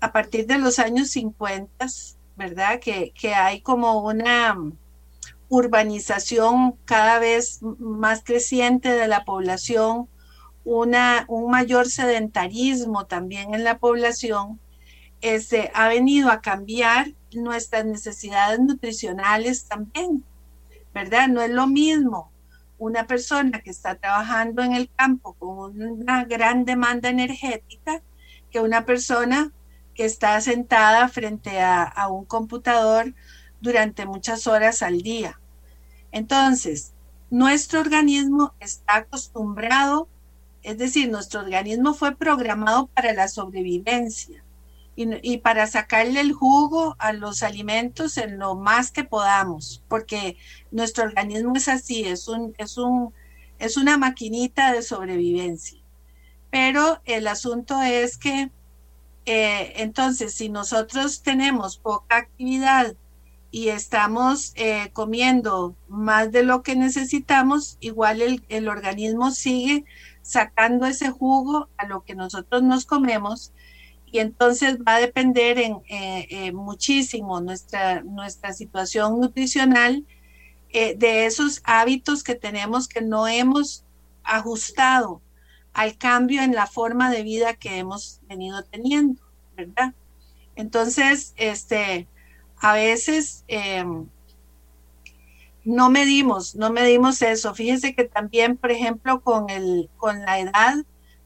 a 0.00 0.12
partir 0.12 0.46
de 0.46 0.58
los 0.58 0.78
años 0.78 1.10
50, 1.10 1.86
¿verdad? 2.36 2.80
Que, 2.80 3.12
que 3.18 3.34
hay 3.34 3.60
como 3.60 4.02
una 4.02 4.56
urbanización 5.48 6.72
cada 6.84 7.18
vez 7.18 7.60
más 7.62 8.22
creciente 8.24 8.90
de 8.90 9.08
la 9.08 9.24
población, 9.24 10.08
una, 10.64 11.24
un 11.28 11.50
mayor 11.50 11.88
sedentarismo 11.88 13.06
también 13.06 13.54
en 13.54 13.64
la 13.64 13.78
población, 13.78 14.60
este, 15.20 15.70
ha 15.74 15.88
venido 15.88 16.30
a 16.30 16.40
cambiar 16.40 17.12
nuestras 17.32 17.84
necesidades 17.84 18.60
nutricionales 18.60 19.66
también. 19.66 20.24
¿Verdad? 20.94 21.28
No 21.28 21.42
es 21.42 21.50
lo 21.50 21.66
mismo 21.66 22.30
una 22.78 23.06
persona 23.06 23.60
que 23.60 23.70
está 23.70 23.96
trabajando 23.96 24.62
en 24.62 24.72
el 24.72 24.88
campo 24.94 25.34
con 25.34 25.80
una 25.80 26.24
gran 26.24 26.64
demanda 26.64 27.08
energética 27.08 28.00
que 28.50 28.60
una 28.60 28.84
persona 28.86 29.52
que 29.94 30.04
está 30.04 30.40
sentada 30.40 31.08
frente 31.08 31.60
a, 31.60 32.08
un 32.08 32.24
computador 32.24 33.14
durante 33.60 34.06
muchas 34.06 34.46
horas 34.46 34.82
al 34.82 35.02
día. 35.02 35.40
Entonces, 36.12 36.92
nuestro 37.30 37.80
organismo 37.80 38.54
está 38.60 38.96
acostumbrado, 38.96 40.08
es 40.62 40.78
decir, 40.78 41.10
nuestro 41.10 41.40
organismo 41.40 41.94
fue 41.94 42.16
programado 42.16 42.86
para 42.88 43.12
la 43.12 43.28
sobrevivencia 43.28 44.44
y, 44.96 45.38
para 45.38 45.66
sacarle 45.66 46.20
el 46.20 46.32
jugo 46.32 46.96
a 46.98 47.12
los 47.12 47.42
alimentos 47.42 48.16
en 48.16 48.38
lo 48.38 48.54
más 48.54 48.90
que 48.90 49.04
podamos, 49.04 49.82
porque 49.88 50.36
nuestro 50.70 51.04
organismo 51.04 51.56
es 51.56 51.68
así, 51.68 52.04
es, 52.04 52.28
un, 52.28 52.54
es, 52.58 52.78
un, 52.78 53.12
es 53.58 53.76
una 53.76 53.98
maquinita 53.98 54.72
de 54.72 54.82
sobrevivencia. 54.82 55.80
Pero 56.50 57.00
el 57.04 57.26
asunto 57.26 57.82
es 57.82 58.16
que 58.16 58.50
eh, 59.26 59.72
entonces 59.76 60.34
si 60.34 60.48
nosotros 60.48 61.22
tenemos 61.22 61.78
poca 61.78 62.18
actividad 62.18 62.94
y 63.50 63.68
estamos 63.68 64.52
eh, 64.56 64.90
comiendo 64.92 65.74
más 65.88 66.30
de 66.30 66.42
lo 66.42 66.62
que 66.62 66.76
necesitamos, 66.76 67.78
igual 67.80 68.22
el, 68.22 68.44
el 68.48 68.68
organismo 68.68 69.30
sigue 69.30 69.84
sacando 70.22 70.86
ese 70.86 71.10
jugo 71.10 71.68
a 71.76 71.86
lo 71.86 72.02
que 72.02 72.14
nosotros 72.14 72.62
nos 72.62 72.84
comemos 72.84 73.52
y 74.14 74.20
entonces 74.20 74.78
va 74.78 74.94
a 74.94 75.00
depender 75.00 75.58
en, 75.58 75.82
eh, 75.88 76.28
eh, 76.30 76.52
muchísimo 76.52 77.40
nuestra, 77.40 78.00
nuestra 78.04 78.52
situación 78.52 79.18
nutricional 79.18 80.06
eh, 80.68 80.94
de 80.96 81.26
esos 81.26 81.60
hábitos 81.64 82.22
que 82.22 82.36
tenemos 82.36 82.86
que 82.86 83.00
no 83.00 83.26
hemos 83.26 83.84
ajustado 84.22 85.20
al 85.72 85.98
cambio 85.98 86.42
en 86.42 86.54
la 86.54 86.68
forma 86.68 87.10
de 87.10 87.24
vida 87.24 87.54
que 87.54 87.78
hemos 87.78 88.20
venido 88.28 88.62
teniendo, 88.62 89.20
¿verdad? 89.56 89.94
Entonces, 90.54 91.34
este, 91.34 92.06
a 92.58 92.74
veces 92.74 93.42
em, 93.48 94.06
no 95.64 95.90
medimos, 95.90 96.54
no 96.54 96.70
medimos 96.70 97.20
eso. 97.20 97.52
Fíjense 97.52 97.96
que 97.96 98.04
también, 98.04 98.56
por 98.56 98.70
ejemplo, 98.70 99.22
con, 99.22 99.50
el, 99.50 99.90
con 99.96 100.20
la 100.20 100.38
edad, 100.38 100.76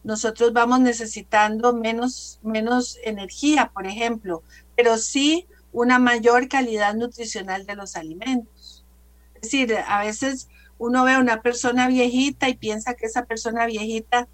nosotros 0.08 0.54
vamos 0.54 0.80
necesitando 0.80 1.74
menos, 1.74 2.40
menos 2.42 2.98
energía, 3.04 3.70
por 3.74 3.86
ejemplo, 3.86 4.42
pero 4.74 4.96
sí 4.96 5.46
una 5.70 5.98
mayor 5.98 6.48
calidad 6.48 6.94
nutricional 6.94 7.66
de 7.66 7.76
los 7.76 7.94
alimentos. 7.94 8.86
Es 9.34 9.42
decir, 9.42 9.76
a 9.86 10.02
veces 10.02 10.48
uno 10.78 11.04
ve 11.04 11.12
a 11.12 11.18
una 11.18 11.42
persona 11.42 11.88
viejita 11.88 12.48
y 12.48 12.54
piensa 12.54 12.94
que 12.94 13.04
esa 13.04 13.26
persona 13.26 13.66
viejita 13.66 14.28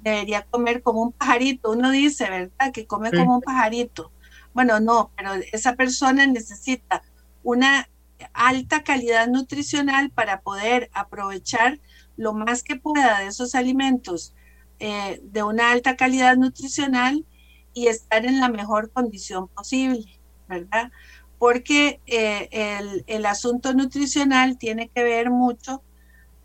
debería 0.00 0.42
comer 0.50 0.82
como 0.82 1.00
un 1.00 1.12
pajarito. 1.12 1.70
Uno 1.70 1.92
dice, 1.92 2.28
¿verdad? 2.28 2.72
Que 2.72 2.88
come 2.88 3.12
como 3.12 3.36
un 3.36 3.40
pajarito. 3.40 4.10
Bueno, 4.52 4.80
no, 4.80 5.12
pero 5.16 5.34
esa 5.52 5.76
persona 5.76 6.26
necesita 6.26 7.04
una 7.44 7.88
alta 8.32 8.82
calidad 8.82 9.28
nutricional 9.28 10.10
para 10.10 10.40
poder 10.40 10.90
aprovechar 10.92 11.78
lo 12.16 12.32
más 12.32 12.64
que 12.64 12.74
pueda 12.74 13.20
de 13.20 13.28
esos 13.28 13.54
alimentos 13.54 14.34
eh, 14.82 15.20
de 15.22 15.42
una 15.42 15.72
alta 15.72 15.94
calidad 15.94 16.38
nutricional 16.38 17.26
y 17.74 17.88
estar 17.88 18.24
en 18.24 18.40
la 18.40 18.48
mejor 18.48 18.90
condición 18.90 19.46
posible, 19.48 20.18
¿verdad? 20.48 20.90
Porque 21.38 22.00
eh, 22.06 23.02
el, 23.06 23.26
asunto 23.26 23.74
nutricional 23.74 24.56
tiene 24.56 24.88
que 24.88 25.04
ver 25.04 25.28
mucho 25.28 25.82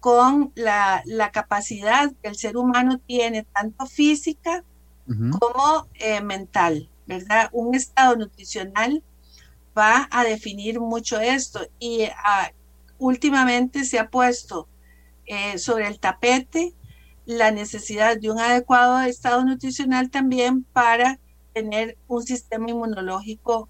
con 0.01 0.51
la, 0.53 1.01
capacidad 1.31 2.11
que 2.21 2.27
el 2.27 2.35
ser 2.35 2.57
humano 2.57 2.99
tiene, 3.07 3.43
tanto 3.53 3.85
física 3.85 4.65
como 5.07 5.87
eh, 5.93 6.19
mental, 6.19 6.89
¿verdad? 7.07 7.49
Un 7.53 7.73
estado 7.73 8.17
nutricional 8.17 9.01
va 9.77 10.09
a 10.11 10.25
definir 10.25 10.81
mucho 10.81 11.21
esto 11.21 11.65
y 11.79 12.03
ah, 12.17 12.51
últimamente 12.97 13.85
se 13.85 13.97
ha 13.97 14.09
puesto 14.09 14.67
sobre 15.55 15.87
el 15.87 15.99
tapete 15.99 16.73
la 17.25 17.51
necesidad 17.51 18.19
de 18.19 18.29
un 18.29 18.39
adecuado 18.39 19.01
estado 19.01 19.43
nutricional 19.43 20.09
también 20.09 20.63
para 20.73 21.19
tener 21.53 21.97
un 22.07 22.23
sistema 22.23 22.69
inmunológico 22.69 23.69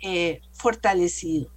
eh, 0.00 0.40
fortalecido. 0.52 1.50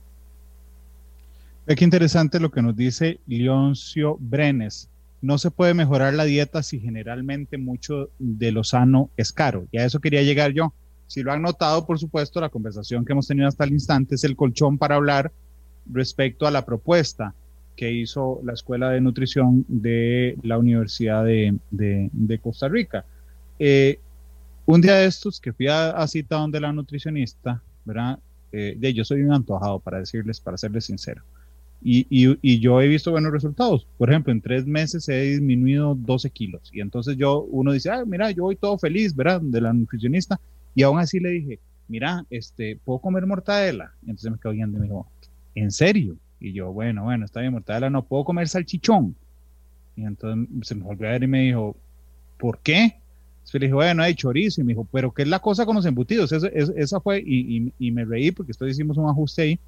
Ve 1.66 1.76
qué 1.76 1.84
interesante 1.84 2.40
lo 2.40 2.52
que 2.52 2.62
nos 2.62 2.76
dice 2.76 3.20
Leoncio 3.26 4.18
Brenes. 4.20 4.90
No 5.22 5.38
se 5.38 5.52
puede 5.52 5.74
mejorar 5.74 6.14
la 6.14 6.26
dieta 6.26 6.62
si 6.62 6.80
generalmente 6.80 7.58
mucho 7.58 8.10
de 8.20 8.52
lo 8.52 8.64
sano 8.64 9.10
es 9.16 9.32
caro. 9.32 9.66
Y 9.72 9.78
a 9.78 9.86
eso 9.86 10.00
quería 10.00 10.22
llegar 10.22 10.52
yo. 10.52 10.74
Si 11.08 11.24
lo 11.24 11.32
han 11.32 11.42
notado, 11.42 11.86
por 11.86 12.00
supuesto, 12.00 12.42
la 12.42 12.50
conversación 12.50 13.06
que 13.06 13.14
hemos 13.14 13.28
tenido 13.28 13.48
hasta 13.48 13.64
el 13.64 13.72
instante 13.72 14.16
es 14.16 14.24
el 14.26 14.36
colchón 14.36 14.78
para 14.78 14.96
hablar 14.96 15.32
respecto 15.86 16.46
a 16.46 16.52
la 16.52 16.66
propuesta 16.66 17.34
que 17.76 17.92
hizo 17.92 18.40
la 18.44 18.54
Escuela 18.54 18.90
de 18.90 19.02
Nutrición 19.02 19.66
de 19.68 20.38
la 20.44 20.58
Universidad 20.58 21.26
de, 21.26 22.40
Costa 22.42 22.68
Rica. 22.68 23.06
Eh, 23.60 24.00
un 24.66 24.82
día 24.82 24.96
de 24.96 25.06
estos 25.06 25.40
que 25.40 25.54
fui 25.54 25.68
a, 25.68 26.06
cita 26.08 26.38
donde 26.38 26.60
la 26.60 26.72
nutricionista, 26.72 27.62
¿verdad? 27.86 28.20
Eh, 28.52 28.76
de, 28.78 28.94
yo 28.94 29.04
soy 29.04 29.22
un 29.24 29.34
antojado 29.34 29.80
para 29.80 30.00
decirles, 30.00 30.40
para 30.40 30.58
serles 30.58 30.86
sincero. 30.86 31.24
Y, 31.86 32.08
y, 32.10 32.60
yo 32.60 32.80
he 32.80 32.88
visto 32.88 33.12
buenos 33.12 33.34
resultados. 33.34 33.86
Por 33.98 34.10
ejemplo, 34.10 34.32
en 34.32 34.40
tres 34.40 34.66
meses 34.66 35.10
he 35.10 35.22
disminuido 35.22 35.96
12 35.96 36.30
kilos. 36.30 36.70
Y 36.72 36.80
entonces 36.80 37.18
yo, 37.18 37.42
uno 37.42 37.74
dice, 37.74 37.90
ah, 37.90 38.06
mira, 38.06 38.32
yo 38.32 38.44
voy 38.44 38.56
todo 38.56 38.78
feliz, 38.78 39.14
¿verdad? 39.14 39.42
De 39.42 39.60
la 39.60 39.74
nutricionista. 39.74 40.40
Y 40.76 40.84
aún 40.84 40.98
así 41.00 41.20
le 41.20 41.30
dije, 41.32 41.60
mira, 41.90 42.26
este, 42.30 42.80
¿puedo 42.86 43.00
comer 43.00 43.26
mortadela? 43.26 43.92
Y 44.02 44.12
entonces 44.12 44.32
me 44.32 44.38
quedo 44.40 44.54
viendo 44.54 44.78
y 44.78 44.80
me 44.80 44.88
dijo, 44.88 45.08
¿en 45.56 45.72
serio? 45.72 46.16
Y 46.44 46.52
yo, 46.52 46.74
bueno, 46.74 47.06
bueno, 47.06 47.24
está 47.24 47.40
bien, 47.40 47.54
Mortadela, 47.54 47.90
no 47.90 48.04
puedo 48.04 48.26
comer 48.26 48.50
salchichón. 48.50 49.16
Y 49.96 50.04
entonces 50.04 50.68
se 50.68 50.76
me 50.76 50.84
volvió 50.84 51.08
a 51.08 51.12
ver 51.14 51.24
y 51.24 51.28
me 51.28 51.42
dijo, 51.44 51.78
¿por 52.38 52.60
qué? 52.60 52.84
Entonces 52.84 53.62
le 53.62 53.68
dije, 53.68 53.74
bueno, 53.74 54.04
hay 54.04 54.14
chorizo. 54.14 54.60
Y 54.60 54.66
me 54.66 54.74
dijo, 54.74 54.86
¿pero 54.92 55.14
qué 55.14 55.22
es 55.22 55.30
la 55.30 55.40
cosa 55.40 55.66
con 55.66 55.78
los 55.78 55.86
embutidos? 55.86 56.34
esa 56.34 57.00
fue, 57.00 57.24
y, 57.26 57.72
y, 57.80 57.92
me 57.92 58.04
reí 58.04 58.32
porque 58.32 58.52
esto 58.52 58.68
hicimos 58.68 58.98
un 58.98 59.10
ajuste 59.10 59.42
ahí. 59.42 59.60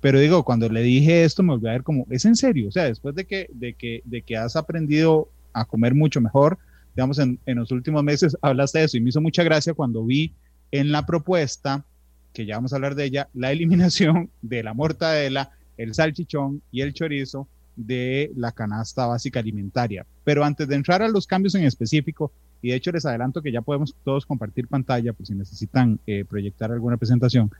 Pero 0.00 0.20
digo, 0.20 0.44
cuando 0.44 0.68
le 0.68 0.82
dije 0.82 1.24
esto, 1.24 1.42
me 1.42 1.50
volvió 1.50 1.68
a 1.68 1.72
ver 1.72 1.82
como, 1.82 2.06
¿es 2.10 2.24
en 2.24 2.36
serio? 2.36 2.68
O 2.68 2.70
sea, 2.70 2.84
después 2.84 3.12
de 3.16 3.24
que, 3.24 3.50
de 3.52 3.74
que, 3.74 4.00
de 4.04 4.22
que 4.22 4.36
has 4.36 4.54
aprendido 4.54 5.28
a 5.52 5.64
comer 5.64 5.96
mucho 5.96 6.20
mejor, 6.20 6.58
digamos, 6.94 7.18
en, 7.18 7.40
en 7.44 7.58
los 7.58 7.72
últimos 7.72 8.04
meses 8.04 8.36
hablaste 8.42 8.78
de 8.78 8.84
eso 8.84 8.96
y 8.96 9.00
me 9.00 9.08
hizo 9.08 9.20
mucha 9.20 9.42
gracia 9.42 9.74
cuando 9.74 10.04
vi 10.04 10.32
en 10.70 10.92
la 10.92 11.04
propuesta, 11.06 11.84
que 12.32 12.46
ya 12.46 12.54
vamos 12.54 12.72
a 12.72 12.76
hablar 12.76 12.94
de 12.94 13.06
ella, 13.06 13.28
la 13.34 13.50
eliminación 13.50 14.30
de 14.42 14.62
la 14.62 14.74
mortadela, 14.74 15.50
el 15.80 15.94
salchichón 15.94 16.62
y 16.70 16.82
el 16.82 16.92
chorizo 16.92 17.48
de 17.76 18.30
la 18.36 18.52
canasta 18.52 19.06
básica 19.06 19.40
alimentaria. 19.40 20.06
Pero 20.24 20.44
antes 20.44 20.68
de 20.68 20.76
entrar 20.76 21.02
a 21.02 21.08
los 21.08 21.26
cambios 21.26 21.54
en 21.54 21.64
específico, 21.64 22.32
y 22.62 22.70
de 22.70 22.76
hecho 22.76 22.92
les 22.92 23.06
adelanto 23.06 23.40
que 23.40 23.52
ya 23.52 23.62
podemos 23.62 23.94
todos 24.04 24.26
compartir 24.26 24.68
pantalla 24.68 25.12
por 25.14 25.26
si 25.26 25.34
necesitan 25.34 25.98
eh, 26.06 26.24
proyectar 26.28 26.70
alguna 26.70 26.98
presentación. 26.98 27.50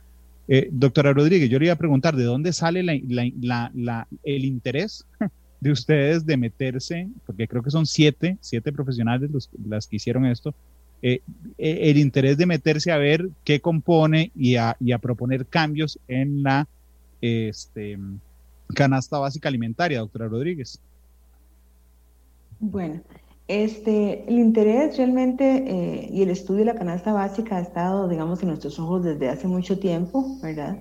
Eh, 0.46 0.68
doctora 0.70 1.12
Rodríguez, 1.12 1.48
yo 1.48 1.58
le 1.58 1.66
iba 1.66 1.74
a 1.74 1.78
preguntar, 1.78 2.14
¿de 2.16 2.24
dónde 2.24 2.52
sale 2.52 2.80
el 2.80 4.44
interés 4.44 5.06
de 5.60 5.70
ustedes 5.70 6.26
de 6.26 6.36
meterse, 6.36 7.08
porque 7.24 7.48
creo 7.48 7.62
que 7.62 7.70
son 7.70 7.86
siete, 7.86 8.36
siete 8.40 8.72
profesionales 8.72 9.30
los, 9.30 9.48
las 9.66 9.86
que 9.86 9.96
hicieron 9.96 10.26
esto, 10.26 10.54
eh, 11.02 11.22
el 11.56 11.96
interés 11.96 12.36
de 12.36 12.44
meterse 12.44 12.92
a 12.92 12.98
ver 12.98 13.30
qué 13.44 13.60
compone 13.60 14.32
y 14.36 14.56
a 14.56 14.76
proponer 15.00 15.46
cambios 15.46 15.98
en 16.08 16.42
la 16.42 16.68
este, 17.20 17.98
canasta 18.74 19.18
básica 19.18 19.48
alimentaria, 19.48 20.00
doctora 20.00 20.28
Rodríguez? 20.28 20.80
Bueno, 22.60 23.00
este, 23.48 24.28
el 24.28 24.38
interés 24.38 24.96
realmente 24.96 25.64
eh, 25.66 26.08
y 26.12 26.22
el 26.22 26.30
estudio 26.30 26.60
de 26.60 26.66
la 26.66 26.74
canasta 26.76 27.12
básica 27.12 27.56
ha 27.56 27.60
estado, 27.60 28.08
digamos, 28.08 28.42
en 28.42 28.48
nuestros 28.48 28.78
ojos 28.78 29.02
desde 29.02 29.28
hace 29.28 29.48
mucho 29.48 29.78
tiempo, 29.78 30.38
¿verdad? 30.40 30.78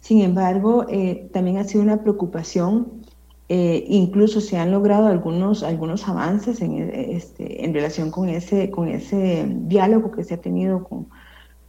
Sin 0.00 0.22
embargo, 0.22 0.86
eh, 0.88 1.28
también 1.32 1.58
ha 1.58 1.64
sido 1.64 1.84
una 1.84 2.02
preocupación, 2.02 3.04
eh, 3.48 3.84
incluso 3.88 4.40
se 4.40 4.56
han 4.56 4.72
logrado 4.72 5.06
algunos, 5.06 5.62
algunos 5.62 6.08
avances 6.08 6.60
en, 6.60 6.90
este, 6.92 7.64
en 7.64 7.72
relación 7.72 8.10
con 8.10 8.28
ese, 8.28 8.70
con 8.70 8.88
ese 8.88 9.46
diálogo 9.48 10.10
que 10.10 10.24
se 10.24 10.34
ha 10.34 10.40
tenido 10.40 10.84
con, 10.84 11.08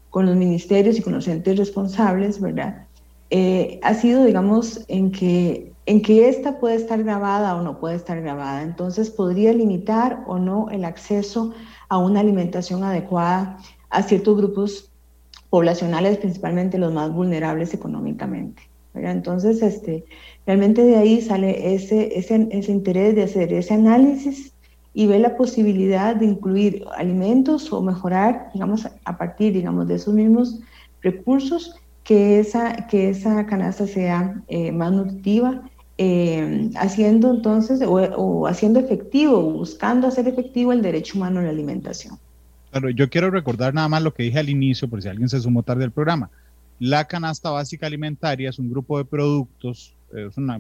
con 0.10 0.26
los 0.26 0.36
ministerios 0.36 0.98
y 0.98 1.02
con 1.02 1.14
los 1.14 1.28
entes 1.28 1.58
responsables, 1.58 2.42
¿verdad? 2.42 2.88
Eh, 3.32 3.80
ha 3.84 3.94
sido, 3.94 4.26
digamos, 4.26 4.86
en 4.88 5.12
que, 5.12 5.74
en 5.86 6.02
que 6.02 6.30
esta 6.30 6.60
puede 6.60 6.76
estar 6.76 7.04
grabada 7.04 7.56
o 7.56 7.62
no 7.62 7.80
puede 7.80 7.96
estar 7.96 8.20
grabada. 8.22 8.64
Entonces, 8.64 9.10
podría 9.10 9.54
limitar 9.54 10.24
o 10.28 10.40
no 10.40 10.70
el 10.70 10.86
acceso 10.86 11.54
a 11.90 11.98
una 11.98 12.22
alimentación 12.22 12.84
adecuada 12.84 13.58
a 13.90 14.04
ciertos 14.04 14.38
grupos 14.38 14.92
poblacionales, 15.50 16.18
principalmente 16.18 16.78
los 16.78 16.94
más 16.94 17.12
vulnerables 17.12 17.74
económicamente. 17.74 18.64
Entonces, 18.96 19.62
este, 19.62 20.06
realmente 20.46 20.84
de 20.84 20.98
ahí 20.98 21.22
sale 21.22 21.74
ese, 21.74 22.18
ese, 22.18 22.48
ese 22.52 22.72
interés 22.72 23.16
de 23.16 23.24
hacer 23.24 23.54
ese 23.54 23.74
análisis 23.74 24.54
y 24.94 25.08
ver 25.08 25.22
la 25.22 25.38
posibilidad 25.38 26.16
de 26.16 26.26
incluir 26.26 26.84
alimentos 26.98 27.72
o 27.72 27.82
mejorar, 27.82 28.50
digamos, 28.54 28.88
a 29.06 29.18
partir, 29.18 29.54
digamos, 29.54 29.88
de 29.88 29.96
esos 29.96 30.14
mismos 30.14 30.60
recursos 31.02 31.76
que 32.10 32.40
esa, 32.40 32.88
que 32.88 33.10
esa 33.10 33.46
canasta 33.46 33.86
sea 33.86 34.42
eh, 34.48 34.72
más 34.72 34.92
nutritiva, 34.92 35.62
eh, 36.00 36.72
haciendo 36.76 37.30
entonces 37.30 37.82
o, 37.86 38.48
haciendo 38.48 38.80
efectivo, 38.80 39.44
buscando 39.44 40.08
hacer 40.08 40.28
efectivo 40.28 40.74
el 40.74 40.82
derecho 40.82 41.20
humano 41.20 41.40
a 41.40 41.44
la 41.44 41.52
alimentación. 41.52 42.18
Claro, 42.72 42.90
yo 42.90 43.12
quiero 43.12 43.30
recordar 43.30 43.76
nada 43.76 43.88
más 43.90 44.02
lo 44.02 44.12
que 44.12 44.24
dije 44.24 44.40
al 44.40 44.50
inicio, 44.50 44.90
por 44.90 45.04
si 45.04 45.08
alguien 45.08 45.30
se 45.30 45.40
sumó 45.40 45.62
tarde 45.62 45.84
al 45.84 45.92
programa. 45.92 46.32
La 46.80 47.06
canasta 47.06 47.52
básica 47.52 47.86
alimentaria 47.86 48.50
es 48.50 48.58
un 48.58 48.72
grupo 48.72 48.98
de 48.98 49.06
productos, 49.06 49.96
es 50.12 50.36
una, 50.36 50.60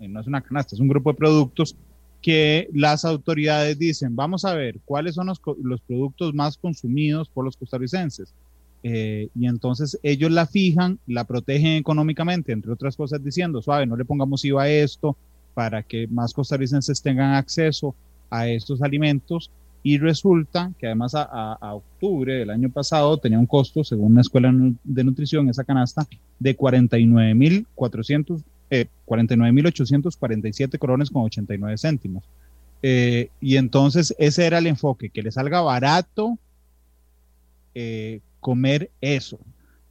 no 0.00 0.20
es 0.20 0.26
una 0.26 0.40
canasta, 0.40 0.74
es 0.74 0.80
un 0.80 0.88
grupo 0.88 1.12
de 1.12 1.18
productos 1.18 1.76
que 2.20 2.68
las 2.74 3.04
autoridades 3.04 3.78
dicen, 3.78 4.16
vamos 4.16 4.44
a 4.44 4.54
ver 4.54 4.80
cuáles 4.84 5.14
son 5.14 5.28
los, 5.28 5.40
los 5.62 5.80
productos 5.82 6.34
más 6.34 6.56
consumidos 6.56 7.28
por 7.28 7.44
los 7.44 7.56
costarricenses 7.56 8.34
eh, 8.82 9.28
y 9.34 9.46
entonces 9.46 9.98
ellos 10.02 10.30
la 10.30 10.46
fijan, 10.46 10.98
la 11.06 11.24
protegen 11.24 11.76
económicamente, 11.76 12.52
entre 12.52 12.72
otras 12.72 12.96
cosas 12.96 13.22
diciendo, 13.22 13.60
suave, 13.60 13.86
no 13.86 13.96
le 13.96 14.04
pongamos 14.04 14.44
IVA 14.44 14.62
a 14.62 14.68
esto 14.68 15.16
para 15.54 15.82
que 15.82 16.06
más 16.06 16.32
costarricenses 16.32 17.02
tengan 17.02 17.34
acceso 17.34 17.94
a 18.30 18.48
estos 18.48 18.82
alimentos. 18.82 19.50
Y 19.82 19.96
resulta 19.96 20.72
que 20.78 20.86
además 20.86 21.14
a, 21.14 21.74
octubre 21.74 22.34
del 22.34 22.50
año 22.50 22.68
pasado 22.68 23.16
tenía 23.16 23.38
un 23.38 23.46
costo, 23.46 23.82
según 23.82 24.14
la 24.14 24.20
Escuela 24.20 24.52
de 24.84 25.04
Nutrición, 25.04 25.48
esa 25.48 25.64
canasta, 25.64 26.06
de 26.38 26.54
49.400, 26.54 28.42
eh, 28.68 28.86
49.847 29.06 30.78
corones 30.78 31.08
con 31.08 31.22
89 31.24 31.78
céntimos. 31.78 32.24
Eh, 32.82 33.30
y 33.40 33.56
entonces 33.56 34.14
ese 34.18 34.46
era 34.46 34.58
el 34.58 34.66
enfoque, 34.66 35.08
que 35.08 35.22
le 35.22 35.32
salga 35.32 35.62
barato 35.62 36.38
eh, 37.74 38.20
comer 38.40 38.90
eso. 39.00 39.38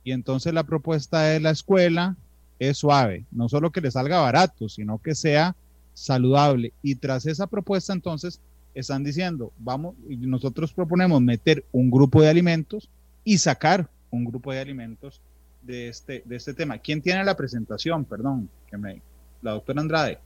Y 0.03 0.11
entonces 0.11 0.53
la 0.53 0.63
propuesta 0.63 1.21
de 1.23 1.39
la 1.39 1.51
escuela 1.51 2.17
es 2.57 2.77
suave, 2.77 3.25
no 3.31 3.47
solo 3.47 3.71
que 3.71 3.81
le 3.81 3.91
salga 3.91 4.19
barato, 4.19 4.67
sino 4.67 4.97
que 4.99 5.15
sea 5.15 5.55
saludable. 5.93 6.73
Y 6.81 6.95
tras 6.95 7.25
esa 7.25 7.47
propuesta 7.47 7.93
entonces 7.93 8.41
están 8.73 9.03
diciendo, 9.03 9.51
vamos, 9.57 9.95
nosotros 10.07 10.73
proponemos 10.73 11.21
meter 11.21 11.65
un 11.71 11.89
grupo 11.89 12.21
de 12.21 12.29
alimentos 12.29 12.89
y 13.23 13.37
sacar 13.37 13.89
un 14.09 14.25
grupo 14.25 14.51
de 14.51 14.59
alimentos 14.59 15.21
de 15.61 15.89
este, 15.89 16.23
de 16.25 16.35
este 16.35 16.53
tema. 16.53 16.77
¿Quién 16.77 17.01
tiene 17.01 17.23
la 17.23 17.35
presentación? 17.35 18.05
Perdón, 18.05 18.49
que 18.69 18.77
me, 18.77 19.01
la 19.41 19.51
doctora 19.51 19.81
Andrade. 19.81 20.19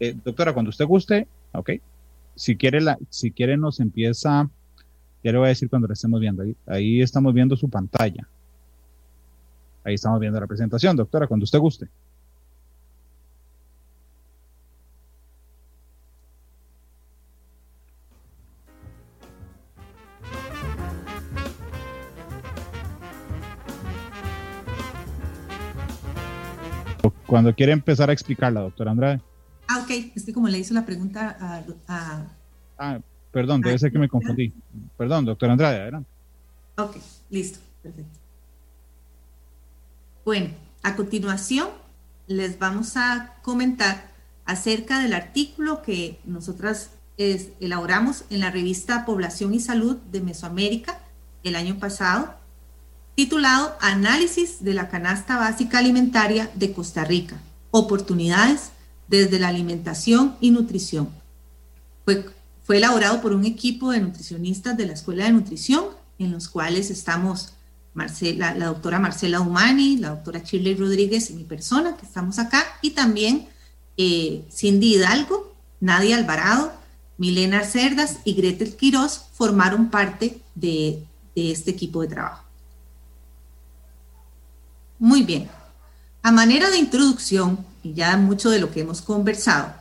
Eh, 0.00 0.14
doctora, 0.24 0.52
cuando 0.52 0.70
usted 0.70 0.86
guste, 0.86 1.26
ok. 1.52 1.70
Si 2.34 2.56
quiere, 2.56 2.80
la, 2.80 2.96
si 3.10 3.32
quiere 3.32 3.56
nos 3.56 3.80
empieza 3.80 4.48
ya 5.22 5.32
le 5.32 5.38
voy 5.38 5.46
a 5.46 5.48
decir 5.48 5.68
cuando 5.68 5.88
lo 5.88 5.94
estemos 5.94 6.20
viendo. 6.20 6.42
Ahí, 6.42 6.56
ahí 6.66 7.02
estamos 7.02 7.34
viendo 7.34 7.56
su 7.56 7.68
pantalla. 7.68 8.26
Ahí 9.84 9.94
estamos 9.94 10.20
viendo 10.20 10.38
la 10.38 10.46
presentación, 10.46 10.96
doctora, 10.96 11.26
cuando 11.26 11.44
usted 11.44 11.58
guste. 11.58 11.88
Cuando 27.28 27.54
quiere 27.54 27.72
empezar 27.72 28.08
a 28.08 28.14
explicarla, 28.14 28.60
doctora 28.60 28.90
Andrade. 28.90 29.20
Ah, 29.68 29.80
ok. 29.82 29.90
Es 30.16 30.24
que 30.24 30.32
como 30.32 30.48
le 30.48 30.58
hizo 30.58 30.72
la 30.72 30.86
pregunta 30.86 31.36
a... 31.38 31.62
a... 31.86 32.26
Ah, 32.78 33.00
Perdón, 33.38 33.60
debe 33.60 33.78
ser 33.78 33.92
que 33.92 34.00
me 34.00 34.08
confundí. 34.08 34.52
Perdón, 34.96 35.24
doctor 35.24 35.48
Andrade, 35.48 35.80
adelante. 35.80 36.10
Ok, 36.76 36.96
listo, 37.30 37.60
perfecto. 37.80 38.18
Bueno, 40.24 40.48
a 40.82 40.96
continuación 40.96 41.68
les 42.26 42.58
vamos 42.58 42.96
a 42.96 43.36
comentar 43.42 44.10
acerca 44.44 44.98
del 44.98 45.12
artículo 45.12 45.82
que 45.82 46.18
nosotras 46.24 46.90
elaboramos 47.16 48.24
en 48.28 48.40
la 48.40 48.50
revista 48.50 49.06
Población 49.06 49.54
y 49.54 49.60
Salud 49.60 49.98
de 50.10 50.20
Mesoamérica 50.20 50.98
el 51.44 51.54
año 51.54 51.78
pasado, 51.78 52.34
titulado 53.14 53.76
Análisis 53.80 54.64
de 54.64 54.74
la 54.74 54.88
canasta 54.88 55.38
básica 55.38 55.78
alimentaria 55.78 56.50
de 56.56 56.72
Costa 56.72 57.04
Rica, 57.04 57.36
oportunidades 57.70 58.72
desde 59.06 59.38
la 59.38 59.46
alimentación 59.46 60.34
y 60.40 60.50
nutrición. 60.50 61.10
Fue 62.04 62.36
fue 62.68 62.76
elaborado 62.76 63.22
por 63.22 63.32
un 63.32 63.46
equipo 63.46 63.92
de 63.92 64.00
nutricionistas 64.00 64.76
de 64.76 64.84
la 64.84 64.92
Escuela 64.92 65.24
de 65.24 65.32
Nutrición, 65.32 65.86
en 66.18 66.32
los 66.32 66.50
cuales 66.50 66.90
estamos 66.90 67.54
Marcela, 67.94 68.54
la 68.54 68.66
doctora 68.66 68.98
Marcela 68.98 69.40
Humani, 69.40 69.96
la 69.96 70.10
doctora 70.10 70.40
Shirley 70.40 70.74
Rodríguez 70.74 71.30
y 71.30 71.32
mi 71.32 71.44
persona, 71.44 71.96
que 71.96 72.04
estamos 72.04 72.38
acá, 72.38 72.62
y 72.82 72.90
también 72.90 73.48
eh, 73.96 74.44
Cindy 74.52 74.96
Hidalgo, 74.96 75.56
Nadia 75.80 76.18
Alvarado, 76.18 76.70
Milena 77.16 77.64
Cerdas 77.64 78.18
y 78.24 78.34
Gretel 78.34 78.76
Quiroz 78.76 79.28
formaron 79.32 79.88
parte 79.88 80.38
de, 80.54 81.02
de 81.34 81.50
este 81.50 81.70
equipo 81.70 82.02
de 82.02 82.08
trabajo. 82.08 82.44
Muy 84.98 85.22
bien. 85.22 85.48
A 86.22 86.32
manera 86.32 86.68
de 86.68 86.76
introducción, 86.76 87.64
y 87.82 87.94
ya 87.94 88.14
mucho 88.18 88.50
de 88.50 88.58
lo 88.58 88.70
que 88.70 88.80
hemos 88.80 89.00
conversado, 89.00 89.72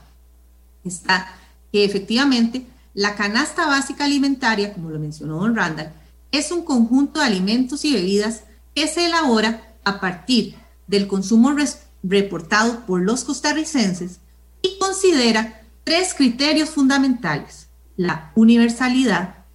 está 0.85 1.33
que 1.69 1.83
efectivamente 1.83 2.65
la 2.97 3.13
canasta 3.13 3.67
básica 3.67 4.05
alimentaria, 4.05 4.73
como 4.73 4.89
lo 4.89 4.97
mencionó 4.97 5.37
don 5.37 5.55
Randall, 5.55 5.93
es 6.31 6.51
un 6.51 6.63
conjunto 6.63 7.19
de 7.19 7.27
alimentos 7.27 7.85
y 7.85 7.93
bebidas 7.93 8.41
que 8.73 8.87
se 8.87 9.05
elabora 9.05 9.75
a 9.83 9.99
partir 9.99 10.55
del 10.87 11.05
consumo 11.05 11.55
reportado 12.01 12.87
por 12.87 13.01
los 13.01 13.23
costarricenses 13.23 14.19
y 14.63 14.79
considera 14.79 15.61
tres 15.83 16.15
criterios 16.15 16.71
fundamentales, 16.71 17.67
la 17.97 18.31
universalidad, 18.33 19.45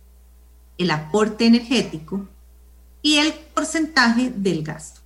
el 0.78 0.93
aporte 0.93 1.45
energético 1.45 2.28
y 3.03 3.16
el 3.16 3.32
porcentaje 3.32 4.30
del 4.30 4.62
gasto. 4.62 5.01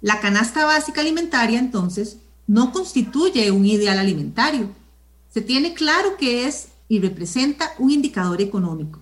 La 0.00 0.20
canasta 0.20 0.66
básica 0.66 1.00
alimentaria, 1.00 1.58
entonces, 1.58 2.18
no 2.46 2.70
constituye 2.70 3.50
un 3.50 3.66
ideal 3.66 3.98
alimentario. 3.98 4.70
Se 5.30 5.40
tiene 5.40 5.74
claro 5.74 6.16
que 6.16 6.46
es 6.46 6.67
y 6.88 7.00
representa 7.00 7.72
un 7.78 7.90
indicador 7.90 8.40
económico. 8.40 9.00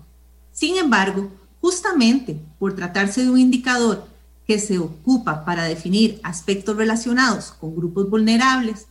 Sin 0.53 0.77
embargo, 0.77 1.31
justamente 1.61 2.39
por 2.59 2.75
tratarse 2.75 3.23
de 3.23 3.31
un 3.31 3.39
indicador 3.39 4.07
que 4.47 4.59
se 4.59 4.79
ocupa 4.79 5.45
para 5.45 5.65
definir 5.65 6.21
aspectos 6.23 6.77
relacionados 6.77 7.53
con 7.53 7.75
grupos 7.75 8.09
vulnerables, 8.09 8.87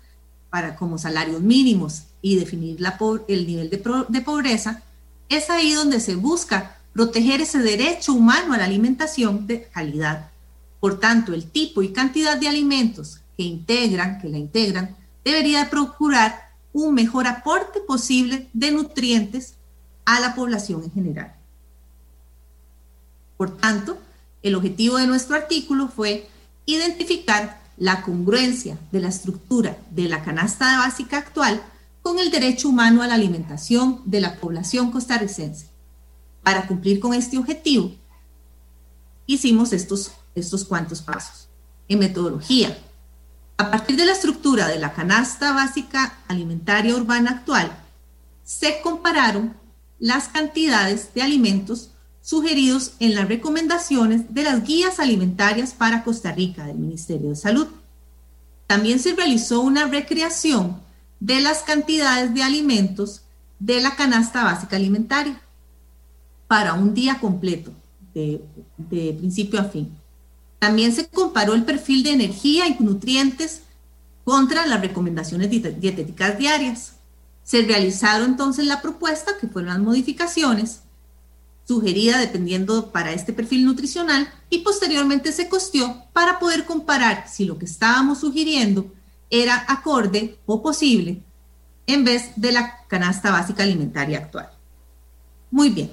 para, 0.49 0.75
como 0.75 0.97
salarios 0.97 1.41
mínimos 1.41 2.03
y 2.21 2.37
definir 2.37 2.77
el 3.27 3.47
nivel 3.47 3.69
de, 3.69 3.81
de 4.09 4.21
pobreza, 4.21 4.81
es 5.29 5.49
ahí 5.49 5.73
donde 5.73 5.99
se 5.99 6.15
busca 6.15 6.77
proteger 6.93 7.41
ese 7.41 7.59
derecho 7.59 8.13
humano 8.13 8.53
a 8.53 8.57
la 8.57 8.65
alimentación 8.65 9.47
de 9.47 9.63
calidad. 9.63 10.29
Por 10.79 10.99
tanto, 10.99 11.33
el 11.33 11.49
tipo 11.49 11.81
y 11.81 11.91
cantidad 11.91 12.37
de 12.37 12.47
alimentos 12.47 13.19
que 13.35 13.43
integran, 13.43 14.19
que 14.19 14.29
la 14.29 14.37
integran, 14.37 14.95
debería 15.23 15.69
procurar 15.69 16.44
un 16.76 16.93
mejor 16.93 17.26
aporte 17.26 17.80
posible 17.80 18.49
de 18.51 18.69
nutrientes 18.71 19.55
a 20.03 20.19
la 20.19 20.36
población 20.36 20.84
en 20.84 20.91
general. 20.91 21.34
Por 23.38 23.55
tanto, 23.55 23.97
el 24.43 24.55
objetivo 24.55 24.97
de 24.97 25.07
nuestro 25.07 25.38
artículo 25.38 25.88
fue 25.88 26.28
identificar 26.65 27.61
la 27.78 28.01
congruencia 28.01 28.78
de 28.91 28.99
la 28.99 29.07
estructura 29.07 29.78
de 29.89 30.09
la 30.09 30.21
canasta 30.26 30.80
básica 30.80 31.17
actual 31.17 31.63
con 32.01 32.19
el 32.19 32.30
derecho 32.30 32.67
humano 32.67 33.01
a 33.01 33.07
la 33.07 33.13
alimentación 33.13 34.01
de 34.03 34.19
la 34.19 34.36
población 34.36 34.91
costarricense. 34.91 35.67
Para 36.43 36.67
cumplir 36.67 36.99
con 36.99 37.13
este 37.13 37.38
objetivo, 37.38 37.95
hicimos 39.28 39.71
estos, 39.71 40.11
estos 40.36 40.65
cuantos 40.65 41.01
pasos. 41.01 41.47
En 41.88 41.99
metodología, 41.99 42.78
a 43.57 43.71
partir 43.71 43.95
de 43.95 44.05
la 44.05 44.11
estructura 44.11 44.67
de 44.67 44.79
la 44.79 44.93
canasta 44.93 45.53
básica 45.53 46.17
alimentaria 46.27 46.95
urbana 46.95 47.31
actual, 47.31 47.71
se 48.43 48.81
compararon 48.81 49.55
las 49.99 50.27
cantidades 50.27 51.13
de 51.13 51.21
alimentos 51.21 51.91
sugeridos 52.21 52.93
en 52.99 53.15
las 53.15 53.27
recomendaciones 53.27 54.33
de 54.33 54.43
las 54.43 54.63
guías 54.63 54.99
alimentarias 54.99 55.73
para 55.73 56.03
Costa 56.03 56.31
Rica 56.31 56.65
del 56.65 56.77
Ministerio 56.77 57.29
de 57.29 57.35
Salud. 57.35 57.67
También 58.67 58.99
se 58.99 59.13
realizó 59.13 59.61
una 59.61 59.85
recreación 59.87 60.81
de 61.19 61.39
las 61.39 61.63
cantidades 61.63 62.33
de 62.33 62.43
alimentos 62.43 63.21
de 63.59 63.79
la 63.79 63.95
canasta 63.95 64.43
básica 64.43 64.75
alimentaria 64.75 65.39
para 66.47 66.73
un 66.73 66.93
día 66.93 67.19
completo, 67.19 67.71
de, 68.13 68.41
principio 69.17 69.59
a 69.59 69.65
fin. 69.65 69.95
También 70.59 70.93
se 70.93 71.07
comparó 71.07 71.53
el 71.53 71.65
perfil 71.65 72.03
de 72.03 72.11
energía 72.11 72.67
y 72.67 72.77
nutrientes 72.83 73.61
contra 74.23 74.65
las 74.65 74.81
recomendaciones 74.81 75.49
dietéticas 75.49 76.37
diarias. 76.37 76.93
Se 77.43 77.61
realizaron 77.61 78.31
entonces 78.31 78.65
la 78.65 78.81
propuesta, 78.81 79.37
que 79.39 79.47
fueron 79.47 79.73
las 79.73 79.79
modificaciones, 79.79 80.81
sugerida 81.67 82.19
dependiendo 82.19 82.91
para 82.91 83.13
este 83.13 83.33
perfil 83.33 83.65
nutricional 83.65 84.31
y 84.49 84.59
posteriormente 84.59 85.31
se 85.31 85.49
costeó 85.49 86.05
para 86.13 86.39
poder 86.39 86.65
comparar 86.65 87.27
si 87.27 87.45
lo 87.45 87.57
que 87.57 87.65
estábamos 87.65 88.19
sugiriendo 88.19 88.91
era 89.29 89.65
acorde 89.67 90.37
o 90.45 90.61
posible 90.61 91.21
en 91.87 92.03
vez 92.03 92.31
de 92.35 92.51
la 92.51 92.85
canasta 92.87 93.31
básica 93.31 93.63
alimentaria 93.63 94.19
actual. 94.19 94.49
Muy 95.51 95.69
bien, 95.69 95.91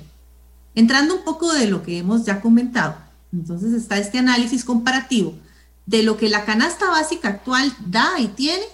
entrando 0.74 1.16
un 1.16 1.24
poco 1.24 1.52
de 1.52 1.66
lo 1.66 1.82
que 1.82 1.98
hemos 1.98 2.24
ya 2.24 2.40
comentado, 2.40 2.96
entonces 3.32 3.72
está 3.72 3.98
este 3.98 4.18
análisis 4.18 4.64
comparativo 4.64 5.34
de 5.86 6.02
lo 6.02 6.16
que 6.16 6.28
la 6.28 6.44
canasta 6.44 6.90
básica 6.90 7.28
actual 7.28 7.74
da 7.86 8.18
y 8.18 8.28
tiene 8.28 8.64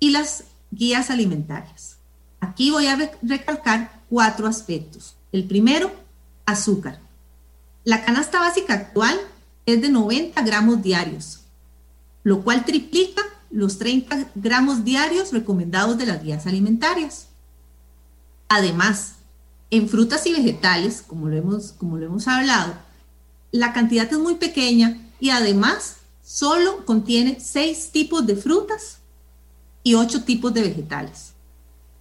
y 0.00 0.10
las 0.10 0.44
guías 0.70 1.10
alimentarias. 1.10 1.98
Aquí 2.40 2.70
voy 2.70 2.86
a 2.86 2.96
recalcar 3.22 4.00
cuatro 4.08 4.48
aspectos. 4.48 5.14
El 5.30 5.44
primero, 5.44 5.92
azúcar. 6.46 7.00
La 7.84 8.04
canasta 8.04 8.40
básica 8.40 8.74
actual 8.74 9.18
es 9.66 9.80
de 9.80 9.90
90 9.90 10.40
gramos 10.42 10.82
diarios, 10.82 11.40
lo 12.24 12.42
cual 12.42 12.64
triplica 12.64 13.22
los 13.50 13.78
30 13.78 14.30
gramos 14.34 14.84
diarios 14.84 15.32
recomendados 15.32 15.98
de 15.98 16.06
las 16.06 16.22
guías 16.22 16.46
alimentarias. 16.46 17.28
Además, 18.48 19.14
en 19.70 19.88
frutas 19.88 20.26
y 20.26 20.32
vegetales, 20.32 21.02
como 21.06 21.28
lo 21.28 21.36
hemos, 21.36 21.72
como 21.72 21.96
lo 21.96 22.06
hemos 22.06 22.28
hablado, 22.28 22.74
la 23.52 23.72
cantidad 23.72 24.10
es 24.10 24.18
muy 24.18 24.34
pequeña 24.34 24.98
y 25.20 25.30
además 25.30 25.98
solo 26.24 26.84
contiene 26.84 27.38
6 27.38 27.90
tipos 27.92 28.26
de 28.26 28.34
frutas 28.34 28.98
y 29.84 29.94
8 29.94 30.24
tipos 30.24 30.52
de 30.52 30.62
vegetales. 30.62 31.34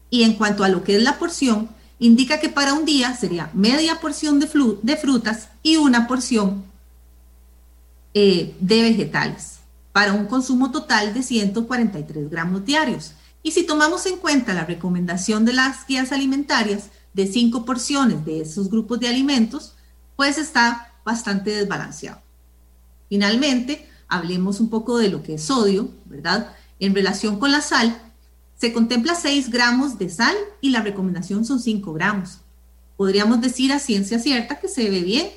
Y 0.10 0.24
en 0.24 0.34
cuanto 0.34 0.64
a 0.64 0.70
lo 0.70 0.84
que 0.84 0.96
es 0.96 1.04
la 1.04 1.20
porción, 1.20 1.70
indica 2.00 2.40
que 2.40 2.50
para 2.50 2.74
un 2.74 2.86
día 2.86 3.16
sería 3.16 3.52
media 3.54 4.00
porción 4.00 4.40
de, 4.40 4.50
de 4.82 4.98
frutas 4.98 5.50
y 5.62 5.78
una 5.78 6.08
porción 6.08 6.64
eh, 8.14 8.56
de 8.60 8.82
vegetales, 8.82 9.60
para 9.92 10.14
un 10.14 10.26
consumo 10.26 10.72
total 10.72 11.14
de 11.14 11.24
143 11.24 12.30
gramos 12.30 12.66
diarios. 12.66 13.14
Y 13.44 13.52
si 13.52 13.64
tomamos 13.64 14.06
en 14.06 14.18
cuenta 14.18 14.54
la 14.54 14.66
recomendación 14.66 15.46
de 15.46 15.54
las 15.54 15.86
guías 15.86 16.12
alimentarias 16.12 16.90
de 17.14 17.28
cinco 17.28 17.66
porciones 17.66 18.26
de 18.26 18.42
esos 18.42 18.70
grupos 18.70 19.00
de 19.00 19.08
alimentos, 19.08 19.76
pues 20.16 20.38
está 20.38 20.91
bastante 21.04 21.52
desbalanceado. 21.52 22.22
Finalmente, 23.10 23.90
hablemos 24.08 24.60
un 24.60 24.70
poco 24.70 24.98
de 24.98 25.10
lo 25.10 25.24
que 25.24 25.36
es 25.36 25.44
sodio, 25.44 25.90
¿verdad? 26.06 26.54
En 26.80 26.96
relación 26.96 27.40
con 27.40 27.52
la 27.52 27.62
sal, 27.62 28.02
se 28.58 28.74
contempla 28.74 29.16
6 29.16 29.50
gramos 29.50 29.98
de 29.98 30.10
sal 30.10 30.36
y 30.62 30.70
la 30.70 30.82
recomendación 30.82 31.46
son 31.46 31.60
5 31.60 31.94
gramos. 31.94 32.40
Podríamos 32.96 33.42
decir 33.42 33.74
a 33.74 33.80
ciencia 33.80 34.20
cierta 34.20 34.60
que 34.60 34.68
se 34.68 34.90
ve 34.90 35.02
bien. 35.02 35.30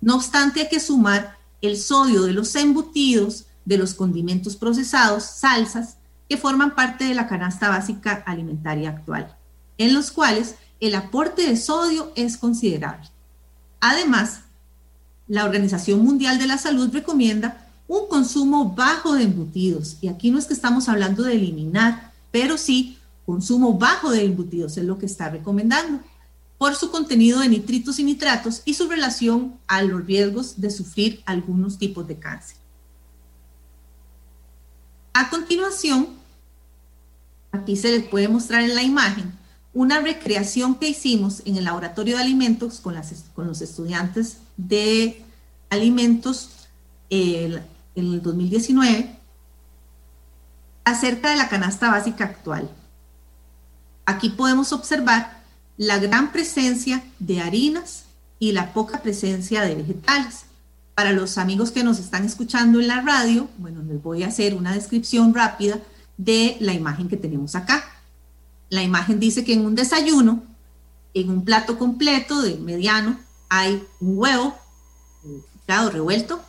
No 0.00 0.14
obstante, 0.14 0.60
hay 0.60 0.68
que 0.68 0.78
sumar 0.78 1.38
el 1.60 1.76
sodio 1.76 2.22
de 2.22 2.32
los 2.32 2.54
embutidos, 2.54 3.46
de 3.64 3.78
los 3.78 3.94
condimentos 3.94 4.56
procesados, 4.56 5.24
salsas, 5.24 5.96
que 6.28 6.36
forman 6.36 6.74
parte 6.74 7.04
de 7.04 7.14
la 7.14 7.26
canasta 7.26 7.68
básica 7.68 8.22
alimentaria 8.26 8.90
actual, 8.90 9.36
en 9.78 9.94
los 9.94 10.12
cuales 10.12 10.54
el 10.78 10.94
aporte 10.94 11.42
de 11.42 11.56
sodio 11.56 12.12
es 12.14 12.36
considerable. 12.36 13.08
Además, 13.80 14.42
la 15.28 15.44
Organización 15.44 16.02
Mundial 16.02 16.38
de 16.38 16.46
la 16.46 16.58
Salud 16.58 16.90
recomienda 16.92 17.66
un 17.86 18.08
consumo 18.08 18.74
bajo 18.74 19.14
de 19.14 19.24
embutidos, 19.24 19.98
y 20.00 20.08
aquí 20.08 20.30
no 20.30 20.38
es 20.38 20.46
que 20.46 20.54
estamos 20.54 20.88
hablando 20.88 21.22
de 21.22 21.34
eliminar 21.34 22.08
pero 22.30 22.58
sí 22.58 22.98
consumo 23.26 23.74
bajo 23.74 24.10
de 24.10 24.24
embutidos 24.24 24.76
es 24.76 24.84
lo 24.84 24.98
que 24.98 25.06
está 25.06 25.28
recomendando 25.28 26.00
por 26.56 26.74
su 26.74 26.90
contenido 26.90 27.40
de 27.40 27.48
nitritos 27.48 27.98
y 27.98 28.04
nitratos 28.04 28.62
y 28.64 28.74
su 28.74 28.88
relación 28.88 29.58
a 29.66 29.82
los 29.82 30.04
riesgos 30.04 30.60
de 30.60 30.70
sufrir 30.70 31.22
algunos 31.24 31.78
tipos 31.78 32.06
de 32.08 32.18
cáncer. 32.18 32.56
A 35.12 35.30
continuación, 35.30 36.08
aquí 37.52 37.76
se 37.76 37.92
les 37.92 38.08
puede 38.08 38.28
mostrar 38.28 38.62
en 38.62 38.74
la 38.74 38.82
imagen 38.82 39.32
una 39.72 40.00
recreación 40.00 40.74
que 40.74 40.88
hicimos 40.88 41.42
en 41.44 41.56
el 41.56 41.64
laboratorio 41.64 42.16
de 42.16 42.22
alimentos 42.22 42.80
con, 42.80 42.96
los 42.96 43.60
estudiantes 43.60 44.38
de 44.58 45.24
alimentos 45.70 46.68
en 47.08 47.62
el 47.94 48.20
2019 48.20 49.16
acerca 50.84 51.30
de 51.30 51.36
la 51.36 51.48
canasta 51.48 51.90
básica 51.90 52.24
actual. 52.24 52.70
Aquí 54.04 54.30
podemos 54.30 54.72
observar 54.72 55.42
la 55.76 55.98
gran 55.98 56.32
presencia 56.32 57.02
de 57.18 57.40
harinas 57.40 58.04
y 58.38 58.52
la 58.52 58.72
poca 58.72 59.00
presencia 59.02 59.62
de 59.62 59.74
vegetales. 59.74 60.44
Para 60.94 61.12
los 61.12 61.38
amigos 61.38 61.70
que 61.70 61.84
nos 61.84 61.98
están 61.98 62.24
escuchando 62.24 62.80
en 62.80 62.88
la 62.88 63.02
radio, 63.02 63.48
bueno, 63.58 63.82
les 63.82 64.02
voy 64.02 64.24
a 64.24 64.28
hacer 64.28 64.54
una 64.54 64.74
descripción 64.74 65.32
rápida 65.32 65.78
de 66.16 66.56
la 66.60 66.72
imagen 66.72 67.08
que 67.08 67.16
tenemos 67.16 67.54
acá. 67.54 67.84
La 68.70 68.82
imagen 68.82 69.20
dice 69.20 69.44
que 69.44 69.52
en 69.52 69.64
un 69.64 69.76
desayuno, 69.76 70.42
en 71.14 71.30
un 71.30 71.44
plato 71.44 71.78
completo 71.78 72.42
de 72.42 72.56
mediano, 72.56 73.18
hay 73.48 73.86
un 74.00 74.18
huevo 74.18 74.56
picado, 75.54 75.90
revuelto, 75.90 76.40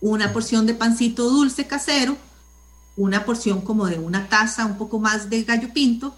una 0.00 0.32
porción 0.32 0.66
de 0.66 0.74
pancito 0.74 1.28
dulce 1.28 1.66
casero, 1.66 2.16
una 2.96 3.24
porción 3.24 3.60
como 3.60 3.86
de 3.86 3.98
una 3.98 4.28
taza, 4.28 4.66
un 4.66 4.76
poco 4.76 4.98
más 4.98 5.30
de 5.30 5.44
gallo 5.44 5.72
pinto 5.72 6.14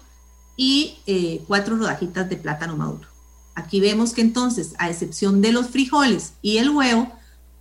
y 0.55 0.97
eh, 1.07 1.43
cuatro 1.47 1.75
rodajitas 1.75 2.29
de 2.29 2.37
plátano 2.37 2.75
maduro. 2.75 3.07
Aquí 3.55 3.79
vemos 3.79 4.13
que 4.13 4.21
entonces, 4.21 4.73
a 4.77 4.89
excepción 4.89 5.41
de 5.41 5.51
los 5.51 5.67
frijoles 5.67 6.33
y 6.41 6.57
el 6.57 6.69
huevo, 6.69 7.11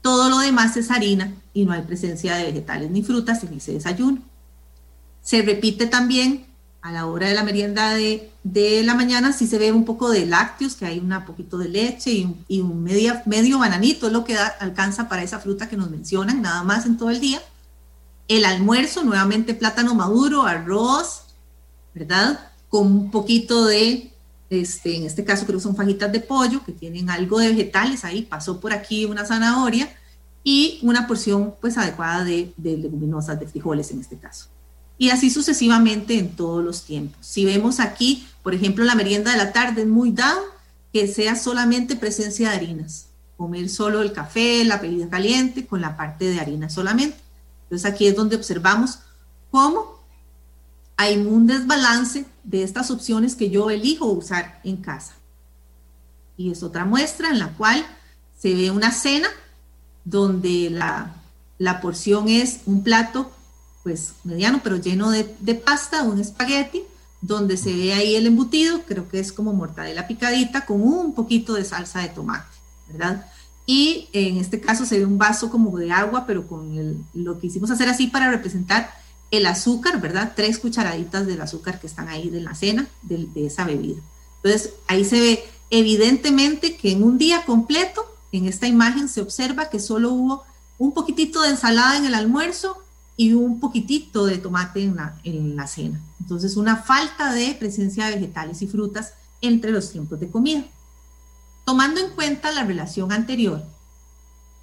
Todo 0.03 0.31
lo 0.31 0.39
demás 0.39 0.77
es 0.77 0.91
harina 0.91 1.35
y 1.53 1.65
no 1.65 1.73
hay 1.73 1.83
presencia 1.83 2.37
de 2.37 2.45
vegetales 2.45 2.91
ni 2.91 3.03
frutas 3.03 3.45
en 3.45 3.55
ese 3.55 3.73
desayuno. 3.73 4.23
Se 5.23 5.43
repite 5.43 5.87
también 5.87 6.47
a 6.83 6.93
la 6.93 7.07
hora 7.07 7.29
de 7.29 7.35
la 7.35 7.45
merienda 7.45 7.95
de, 7.95 8.83
la 8.85 8.95
mañana, 8.95 9.33
si 9.33 9.47
se 9.47 9.59
ve 9.59 9.73
un 9.73 9.85
poco 9.85 10.11
de 10.11 10.25
lácteos, 10.27 10.77
que 10.77 10.87
hay 10.87 10.99
un 10.99 11.15
poquito 11.27 11.59
de 11.59 11.69
leche 11.69 12.11
y, 12.49 12.61
un 12.61 12.83
media, 12.83 13.23
medio 13.27 13.59
bananito, 13.59 14.07
es 14.07 14.13
lo 14.13 14.25
que 14.25 14.37
alcanza 14.37 15.09
para 15.09 15.23
esa 15.23 15.39
fruta 15.39 15.69
que 15.69 15.77
nos 15.77 15.91
mencionan, 15.91 16.41
nada 16.41 16.63
más 16.63 16.87
en 16.87 16.97
todo 16.97 17.11
el 17.11 17.21
día. 17.21 17.41
El 18.29 18.45
almuerzo, 18.45 19.03
nuevamente 19.03 19.55
plátano 19.55 19.95
maduro, 19.95 20.45
arroz, 20.45 21.25
¿verdad? 21.95 22.51
Con 22.69 22.87
un 22.87 23.11
poquito 23.11 23.67
de, 23.67 24.13
este, 24.49 24.97
en 24.97 25.05
este 25.05 25.25
caso 25.25 25.45
creo 25.45 25.59
que 25.59 25.65
son 25.65 25.77
fajitas 25.77 26.11
de 26.11 26.21
pollo, 26.21 26.65
que 26.65 26.73
tienen 26.73 27.11
algo 27.11 27.39
de 27.41 27.49
vegetales 27.49 28.05
ahí, 28.05 28.23
pasó 28.23 28.59
por 28.61 28.73
aquí 28.73 29.05
una 29.05 29.27
zanahoria 29.27 29.95
y 30.43 30.79
una 30.83 31.07
porción 31.07 31.55
pues 31.61 31.77
adecuada 31.77 32.25
de, 32.25 32.55
de 32.57 32.79
leguminosas, 32.79 33.39
de 33.39 33.47
frijoles 33.47 33.91
en 33.91 34.01
este 34.01 34.17
caso 34.17 34.49
y 35.01 35.09
así 35.09 35.31
sucesivamente 35.31 36.19
en 36.19 36.37
todos 36.37 36.63
los 36.63 36.85
tiempos. 36.85 37.27
Si 37.27 37.47
vemos 37.47 37.81
aquí, 37.81 38.29
por 38.43 38.55
ejemplo, 38.55 38.85
la 38.85 38.95
merienda 38.95 39.33
de 39.33 39.39
la 39.39 39.51
tarde 39.51 39.81
es 39.81 39.89
muy 39.89 40.13
dado 40.13 40.39
que 40.93 41.09
sea 41.09 41.37
solamente 41.37 41.97
presencia 41.97 42.51
de 42.51 42.57
harinas, 42.57 43.07
comer 43.39 43.71
solo 43.71 44.03
el 44.03 44.13
café, 44.13 44.63
la 44.63 44.77
bebida 44.77 45.09
caliente 45.09 45.67
con 45.67 45.81
la 45.81 45.97
parte 45.97 46.27
de 46.27 46.39
harina 46.39 46.69
solamente. 46.69 47.17
Entonces 47.63 47.91
aquí 47.91 48.09
es 48.09 48.15
donde 48.15 48.37
observamos 48.37 48.99
cómo 49.51 50.03
hay 50.99 51.17
un 51.17 51.47
desbalance 51.47 52.27
de 52.45 52.63
estas 52.63 52.91
opciones 52.91 53.37
que 53.37 53.49
yo 53.49 53.71
elijo 53.71 54.05
usar 54.05 54.61
en 54.65 54.77
casa. 54.77 55.15
Y 56.37 56.51
es 56.51 56.63
otra 56.63 56.85
muestra 56.85 57.31
en 57.31 57.39
la 57.39 57.55
cual 57.55 57.87
se 58.39 58.55
ve 58.55 58.71
una 58.71 58.93
cena 58.93 59.29
donde 60.05 60.69
la, 60.69 61.15
la 61.57 61.81
porción 61.81 62.29
es 62.29 62.61
un 62.67 62.83
plato 62.85 63.33
pues 63.83 64.13
mediano, 64.25 64.61
pero 64.63 64.77
lleno 64.77 65.11
de, 65.11 65.55
pasta, 65.55 66.03
un 66.03 66.21
espagueti, 66.21 66.83
donde 67.21 67.57
se 67.57 67.75
ve 67.75 67.93
ahí 67.93 68.15
el 68.15 68.27
embutido, 68.27 68.83
creo 68.87 69.09
que 69.09 69.21
es 69.21 69.33
como 69.33 69.53
mortadela 69.53 70.07
picadita 70.07 70.65
con 70.65 70.83
un 70.83 71.15
poquito 71.15 71.55
de 71.55 71.65
salsa 71.65 72.01
de 72.01 72.09
tomate, 72.09 72.57
¿verdad? 72.89 73.27
Y 73.67 74.09
en 74.13 74.39
este 74.39 74.61
caso 74.61 74.85
se 74.85 74.99
ve 74.99 75.05
un 75.05 75.19
vaso 75.19 75.51
como 75.51 75.77
de 75.79 75.93
agua, 75.93 76.25
pero 76.27 76.47
con 76.47 77.07
lo 77.15 77.39
que 77.39 77.47
hicimos 77.47 77.71
hacer 77.71 77.89
así 77.89 78.07
para 78.07 78.31
representar 78.31 78.91
el 79.31 79.47
azúcar, 79.47 80.01
¿verdad? 80.01 80.33
Tres 80.35 80.59
cucharaditas 80.59 81.27
del 81.27 81.41
azúcar 81.41 81.79
que 81.79 81.87
están 81.87 82.09
ahí 82.09 82.31
de 82.31 82.41
la 82.41 82.55
cena 82.55 82.89
de, 83.03 83.27
de 83.27 83.47
esa 83.47 83.65
bebida. 83.65 84.01
Entonces 84.43 84.73
ahí 84.89 85.05
se 85.05 85.21
ve 85.21 85.45
evidentemente 85.69 86.77
que 86.77 86.93
en 86.93 87.05
un 87.05 87.17
día 87.17 87.45
completo, 87.45 88.05
en 88.33 88.47
esta 88.47 88.67
imagen 88.67 89.09
se 89.09 89.21
observa 89.21 89.71
que 89.71 89.79
solo 89.79 90.13
hubo 90.13 90.43
un 90.79 90.93
poquitito 90.93 91.43
de 91.43 91.51
ensalada 91.51 91.97
en 91.97 92.07
el 92.07 92.15
almuerzo 92.15 92.79
y 93.21 93.35
un 93.35 93.61
poquitito 93.61 94.25
de 94.25 94.39
tomate 94.39 94.83
en 94.83 94.97
la, 94.97 95.15
en 95.25 95.55
la 95.55 95.67
cena. 95.67 96.01
Entonces, 96.21 96.57
una 96.57 96.77
falta 96.79 97.35
de 97.35 97.55
presencia 97.55 98.07
de 98.07 98.15
vegetales 98.15 98.63
y 98.63 98.67
frutas 98.67 99.13
entre 99.43 99.73
los 99.73 99.91
tiempos 99.91 100.19
de 100.21 100.31
comida. 100.31 100.65
Tomando 101.67 102.01
en 102.01 102.13
cuenta 102.13 102.51
la 102.51 102.65
relación 102.65 103.13
anterior 103.13 103.63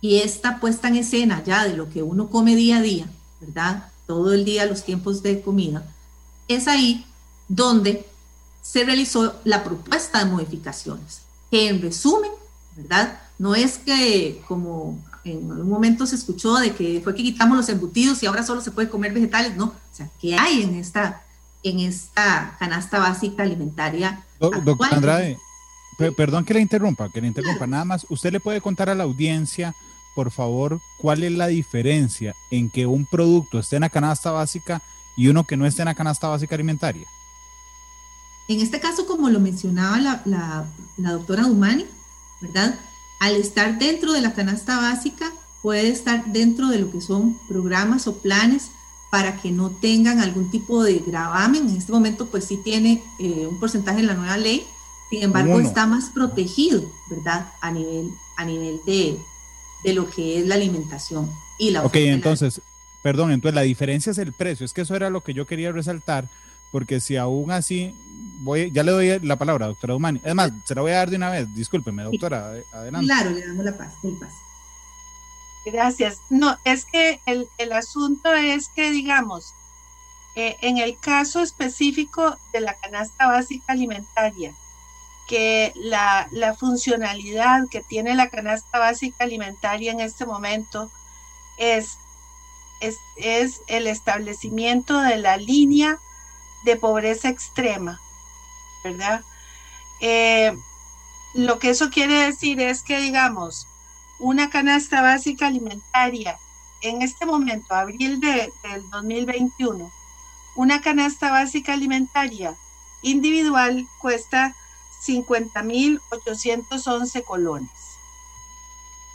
y 0.01 0.17
esta 0.21 0.59
puesta 0.59 0.87
en 0.87 0.95
escena 0.95 1.43
ya 1.43 1.65
de 1.65 1.77
lo 1.77 1.91
que 1.91 2.01
uno 2.01 2.31
come 2.31 2.55
día 2.55 2.77
a 2.77 2.81
día, 2.81 3.05
¿verdad? 3.39 3.91
Todo 4.07 4.33
el 4.33 4.43
día 4.43 4.65
los 4.65 4.83
tiempos 4.83 5.21
de 5.21 5.39
comida, 5.39 5.85
es 6.47 6.67
ahí 6.67 7.05
donde 7.47 8.07
se 8.63 8.83
realizó 8.85 9.39
la 9.43 9.63
propuesta 9.63 10.17
de 10.17 10.31
modificaciones, 10.31 11.19
que 11.51 11.67
en 11.67 11.79
resumen, 11.79 12.31
¿verdad? 12.75 13.19
No 13.37 13.53
es 13.53 13.77
que 13.77 14.41
como 14.47 14.97
en 15.31 15.51
un 15.51 15.69
momento 15.69 16.05
se 16.05 16.15
escuchó 16.15 16.55
de 16.55 16.73
que 16.73 17.01
fue 17.03 17.15
que 17.15 17.23
quitamos 17.23 17.57
los 17.57 17.69
embutidos 17.69 18.21
y 18.23 18.25
ahora 18.25 18.43
solo 18.43 18.61
se 18.61 18.71
puede 18.71 18.89
comer 18.89 19.13
vegetales, 19.13 19.55
no, 19.55 19.65
o 19.65 19.95
sea, 19.95 20.09
¿qué 20.19 20.35
hay 20.35 20.63
en 20.63 20.75
esta, 20.75 21.23
en 21.63 21.79
esta 21.79 22.55
canasta 22.59 22.99
básica 22.99 23.43
alimentaria? 23.43 24.23
Doctor 24.39 24.93
Andrade, 24.93 25.37
perdón 26.15 26.45
que 26.45 26.53
le 26.53 26.61
interrumpa, 26.61 27.09
que 27.09 27.21
le 27.21 27.27
interrumpa, 27.27 27.67
nada 27.67 27.85
más, 27.85 28.05
¿usted 28.09 28.31
le 28.31 28.39
puede 28.39 28.61
contar 28.61 28.89
a 28.89 28.95
la 28.95 29.03
audiencia, 29.03 29.75
por 30.15 30.31
favor, 30.31 30.79
cuál 30.99 31.23
es 31.23 31.31
la 31.31 31.47
diferencia 31.47 32.35
en 32.51 32.69
que 32.69 32.85
un 32.85 33.05
producto 33.05 33.59
esté 33.59 33.77
en 33.77 33.81
la 33.81 33.89
canasta 33.89 34.31
básica 34.31 34.81
y 35.15 35.27
uno 35.27 35.43
que 35.43 35.57
no 35.57 35.65
esté 35.65 35.81
en 35.81 35.87
la 35.87 35.95
canasta 35.95 36.27
básica 36.27 36.55
alimentaria? 36.55 37.07
En 38.47 38.61
este 38.61 38.79
caso, 38.79 39.05
como 39.05 39.29
lo 39.29 39.39
mencionaba 39.39 39.99
la, 39.99 40.21
la, 40.25 40.65
la 40.97 41.11
doctora 41.11 41.43
Dumani, 41.43 41.85
¿verdad? 42.41 42.79
Al 43.19 43.35
estar 43.35 43.79
dentro 43.79 44.13
de 44.13 44.21
la 44.21 44.33
canasta 44.33 44.77
básica, 44.77 45.31
puede 45.61 45.89
estar 45.89 46.25
dentro 46.31 46.67
de 46.67 46.79
lo 46.79 46.91
que 46.91 47.01
son 47.01 47.37
programas 47.47 48.07
o 48.07 48.17
planes 48.17 48.69
para 49.09 49.37
que 49.37 49.51
no 49.51 49.71
tengan 49.71 50.19
algún 50.19 50.51
tipo 50.51 50.83
de 50.83 50.99
gravamen. 50.99 51.69
En 51.69 51.77
este 51.77 51.91
momento, 51.91 52.27
pues 52.27 52.45
sí 52.45 52.57
tiene 52.57 53.03
eh, 53.19 53.47
un 53.49 53.59
porcentaje 53.59 53.99
en 53.99 54.07
la 54.07 54.13
nueva 54.13 54.37
ley, 54.37 54.65
sin 55.09 55.23
embargo, 55.23 55.59
está 55.59 55.85
más 55.85 56.09
protegido, 56.09 56.83
¿verdad? 57.09 57.47
A 57.61 57.71
nivel, 57.71 58.11
a 58.35 58.43
nivel 58.43 58.81
de, 58.85 59.17
de 59.83 59.93
lo 59.93 60.09
que 60.09 60.39
es 60.39 60.47
la 60.47 60.55
alimentación 60.55 61.31
y 61.57 61.71
la 61.71 61.83
Ok, 61.83 61.95
entonces, 61.95 62.61
perdón, 63.01 63.31
entonces 63.31 63.55
la 63.55 63.61
diferencia 63.61 64.11
es 64.11 64.17
el 64.17 64.33
precio. 64.33 64.65
Es 64.65 64.73
que 64.73 64.81
eso 64.81 64.95
era 64.95 65.09
lo 65.09 65.21
que 65.21 65.33
yo 65.33 65.47
quería 65.47 65.71
resaltar, 65.71 66.27
porque 66.71 66.99
si 66.99 67.17
aún 67.17 67.51
así 67.51 67.93
voy, 68.39 68.71
ya 68.71 68.83
le 68.83 68.91
doy 68.91 69.19
la 69.19 69.35
palabra, 69.35 69.67
doctora 69.67 69.93
Dumani. 69.93 70.21
Es 70.23 70.35
más, 70.35 70.51
se 70.63 70.75
la 70.75 70.81
voy 70.81 70.91
a 70.91 70.97
dar 70.97 71.09
de 71.09 71.15
una 71.15 71.29
vez. 71.29 71.53
Discúlpeme, 71.53 72.03
doctora, 72.03 72.53
adelante. 72.71 73.07
Claro, 73.07 73.29
le 73.31 73.45
damos 73.45 73.65
la 73.65 73.77
paz, 73.77 73.93
el 74.03 74.17
paz. 74.17 74.33
Gracias. 75.65 76.21
No, 76.29 76.57
es 76.63 76.85
que 76.85 77.19
el, 77.25 77.71
asunto 77.73 78.33
es 78.33 78.69
que, 78.69 78.91
digamos, 78.91 79.53
eh, 80.35 80.55
en 80.61 80.77
el 80.77 80.97
caso 80.97 81.41
específico 81.41 82.37
de 82.53 82.61
la 82.61 82.75
canasta 82.75 83.27
básica 83.27 83.73
alimentaria, 83.73 84.53
que 85.27 85.73
la, 85.75 86.29
la, 86.31 86.53
funcionalidad 86.53 87.67
que 87.69 87.81
tiene 87.81 88.15
la 88.15 88.29
canasta 88.29 88.79
básica 88.79 89.25
alimentaria 89.25 89.91
en 89.91 89.99
este 89.99 90.25
momento 90.25 90.89
es, 91.57 91.97
es, 92.79 92.95
es 93.17 93.61
el 93.67 93.87
establecimiento 93.87 95.01
de 95.01 95.17
la 95.17 95.35
línea 95.35 95.99
de 96.63 96.75
pobreza 96.75 97.29
extrema 97.29 97.99
¿verdad? 98.83 99.23
Eh, 99.99 100.55
lo 101.33 101.57
que 101.59 101.71
eso 101.71 101.89
quiere 101.89 102.13
decir 102.13 102.61
es 102.61 102.83
que, 102.83 102.99
digamos, 102.99 103.67
una 104.19 104.49
canasta 104.49 105.01
básica 105.01 105.47
alimentaria 105.47 106.37
en 106.81 107.01
este 107.01 107.25
momento, 107.25 107.73
abril 107.73 108.19
de, 108.19 108.53
del 108.63 108.89
2021, 108.89 109.89
una 110.55 110.81
canasta 110.81 111.31
básica 111.31 111.71
alimentaria 111.73 112.55
individual 113.01 113.87
cuesta 113.99 114.55
50.811 115.05 117.23
colones. 117.23 117.69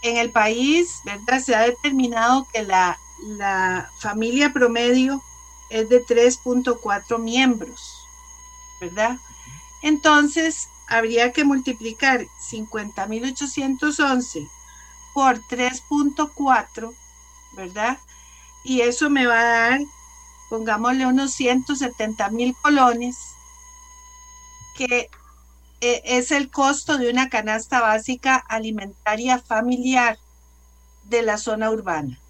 En 0.03 0.17
el 0.17 0.31
país, 0.31 1.03
¿verdad? 1.05 1.41
Se 1.41 1.55
ha 1.55 1.61
determinado 1.63 2.49
que 2.53 2.65
la, 2.65 2.99
la 3.21 3.89
familia 3.99 4.53
promedio 4.53 5.23
es 5.73 5.89
de 5.89 6.05
3.4 6.05 7.19
miembros, 7.19 7.81
¿verdad? 8.81 9.17
Entonces, 9.81 10.69
habría 10.87 11.33
que 11.33 11.45
multiplicar 11.45 12.27
50.811 12.51 14.49
por 15.15 15.41
3.4, 15.49 16.95
¿verdad? 17.57 17.99
Y 18.65 18.83
eso 18.83 19.09
me 19.09 19.27
va 19.27 19.41
a 19.41 19.45
dar, 19.45 19.81
pongámosle 20.51 21.07
unos 21.07 21.33
170 21.33 22.29
mil 22.29 22.55
colones, 22.61 23.17
que 24.77 25.09
eh, 25.81 26.03
es 26.05 26.31
el 26.31 26.51
costo 26.51 26.99
de 26.99 27.11
una 27.11 27.31
canasta 27.31 27.81
básica 27.81 28.37
alimentaria 28.37 29.39
familiar 29.39 30.19
de 31.05 31.23
la 31.23 31.39
zona 31.39 31.71
urbana. 31.71 32.22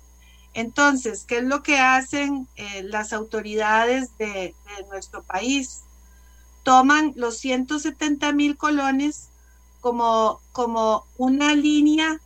Entonces, 0.54 1.24
¿qué 1.26 1.38
es 1.38 1.44
lo 1.44 1.62
que 1.62 1.78
hacen 1.78 2.46
eh, 2.56 2.82
las 2.84 3.12
autoridades 3.12 4.16
de 4.18 4.54
nuestro 4.90 5.22
país? 5.22 5.82
toman 6.62 7.12
los 7.16 7.38
170 7.38 8.32
mil 8.32 8.56
colones 8.56 9.28
como, 9.80 10.40
como 10.52 11.04
una 11.18 11.54
línea 11.54 12.20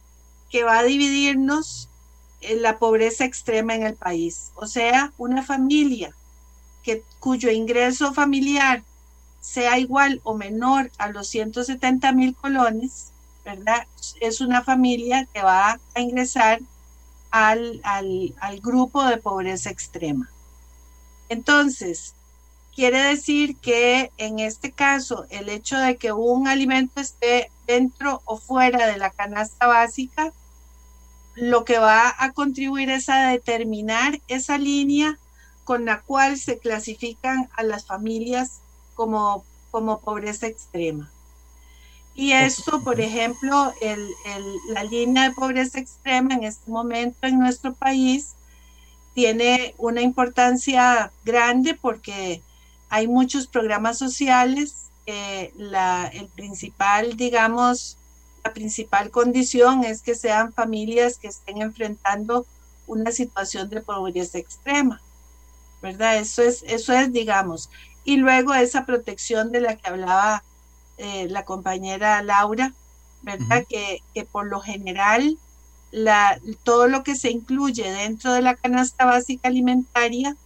que 0.51 0.63
va 0.63 0.79
a 0.79 0.85
dividirnos 0.85 1.89
en 2.41 2.63
la 2.63 2.79
pobreza 2.79 3.25
extrema 3.25 3.75
en 3.75 3.83
el 3.85 3.95
país. 3.95 4.53
O 4.55 4.67
sea, 4.67 5.13
una 5.17 5.43
familia 5.43 6.15
que, 6.83 7.03
cuyo 7.19 7.51
ingreso 7.51 8.13
familiar 8.13 8.85
sea 9.41 9.79
igual 9.79 10.21
o 10.23 10.35
menor 10.35 10.91
a 10.99 11.09
los 11.09 11.29
170 11.29 12.13
mil 12.13 12.35
colones, 12.35 13.11
¿verdad? 13.45 13.87
Es 14.21 14.41
una 14.41 14.63
familia 14.63 15.27
que 15.33 15.43
va 15.43 15.81
a 15.95 16.01
ingresar 16.01 16.61
al, 17.31 17.81
al, 17.85 18.35
al 18.41 18.61
grupo 18.61 19.05
de 19.05 19.17
pobreza 19.19 19.71
extrema. 19.71 20.31
Entonces, 21.29 22.15
Quiere 22.77 23.01
decir 23.05 23.57
que 23.57 24.13
en 24.19 24.39
este 24.39 24.71
caso 24.71 25.25
el 25.31 25.49
hecho 25.49 25.79
de 25.79 25.97
que 25.97 26.13
un 26.13 26.47
alimento 26.47 27.01
esté 27.01 27.51
dentro 27.67 28.21
o 28.27 28.37
fuera 28.37 28.87
de 28.87 28.99
la 28.99 29.09
canasta 29.09 29.67
básica 29.67 30.35
lo 31.37 31.65
que 31.65 31.79
va 31.79 32.15
a 32.19 32.33
contribuir 32.33 32.91
es 32.91 33.09
a 33.09 33.29
determinar 33.29 34.21
esa 34.29 34.59
línea 34.59 35.19
con 35.65 35.87
la 35.87 36.03
cual 36.03 36.37
se 36.37 36.59
clasifican 36.59 37.49
a 37.57 37.63
las 37.63 37.87
familias 37.87 38.61
como, 38.95 39.43
como 39.71 40.01
pobreza 40.01 40.47
extrema. 40.47 41.11
Y 42.17 42.33
esto, 42.33 42.83
por 42.83 42.99
ejemplo, 42.99 43.75
la 44.71 44.85
línea 44.85 45.25
de 45.25 45.35
pobreza 45.35 45.79
extrema 45.79 46.35
en 46.35 46.45
este 46.45 46.71
momento 46.71 47.27
en 47.27 47.39
nuestro 47.39 47.75
país 47.75 48.35
tiene 49.13 49.75
una 49.77 50.01
importancia 50.01 51.13
grande 51.27 51.75
porque 51.75 52.43
hay 52.89 53.07
muchos 53.07 53.47
programas 53.47 53.99
sociales. 53.99 54.91
la, 55.57 56.11
el 56.13 56.29
principal, 56.29 57.17
digamos, 57.19 57.99
la 58.43 58.55
principal 58.55 59.11
condición 59.11 59.85
es 59.85 60.01
que 60.01 60.15
sean 60.15 60.55
familias 60.55 61.19
que 61.19 61.29
estén 61.29 61.61
enfrentando 61.61 62.47
una 62.87 63.13
situación 63.13 63.69
de 63.69 63.83
pobreza 63.83 64.39
extrema, 64.39 65.03
¿verdad? 65.83 66.17
Eso 66.17 66.43
es, 66.43 66.65
eso 66.67 66.95
es, 66.95 67.13
digamos. 67.13 67.69
Y 68.05 68.17
luego 68.17 68.55
esa 68.55 68.87
protección 68.87 69.53
de 69.53 69.61
la 69.61 69.77
que 69.77 69.89
hablaba 69.91 70.43
eh, 70.99 71.29
la 71.29 71.45
compañera 71.45 72.23
Laura, 72.23 72.73
¿verdad? 73.23 73.65
que, 73.69 74.03
por 74.31 74.47
lo 74.47 74.61
general 74.61 75.39
la, 75.91 76.41
todo 76.63 76.89
lo 76.89 77.03
que 77.03 77.17
se 77.17 77.31
incluye 77.31 77.91
dentro 77.91 78.33
de 78.33 78.43
la 78.43 78.55
canasta 78.55 79.05
básica 79.05 79.49
alimentaria 79.49 80.37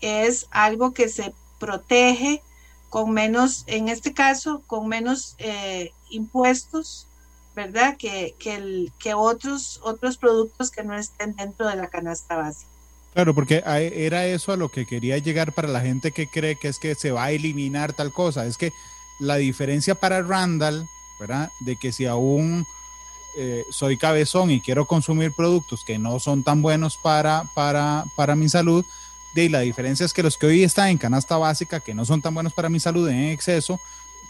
es 0.00 0.46
algo 0.50 0.92
que 0.92 1.08
se 1.08 1.34
protege 1.58 2.42
con 2.88 3.12
menos, 3.12 3.64
en 3.66 3.88
este 3.88 4.12
caso, 4.12 4.62
con 4.66 4.88
menos 4.88 5.34
eh, 5.38 5.92
impuestos, 6.10 7.06
¿verdad? 7.54 7.96
Que, 7.96 8.34
que, 8.38 8.90
que 8.98 9.14
otros, 9.14 9.80
otros 9.82 10.18
productos 10.18 10.70
que 10.70 10.84
no 10.84 10.94
estén 10.96 11.34
dentro 11.34 11.66
de 11.68 11.76
la 11.76 11.88
canasta 11.88 12.36
básica. 12.36 12.70
Claro, 13.14 13.34
porque 13.34 13.62
era 13.64 14.26
eso 14.26 14.52
a 14.52 14.58
lo 14.58 14.68
que 14.68 14.84
quería 14.84 15.16
llegar 15.16 15.52
para 15.52 15.68
la 15.68 15.80
gente 15.80 16.12
que 16.12 16.28
cree 16.28 16.56
que 16.56 16.68
es 16.68 16.78
que 16.78 16.94
se 16.94 17.12
va 17.12 17.24
a 17.24 17.30
eliminar 17.30 17.94
tal 17.94 18.12
cosa. 18.12 18.44
Es 18.44 18.58
que 18.58 18.72
la 19.18 19.36
diferencia 19.36 19.94
para 19.94 20.22
Randall, 20.22 20.88
¿verdad? 21.18 21.50
De 21.60 21.76
que 21.76 21.92
si 21.92 22.06
aún 22.06 22.66
eh, 23.36 23.64
soy 23.70 23.96
cabezón 23.96 24.50
y 24.50 24.60
quiero 24.60 24.86
consumir 24.86 25.32
productos 25.32 25.84
que 25.84 25.98
no 25.98 26.18
son 26.20 26.42
tan 26.42 26.62
buenos 26.62 26.96
para, 26.96 27.44
para, 27.54 28.04
para 28.14 28.36
mi 28.36 28.48
salud, 28.48 28.84
de 29.34 29.50
la 29.50 29.60
diferencia 29.60 30.06
es 30.06 30.14
que 30.14 30.22
los 30.22 30.38
que 30.38 30.46
hoy 30.46 30.64
están 30.64 30.88
en 30.88 30.98
canasta 30.98 31.36
básica, 31.36 31.80
que 31.80 31.94
no 31.94 32.04
son 32.06 32.22
tan 32.22 32.32
buenos 32.32 32.54
para 32.54 32.70
mi 32.70 32.80
salud 32.80 33.06
en 33.08 33.24
exceso, 33.24 33.78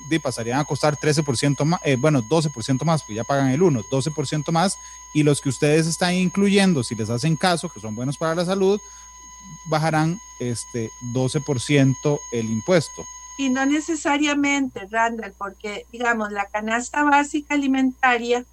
de 0.09 0.21
pasarían 0.21 0.59
a 0.59 0.65
costar 0.65 0.97
13% 0.97 1.65
más, 1.65 1.81
eh, 1.85 1.97
bueno, 1.97 2.23
12% 2.23 2.85
más, 2.85 3.03
pues 3.03 3.15
ya 3.15 3.25
pagan 3.25 3.51
el 3.51 3.63
1, 3.63 3.85
12% 3.85 4.51
más, 4.53 4.79
y 5.13 5.23
los 5.23 5.41
que 5.41 5.49
ustedes 5.49 5.87
están 5.87 6.15
incluyendo, 6.15 6.83
si 6.83 6.95
les 6.95 7.11
hacen 7.11 7.37
caso, 7.37 7.69
que 7.69 7.81
son 7.81 7.95
buenos 7.95 8.17
para 8.17 8.35
la 8.35 8.45
salud, 8.45 8.81
bajarán 9.65 10.21
este 10.39 10.91
12% 11.03 12.21
el 12.33 12.51
impuesto. 12.51 13.07
Y 13.39 13.51
no 13.51 13.67
necesariamente, 13.67 14.87
Randall, 14.91 15.35
porque 15.37 15.87
digamos, 15.93 16.33
la 16.33 16.47
canasta 16.47 17.05
básica 17.05 17.55
alimentaria 17.55 18.45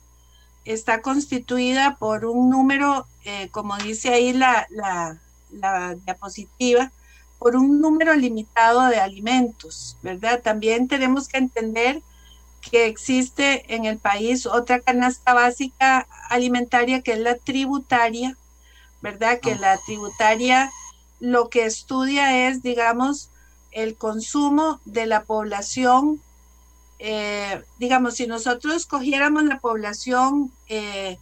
está 0.66 1.02
constituida 1.02 1.98
por 1.98 2.26
un 2.26 2.50
número, 2.50 3.08
eh, 3.26 3.50
como 3.52 3.78
dice 3.78 4.14
ahí 4.14 4.34
la, 4.34 4.68
la, 4.70 5.20
la, 5.52 5.96
diapositiva, 5.96 6.92
por 7.40 7.56
un 7.56 7.82
número 7.82 8.14
limitado 8.16 8.88
de 8.88 9.00
alimentos, 9.00 9.98
¿verdad? 10.02 10.42
También 10.42 10.88
tenemos 10.88 11.28
que 11.28 11.38
entender 11.38 12.02
que 12.62 12.88
existe 12.88 13.76
en 13.76 13.86
el 13.86 13.98
país 13.98 14.46
otra 14.46 14.80
canasta 14.80 15.34
básica 15.34 16.08
alimentaria 16.30 17.02
que 17.02 17.14
es 17.14 17.20
la 17.20 17.36
tributaria, 17.36 18.38
¿verdad? 19.02 19.40
Que 19.42 19.56
la 19.56 19.78
tributaria 19.86 20.72
lo 21.20 21.50
que 21.50 21.66
estudia 21.66 22.48
es, 22.48 22.64
digamos, 22.64 23.30
el 23.74 23.96
consumo 23.96 24.80
de 24.86 25.06
la 25.06 25.24
población, 25.24 26.22
eh, 27.00 27.64
digamos, 27.80 28.16
si 28.16 28.28
nosotros 28.28 28.86
cogiéramos 28.86 29.44
la 29.44 29.60
población, 29.60 30.52
eh, 30.70 31.18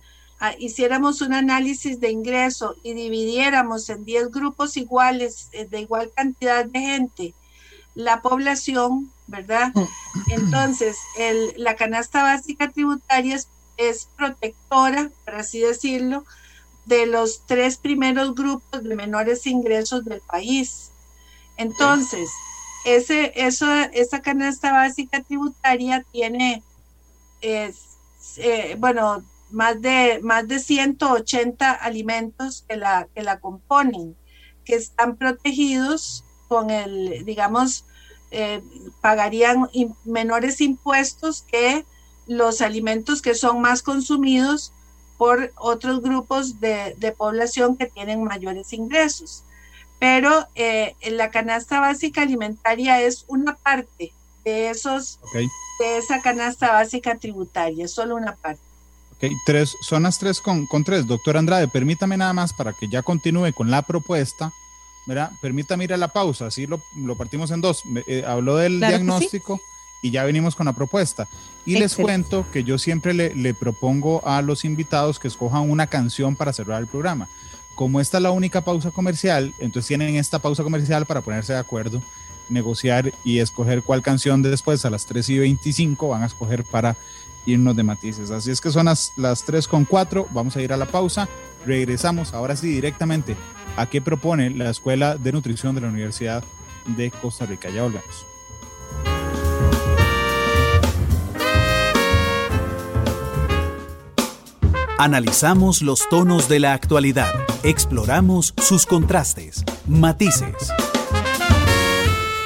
hiciéramos 0.59 1.21
un 1.21 1.33
análisis 1.33 1.99
de 1.99 2.11
ingreso 2.11 2.75
y 2.83 2.93
dividiéramos 2.93 3.89
en 3.89 4.05
10 4.05 4.31
grupos 4.31 4.77
iguales, 4.77 5.49
eh, 5.53 5.65
de 5.65 5.81
igual 5.81 6.11
cantidad 6.15 6.65
de 6.65 6.79
gente, 6.79 7.33
la 7.95 8.21
población, 8.21 9.11
¿verdad? 9.27 9.71
Mm. 9.73 10.31
Entonces, 10.31 10.97
la 11.57 11.75
canasta 11.75 12.23
básica 12.23 12.69
tributaria 12.69 13.35
es, 13.35 13.47
es 13.77 14.07
protectora, 14.17 15.09
por 15.25 15.35
así 15.35 15.59
decirlo, 15.59 16.25
de 16.85 17.05
los 17.05 17.41
tres 17.45 17.77
primeros 17.77 18.35
grupos 18.35 18.83
de 18.83 18.95
menores 18.95 19.45
ingresos 19.47 20.05
del 20.05 20.21
país. 20.21 20.90
Entonces, 21.62 22.32
ese, 22.86 23.32
eso, 23.36 23.72
esa 23.93 24.22
canasta 24.22 24.72
básica 24.72 25.22
tributaria 25.22 26.03
tiene, 26.12 26.64
eh, 27.41 27.72
bueno, 28.80 29.24
más 29.51 29.80
de, 29.80 30.20
más 30.24 30.47
de 30.47 30.59
180 30.59 31.72
alimentos 31.72 32.66
que 32.68 32.78
la, 32.78 33.07
que 33.14 33.22
la 33.22 33.39
componen, 33.39 34.16
que 34.66 34.74
están 34.76 35.18
protegidos 35.18 36.24
con 36.47 36.72
el, 36.72 37.24
digamos, 37.26 37.86
eh, 38.32 38.64
pagarían 39.01 39.70
menores 40.03 40.62
impuestos 40.62 41.43
que 41.43 41.86
los 42.26 42.62
alimentos 42.62 43.22
que 43.22 43.36
son 43.36 43.62
más 43.62 43.84
consumidos 43.84 44.74
por 45.18 45.51
otros 45.57 46.01
grupos 46.01 46.59
de 46.59 47.16
población 47.16 47.78
que 47.78 47.86
tienen 47.86 48.24
mayores 48.24 48.74
ingresos 48.74 49.43
pero 50.01 50.47
eh, 50.55 50.95
la 51.11 51.29
canasta 51.29 51.79
básica 51.79 52.23
alimentaria 52.23 52.99
es 53.03 53.23
una 53.27 53.55
parte 53.55 54.11
de 54.43 54.71
esos, 54.71 55.19
de 55.31 55.97
esa 55.99 56.23
canasta 56.23 56.71
básica 56.71 57.19
tributaria, 57.19 57.85
es 57.85 57.91
solo 57.91 58.15
una 58.15 58.35
parte. 58.35 58.63
Ok, 59.11 59.31
tres, 59.45 59.75
son 59.87 60.01
las 60.01 60.17
tres 60.17 60.41
con, 60.41 60.65
con 60.65 60.83
tres. 60.83 61.05
Doctor 61.05 61.37
Andrade, 61.37 61.67
permítame 61.67 62.17
nada 62.17 62.33
más 62.33 62.51
para 62.51 62.73
que 62.73 62.87
ya 62.87 63.03
continúe 63.03 63.53
con 63.53 63.69
la 63.69 63.83
propuesta. 63.83 64.51
¿verdad? 65.05 65.31
Permítame 65.39 65.83
ir 65.83 65.93
a 65.93 65.97
la 65.97 66.07
pausa, 66.07 66.47
así 66.47 66.65
lo, 66.65 66.81
lo 66.97 67.15
partimos 67.15 67.51
en 67.51 67.61
dos. 67.61 67.83
Eh, 68.07 68.23
habló 68.25 68.55
del 68.55 68.79
diagnóstico 68.79 69.61
y 70.01 70.09
ya 70.09 70.23
venimos 70.23 70.55
con 70.55 70.65
la 70.65 70.73
propuesta. 70.73 71.27
Y 71.63 71.77
les 71.77 71.95
cuento 71.95 72.47
que 72.51 72.63
yo 72.63 72.79
siempre 72.79 73.13
le, 73.13 73.35
le 73.35 73.53
propongo 73.53 74.27
a 74.27 74.41
los 74.41 74.65
invitados 74.65 75.19
que 75.19 75.27
escojan 75.27 75.69
una 75.69 75.85
canción 75.85 76.35
para 76.35 76.53
cerrar 76.53 76.81
el 76.81 76.87
programa 76.87 77.29
como 77.76 77.99
esta 77.99 78.17
es 78.17 78.24
la 78.24 78.32
única 78.32 78.61
pausa 78.61 78.91
comercial, 78.91 79.53
entonces 79.59 79.88
tienen 79.88 80.15
esta 80.15 80.39
pausa 80.39 80.63
comercial 80.63 81.05
para 81.05 81.22
ponerse 81.22 81.53
de 81.53 81.59
acuerdo, 81.59 82.01
negociar 82.49 83.13
y 83.24 83.39
escoger 83.39 83.82
cuál 83.82 84.01
canción 84.01 84.41
después 84.41 84.86
a 84.86 84.89
las 84.89 85.05
3 85.05 85.30
y 85.30 85.39
25 85.39 86.09
van 86.09 86.24
a 86.24 86.28
escoger 86.28 86.63
para 86.63 86.97
irnos 87.45 87.76
de 87.76 87.84
matices. 87.84 88.30
Así 88.32 88.51
es 88.51 88.61
que 88.61 88.72
son 88.72 88.86
las, 88.86 89.13
las 89.15 89.43
3 89.43 89.67
con 89.67 89.86
4, 89.86 90.28
vamos 90.32 90.55
a 90.55 90.61
ir 90.61 90.74
a 90.74 90.78
la 90.78 90.86
pausa, 90.86 91.28
regresamos 91.65 92.34
ahora 92.34 92.55
sí 92.55 92.67
directamente 92.67 93.36
a 93.78 93.86
qué 93.88 94.01
propone 94.01 94.49
la 94.49 94.69
Escuela 94.69 95.17
de 95.17 95.32
Nutrición 95.32 95.76
de 95.76 95.82
la 95.82 95.88
Universidad 95.88 96.43
de 96.86 97.11
Costa 97.11 97.45
Rica. 97.45 97.69
Ya 97.69 97.84
volvemos. 97.84 98.30
Analizamos 105.03 105.81
los 105.81 106.07
tonos 106.09 106.47
de 106.47 106.59
la 106.59 106.73
actualidad, 106.73 107.33
exploramos 107.63 108.53
sus 108.61 108.85
contrastes, 108.85 109.63
matices. 109.87 110.53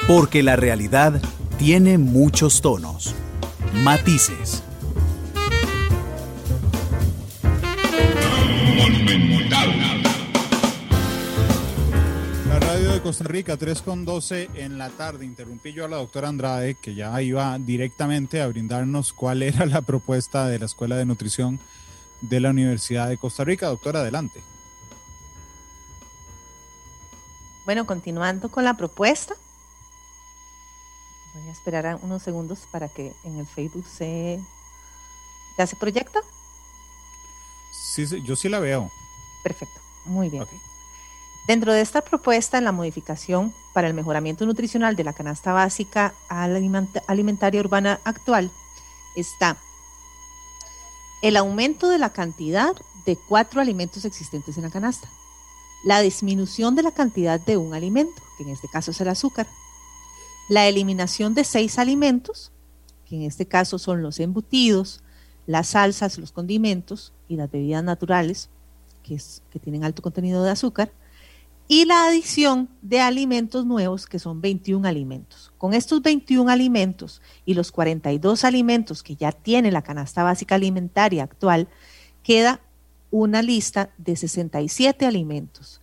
Porque 0.08 0.42
la 0.42 0.56
realidad 0.56 1.20
tiene 1.58 1.98
muchos 1.98 2.62
tonos, 2.62 3.14
matices. 3.84 4.62
La 12.48 12.58
radio 12.58 12.90
de 12.92 13.02
Costa 13.02 13.24
Rica, 13.24 13.58
3 13.58 13.82
con 13.82 14.06
12 14.06 14.48
en 14.54 14.78
la 14.78 14.88
tarde. 14.88 15.26
Interrumpí 15.26 15.74
yo 15.74 15.84
a 15.84 15.88
la 15.88 15.98
doctora 15.98 16.28
Andrade, 16.28 16.74
que 16.80 16.94
ya 16.94 17.20
iba 17.20 17.58
directamente 17.58 18.40
a 18.40 18.46
brindarnos 18.46 19.12
cuál 19.12 19.42
era 19.42 19.66
la 19.66 19.82
propuesta 19.82 20.48
de 20.48 20.58
la 20.58 20.64
Escuela 20.64 20.96
de 20.96 21.04
Nutrición 21.04 21.60
de 22.20 22.40
la 22.40 22.50
Universidad 22.50 23.08
de 23.08 23.18
Costa 23.18 23.44
Rica. 23.44 23.66
Doctora, 23.66 24.00
adelante. 24.00 24.42
Bueno, 27.64 27.86
continuando 27.86 28.48
con 28.48 28.64
la 28.64 28.76
propuesta, 28.76 29.34
voy 31.34 31.48
a 31.48 31.52
esperar 31.52 31.98
unos 32.02 32.22
segundos 32.22 32.60
para 32.70 32.88
que 32.88 33.12
en 33.24 33.38
el 33.38 33.46
Facebook 33.46 33.86
se... 33.86 34.40
¿Ya 35.58 35.66
se 35.66 35.74
proyecta? 35.76 36.20
Sí, 37.72 38.06
yo 38.22 38.36
sí 38.36 38.48
la 38.48 38.60
veo. 38.60 38.90
Perfecto, 39.42 39.80
muy 40.04 40.28
bien. 40.28 40.46
Dentro 41.46 41.72
de 41.72 41.80
esta 41.80 42.02
propuesta, 42.02 42.58
en 42.58 42.64
la 42.64 42.72
modificación 42.72 43.54
para 43.72 43.88
el 43.88 43.94
mejoramiento 43.94 44.44
nutricional 44.46 44.96
de 44.96 45.04
la 45.04 45.12
canasta 45.12 45.52
básica 45.52 46.14
alimentaria 46.28 47.60
urbana 47.60 48.00
actual, 48.04 48.50
está 49.14 49.56
el 51.22 51.36
aumento 51.36 51.88
de 51.88 51.98
la 51.98 52.10
cantidad 52.10 52.74
de 53.06 53.16
cuatro 53.28 53.60
alimentos 53.60 54.04
existentes 54.04 54.56
en 54.56 54.64
la 54.64 54.70
canasta. 54.70 55.08
La 55.84 56.00
disminución 56.00 56.74
de 56.74 56.82
la 56.82 56.90
cantidad 56.90 57.38
de 57.40 57.56
un 57.56 57.74
alimento, 57.74 58.22
que 58.36 58.44
en 58.44 58.50
este 58.50 58.68
caso 58.68 58.90
es 58.90 59.00
el 59.00 59.08
azúcar. 59.08 59.46
La 60.48 60.66
eliminación 60.66 61.34
de 61.34 61.44
seis 61.44 61.78
alimentos, 61.78 62.52
que 63.04 63.16
en 63.16 63.22
este 63.22 63.46
caso 63.46 63.78
son 63.78 64.02
los 64.02 64.18
embutidos, 64.20 65.02
las 65.46 65.68
salsas, 65.68 66.18
los 66.18 66.32
condimentos 66.32 67.12
y 67.28 67.36
las 67.36 67.50
bebidas 67.50 67.84
naturales, 67.84 68.50
que, 69.02 69.20
tienen 69.60 69.84
alto 69.84 70.02
contenido 70.02 70.42
de 70.42 70.50
azúcar 70.50 70.90
y 71.68 71.84
la 71.84 72.06
adición 72.06 72.68
de 72.80 73.00
alimentos 73.00 73.66
nuevos, 73.66 74.06
que 74.06 74.18
son 74.18 74.40
21 74.40 74.86
alimentos. 74.86 75.52
Con 75.58 75.74
estos 75.74 76.00
21 76.00 76.50
alimentos 76.50 77.20
y 77.44 77.54
los 77.54 77.72
42 77.72 78.44
alimentos 78.44 79.02
que 79.02 79.16
ya 79.16 79.32
tiene 79.32 79.72
la 79.72 79.82
canasta 79.82 80.22
básica 80.22 80.54
alimentaria 80.54 81.24
actual, 81.24 81.68
queda 82.22 82.60
una 83.10 83.42
lista 83.42 83.90
de 83.98 84.14
67 84.14 85.06
alimentos. 85.06 85.80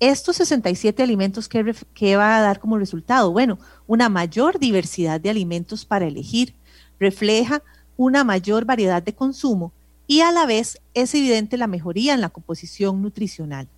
Estos 0.00 0.36
67 0.36 1.02
alimentos, 1.02 1.48
¿qué, 1.48 1.74
¿qué, 1.94 2.16
va 2.16 2.36
a 2.36 2.40
dar 2.40 2.60
como 2.60 2.78
resultado? 2.78 3.32
Bueno, 3.32 3.58
una 3.86 4.08
mayor 4.08 4.58
diversidad 4.58 5.20
de 5.20 5.30
alimentos 5.30 5.84
para 5.84 6.06
elegir, 6.06 6.54
refleja 6.98 7.62
una 7.96 8.24
mayor 8.24 8.64
variedad 8.64 9.02
de 9.02 9.14
consumo 9.14 9.72
y 10.06 10.20
a 10.20 10.32
la 10.32 10.46
vez 10.46 10.80
es 10.94 11.14
evidente 11.14 11.56
la 11.56 11.66
mejoría 11.66 12.14
en 12.14 12.20
la 12.20 12.28
composición 12.28 13.02
nutricional. 13.02 13.68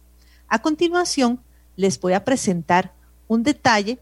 A 0.49 0.61
continuación, 0.61 1.41
les 1.79 2.01
voy 2.01 2.13
a 2.13 2.25
presentar 2.25 2.93
un 3.29 3.45
detalle 3.45 4.01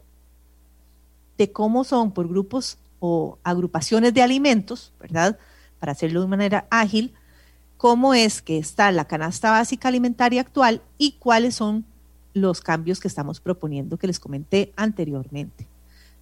de 1.37 1.51
cómo 1.51 1.83
son 1.83 2.11
por 2.11 2.27
grupos 2.27 2.79
o 2.99 3.37
agrupaciones 3.43 4.15
de 4.15 4.23
alimentos, 4.23 4.93
¿verdad? 4.99 5.37
Para 5.79 5.91
hacerlo 5.91 6.21
de 6.21 6.27
manera 6.27 6.65
ágil, 6.71 7.13
cómo 7.77 8.15
es 8.15 8.41
que 8.41 8.57
está 8.57 8.91
la 8.91 9.05
canasta 9.05 9.51
básica 9.51 9.89
alimentaria 9.89 10.41
actual 10.41 10.81
y 10.97 11.17
cuáles 11.19 11.53
son 11.53 11.85
los 12.33 12.61
cambios 12.61 12.99
que 12.99 13.07
estamos 13.07 13.39
proponiendo 13.39 13.97
que 13.97 14.07
les 14.07 14.19
comenté 14.19 14.73
anteriormente. 14.75 15.67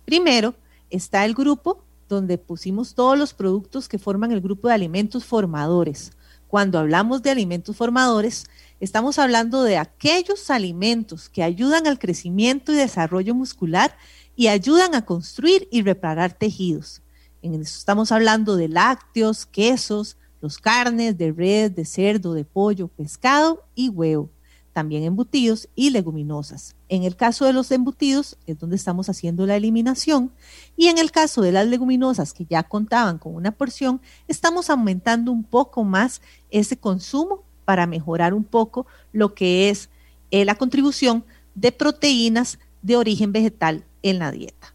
Primero 0.03 0.55
está 0.89 1.23
el 1.23 1.33
grupo 1.33 1.85
donde 2.09 2.37
pusimos 2.37 2.95
todos 2.95 3.17
los 3.17 3.33
productos 3.33 3.87
que 3.87 3.97
forman 3.97 4.33
el 4.33 4.41
grupo 4.41 4.67
de 4.67 4.73
alimentos 4.73 5.23
formadores. 5.23 6.11
Cuando 6.49 6.79
hablamos 6.79 7.23
de 7.23 7.31
alimentos 7.31 7.77
formadores, 7.77 8.45
Estamos 8.81 9.19
hablando 9.19 9.63
de 9.63 9.77
aquellos 9.77 10.49
alimentos 10.49 11.29
que 11.29 11.43
ayudan 11.43 11.87
al 11.87 11.97
crecimiento 11.97 12.73
y 12.73 12.75
desarrollo 12.75 13.33
muscular 13.33 13.97
y 14.35 14.47
ayudan 14.47 14.95
a 14.95 15.05
construir 15.05 15.69
y 15.71 15.81
reparar 15.81 16.33
tejidos. 16.33 17.01
En 17.41 17.53
eso 17.53 17.77
estamos 17.77 18.11
hablando 18.11 18.57
de 18.57 18.67
lácteos, 18.67 19.45
quesos, 19.45 20.17
los 20.41 20.57
carnes 20.57 21.17
de 21.17 21.31
red, 21.31 21.71
de 21.71 21.85
cerdo, 21.85 22.33
de 22.33 22.43
pollo, 22.43 22.89
pescado 22.89 23.63
y 23.75 23.87
huevo. 23.87 24.29
También 24.73 25.03
embutidos 25.03 25.69
y 25.73 25.91
leguminosas. 25.91 26.75
En 26.89 27.03
el 27.03 27.15
caso 27.15 27.45
de 27.45 27.53
los 27.53 27.71
embutidos 27.71 28.37
es 28.45 28.59
donde 28.59 28.75
estamos 28.75 29.07
haciendo 29.07 29.45
la 29.45 29.55
eliminación 29.55 30.33
y 30.75 30.87
en 30.87 30.97
el 30.97 31.11
caso 31.11 31.41
de 31.41 31.53
las 31.53 31.65
leguminosas 31.65 32.33
que 32.33 32.45
ya 32.45 32.61
contaban 32.63 33.19
con 33.19 33.35
una 33.35 33.53
porción, 33.53 34.01
estamos 34.27 34.69
aumentando 34.69 35.31
un 35.31 35.45
poco 35.45 35.85
más 35.85 36.21
ese 36.49 36.75
consumo 36.75 37.45
para 37.65 37.87
mejorar 37.87 38.33
un 38.33 38.43
poco 38.43 38.87
lo 39.11 39.33
que 39.33 39.69
es 39.69 39.89
eh, 40.31 40.45
la 40.45 40.55
contribución 40.55 41.25
de 41.55 41.71
proteínas 41.71 42.59
de 42.81 42.97
origen 42.97 43.31
vegetal 43.31 43.83
en 44.03 44.19
la 44.19 44.31
dieta. 44.31 44.73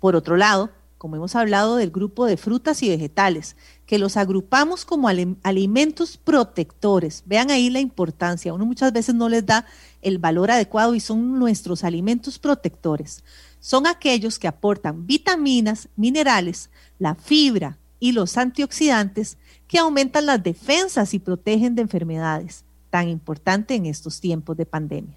Por 0.00 0.16
otro 0.16 0.36
lado, 0.36 0.70
como 1.00 1.16
hemos 1.16 1.34
hablado 1.34 1.76
del 1.76 1.90
grupo 1.90 2.26
de 2.26 2.36
frutas 2.36 2.82
y 2.82 2.90
vegetales, 2.90 3.56
que 3.86 3.98
los 3.98 4.18
agrupamos 4.18 4.84
como 4.84 5.08
alimentos 5.08 6.18
protectores. 6.18 7.22
Vean 7.24 7.50
ahí 7.50 7.70
la 7.70 7.80
importancia. 7.80 8.52
Uno 8.52 8.66
muchas 8.66 8.92
veces 8.92 9.14
no 9.14 9.30
les 9.30 9.46
da 9.46 9.64
el 10.02 10.18
valor 10.18 10.50
adecuado 10.50 10.94
y 10.94 11.00
son 11.00 11.38
nuestros 11.38 11.84
alimentos 11.84 12.38
protectores. 12.38 13.24
Son 13.60 13.86
aquellos 13.86 14.38
que 14.38 14.46
aportan 14.46 15.06
vitaminas, 15.06 15.88
minerales, 15.96 16.68
la 16.98 17.14
fibra 17.14 17.78
y 17.98 18.12
los 18.12 18.36
antioxidantes 18.36 19.38
que 19.70 19.78
aumentan 19.78 20.26
las 20.26 20.42
defensas 20.42 21.14
y 21.14 21.20
protegen 21.20 21.76
de 21.76 21.82
enfermedades, 21.82 22.64
tan 22.90 23.08
importante 23.08 23.76
en 23.76 23.86
estos 23.86 24.20
tiempos 24.20 24.56
de 24.56 24.66
pandemia. 24.66 25.16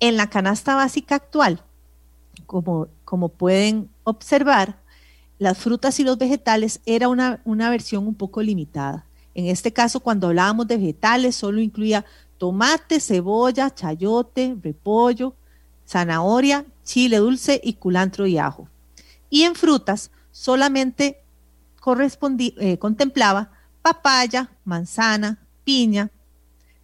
En 0.00 0.16
la 0.16 0.28
canasta 0.28 0.74
básica 0.74 1.14
actual, 1.14 1.62
como, 2.44 2.88
como 3.04 3.28
pueden 3.28 3.88
observar, 4.02 4.80
las 5.38 5.58
frutas 5.58 6.00
y 6.00 6.02
los 6.02 6.18
vegetales 6.18 6.80
era 6.86 7.06
una, 7.06 7.40
una 7.44 7.70
versión 7.70 8.08
un 8.08 8.16
poco 8.16 8.42
limitada. 8.42 9.06
En 9.32 9.46
este 9.46 9.72
caso, 9.72 10.00
cuando 10.00 10.26
hablábamos 10.26 10.66
de 10.66 10.76
vegetales, 10.76 11.36
solo 11.36 11.60
incluía 11.60 12.04
tomate, 12.36 12.98
cebolla, 12.98 13.72
chayote, 13.72 14.56
repollo, 14.60 15.34
zanahoria, 15.86 16.66
chile 16.82 17.18
dulce 17.18 17.60
y 17.62 17.74
culantro 17.74 18.26
y 18.26 18.38
ajo. 18.38 18.68
Y 19.30 19.42
en 19.42 19.54
frutas 19.54 20.10
solamente 20.32 21.20
eh, 22.56 22.78
contemplaba 22.78 23.52
papaya, 23.88 24.50
manzana, 24.64 25.38
piña, 25.64 26.10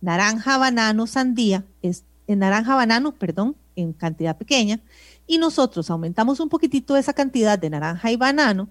naranja, 0.00 0.56
banano, 0.56 1.06
sandía, 1.06 1.62
es, 1.82 2.04
en 2.26 2.38
naranja, 2.38 2.74
banano, 2.74 3.12
perdón, 3.12 3.56
en 3.76 3.92
cantidad 3.92 4.38
pequeña, 4.38 4.80
y 5.26 5.36
nosotros 5.36 5.90
aumentamos 5.90 6.40
un 6.40 6.48
poquitito 6.48 6.96
esa 6.96 7.12
cantidad 7.12 7.58
de 7.58 7.68
naranja 7.68 8.10
y 8.10 8.16
banano 8.16 8.70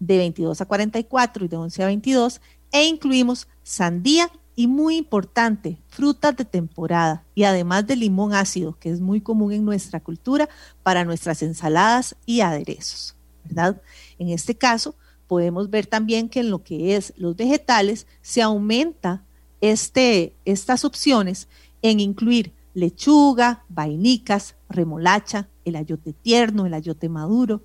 de 0.00 0.18
22 0.18 0.60
a 0.60 0.66
44 0.66 1.44
y 1.44 1.48
de 1.48 1.56
11 1.56 1.82
a 1.82 1.86
22 1.86 2.40
e 2.72 2.86
incluimos 2.86 3.46
sandía 3.62 4.28
y 4.56 4.66
muy 4.66 4.96
importante, 4.96 5.78
frutas 5.86 6.36
de 6.36 6.44
temporada 6.44 7.24
y 7.36 7.44
además 7.44 7.86
de 7.86 7.94
limón 7.94 8.34
ácido, 8.34 8.76
que 8.80 8.90
es 8.90 9.00
muy 9.00 9.20
común 9.20 9.52
en 9.52 9.64
nuestra 9.64 10.00
cultura 10.00 10.48
para 10.82 11.04
nuestras 11.04 11.40
ensaladas 11.42 12.16
y 12.26 12.40
aderezos, 12.40 13.14
¿verdad? 13.44 13.80
En 14.18 14.30
este 14.30 14.56
caso, 14.56 14.96
podemos 15.26 15.70
ver 15.70 15.86
también 15.86 16.28
que 16.28 16.40
en 16.40 16.50
lo 16.50 16.62
que 16.62 16.96
es 16.96 17.12
los 17.16 17.36
vegetales 17.36 18.06
se 18.22 18.42
aumenta 18.42 19.24
este, 19.60 20.34
estas 20.44 20.84
opciones 20.84 21.48
en 21.82 22.00
incluir 22.00 22.52
lechuga, 22.74 23.64
vainicas, 23.68 24.56
remolacha, 24.68 25.48
el 25.64 25.76
ayote 25.76 26.12
tierno, 26.12 26.66
el 26.66 26.74
ayote 26.74 27.08
maduro, 27.08 27.62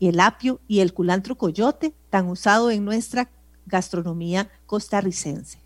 el 0.00 0.20
apio 0.20 0.60
y 0.66 0.80
el 0.80 0.94
culantro 0.94 1.36
coyote, 1.36 1.94
tan 2.10 2.28
usado 2.28 2.70
en 2.70 2.84
nuestra 2.84 3.30
gastronomía 3.66 4.50
costarricense. 4.66 5.58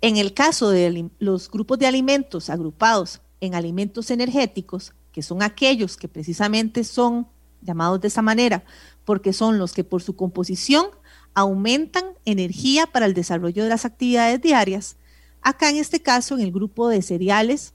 En 0.00 0.16
el 0.16 0.34
caso 0.34 0.70
de 0.70 1.10
los 1.18 1.50
grupos 1.50 1.78
de 1.78 1.86
alimentos 1.86 2.50
agrupados 2.50 3.20
en 3.40 3.54
alimentos 3.54 4.10
energéticos, 4.10 4.94
que 5.12 5.22
son 5.22 5.42
aquellos 5.42 5.96
que 5.96 6.08
precisamente 6.08 6.84
son 6.84 7.28
llamados 7.62 8.00
de 8.00 8.08
esa 8.08 8.22
manera, 8.22 8.64
porque 9.04 9.32
son 9.32 9.58
los 9.58 9.72
que 9.72 9.84
por 9.84 10.02
su 10.02 10.16
composición 10.16 10.86
aumentan 11.34 12.04
energía 12.24 12.86
para 12.86 13.06
el 13.06 13.14
desarrollo 13.14 13.62
de 13.62 13.68
las 13.68 13.84
actividades 13.84 14.40
diarias. 14.40 14.96
Acá 15.40 15.70
en 15.70 15.76
este 15.76 16.00
caso, 16.00 16.34
en 16.34 16.42
el 16.42 16.52
grupo 16.52 16.88
de 16.88 17.02
cereales, 17.02 17.72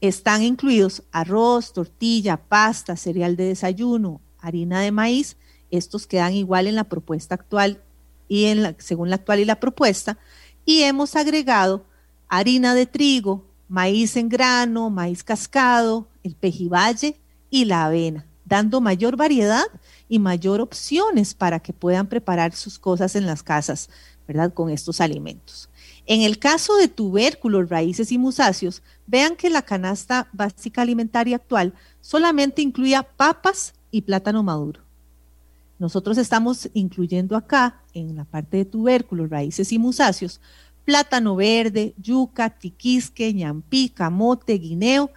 están 0.00 0.42
incluidos 0.42 1.02
arroz, 1.10 1.72
tortilla, 1.72 2.36
pasta, 2.36 2.96
cereal 2.96 3.36
de 3.36 3.44
desayuno, 3.44 4.20
harina 4.40 4.80
de 4.80 4.92
maíz. 4.92 5.36
Estos 5.70 6.06
quedan 6.06 6.34
igual 6.34 6.66
en 6.66 6.76
la 6.76 6.84
propuesta 6.84 7.34
actual 7.34 7.82
y 8.28 8.44
en 8.46 8.76
según 8.78 9.10
la 9.10 9.16
actual 9.16 9.40
y 9.40 9.44
la 9.44 9.60
propuesta. 9.60 10.18
Y 10.64 10.82
hemos 10.82 11.16
agregado 11.16 11.84
harina 12.28 12.74
de 12.74 12.86
trigo, 12.86 13.44
maíz 13.68 14.16
en 14.16 14.28
grano, 14.28 14.90
maíz 14.90 15.24
cascado, 15.24 16.06
el 16.22 16.34
pejibaye 16.34 17.18
y 17.50 17.64
la 17.64 17.86
avena 17.86 18.27
dando 18.48 18.80
mayor 18.80 19.16
variedad 19.16 19.66
y 20.08 20.18
mayor 20.18 20.60
opciones 20.60 21.34
para 21.34 21.60
que 21.60 21.72
puedan 21.72 22.06
preparar 22.06 22.54
sus 22.54 22.78
cosas 22.78 23.14
en 23.14 23.26
las 23.26 23.42
casas, 23.42 23.90
¿verdad? 24.26 24.52
Con 24.54 24.70
estos 24.70 25.00
alimentos. 25.00 25.68
En 26.06 26.22
el 26.22 26.38
caso 26.38 26.76
de 26.76 26.88
tubérculos, 26.88 27.68
raíces 27.68 28.10
y 28.10 28.18
musáceos, 28.18 28.82
vean 29.06 29.36
que 29.36 29.50
la 29.50 29.62
canasta 29.62 30.28
básica 30.32 30.82
alimentaria 30.82 31.36
actual 31.36 31.74
solamente 32.00 32.62
incluía 32.62 33.02
papas 33.02 33.74
y 33.90 34.02
plátano 34.02 34.42
maduro. 34.42 34.80
Nosotros 35.78 36.18
estamos 36.18 36.70
incluyendo 36.72 37.36
acá, 37.36 37.82
en 37.92 38.16
la 38.16 38.24
parte 38.24 38.56
de 38.56 38.64
tubérculos, 38.64 39.30
raíces 39.30 39.70
y 39.70 39.78
musáceos, 39.78 40.40
plátano 40.84 41.36
verde, 41.36 41.94
yuca, 41.98 42.50
tiquisque, 42.50 43.34
ñampí, 43.34 43.90
camote, 43.90 44.54
guineo, 44.54 45.10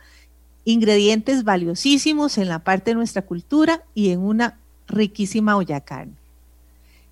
ingredientes 0.65 1.43
valiosísimos 1.43 2.37
en 2.37 2.47
la 2.47 2.59
parte 2.59 2.91
de 2.91 2.95
nuestra 2.95 3.23
cultura 3.23 3.83
y 3.93 4.09
en 4.09 4.19
una 4.19 4.59
riquísima 4.87 5.55
olla 5.55 5.81
carne. 5.81 6.15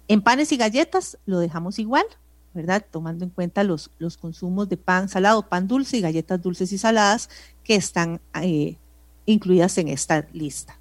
En 0.07 0.21
panes 0.21 0.51
y 0.51 0.57
galletas 0.57 1.17
lo 1.25 1.39
dejamos 1.39 1.79
igual, 1.79 2.05
¿verdad? 2.53 2.85
Tomando 2.89 3.25
en 3.25 3.31
cuenta 3.31 3.63
los, 3.63 3.91
los 3.99 4.17
consumos 4.17 4.69
de 4.69 4.77
pan 4.77 5.09
salado, 5.09 5.47
pan 5.47 5.67
dulce 5.67 5.97
y 5.97 6.01
galletas 6.01 6.41
dulces 6.41 6.71
y 6.73 6.77
saladas 6.77 7.29
que 7.63 7.75
están 7.75 8.19
eh, 8.41 8.77
incluidas 9.25 9.77
en 9.77 9.87
esta 9.87 10.27
lista. 10.33 10.79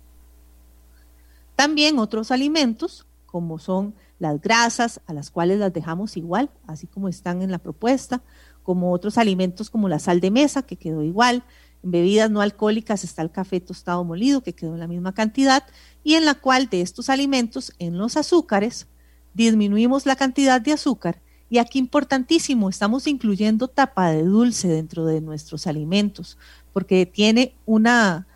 También 1.57 1.99
otros 1.99 2.31
alimentos, 2.31 3.07
como 3.27 3.59
son 3.59 3.95
las 4.19 4.41
grasas, 4.41 5.01
a 5.07 5.13
las 5.13 5.31
cuales 5.31 5.59
las 5.59 5.73
dejamos 5.73 6.17
igual, 6.17 6.51
así 6.67 6.87
como 6.87 7.09
están 7.09 7.43
en 7.43 7.51
la 7.51 7.59
propuesta, 7.59 8.23
como 8.63 8.93
otros 8.93 9.19
alimentos 9.19 9.71
como 9.71 9.89
la 9.89 9.99
sal 9.99 10.21
de 10.21 10.31
mesa, 10.31 10.63
que 10.63 10.77
quedó 10.77 11.03
igual. 11.03 11.43
Bebidas 11.83 12.31
no 12.31 12.41
alcohólicas 12.41 13.05
está 13.05 13.23
el 13.23 13.31
café 13.31 13.61
tostado 13.61 14.05
molido, 14.05 14.43
que 14.43 14.55
quedó 14.55 14.75
en 14.75 14.81
la 14.81 14.89
misma 14.89 15.15
cantidad, 15.15 15.65
y 16.03 16.15
en 16.15 16.25
la 16.25 16.35
cual 16.35 16.69
de 16.69 16.81
estos 16.81 17.09
alimentos, 17.09 17.73
en 17.79 17.99
los 17.99 18.17
azúcares, 18.17 18.89
disminuimos 19.35 20.07
la 20.07 20.17
cantidad 20.17 20.61
de 20.61 20.73
azúcar. 20.73 21.21
Y 21.51 21.59
aquí 21.59 21.79
importantísimo, 21.79 22.69
estamos 22.69 23.07
incluyendo 23.07 23.69
tapa 23.69 24.11
de 24.11 24.23
dulce 24.23 24.69
dentro 24.69 25.07
de 25.07 25.21
nuestros 25.21 25.67
alimentos, 25.67 26.37
porque 26.73 27.07
tiene 27.07 27.55
una, 27.65 28.27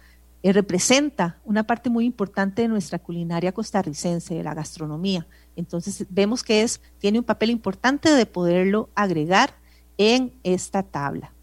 eh, 0.42 0.52
representa 0.52 1.38
una 1.44 1.64
parte 1.64 1.90
muy 1.90 2.06
importante 2.06 2.62
de 2.62 2.68
nuestra 2.68 2.98
culinaria 2.98 3.52
costarricense, 3.52 4.34
de 4.34 4.42
la 4.42 4.54
gastronomía. 4.54 5.26
Entonces 5.56 6.06
vemos 6.08 6.42
que 6.42 6.62
es, 6.62 6.80
tiene 6.98 7.18
un 7.18 7.24
papel 7.24 7.50
importante 7.50 8.10
de 8.10 8.24
poderlo 8.24 8.88
agregar 8.94 9.54
en 9.98 10.32
esta 10.42 10.82
tabla. 10.82 11.34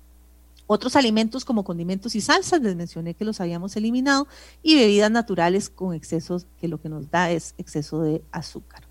Otros 0.72 0.96
alimentos 0.96 1.46
como 1.46 1.64
condimentos 1.64 2.14
y 2.14 2.22
salsas, 2.22 2.62
les 2.62 2.76
mencioné 2.76 3.16
que 3.16 3.26
los 3.26 3.42
habíamos 3.42 3.76
eliminado, 3.76 4.28
y 4.62 4.76
bebidas 4.76 5.10
naturales 5.10 5.68
con 5.68 5.96
excesos, 5.96 6.46
que 6.62 6.68
lo 6.68 6.80
que 6.80 6.90
nos 6.90 7.10
da 7.10 7.32
es 7.32 7.56
exceso 7.58 8.04
de 8.04 8.22
azúcar. 8.32 8.84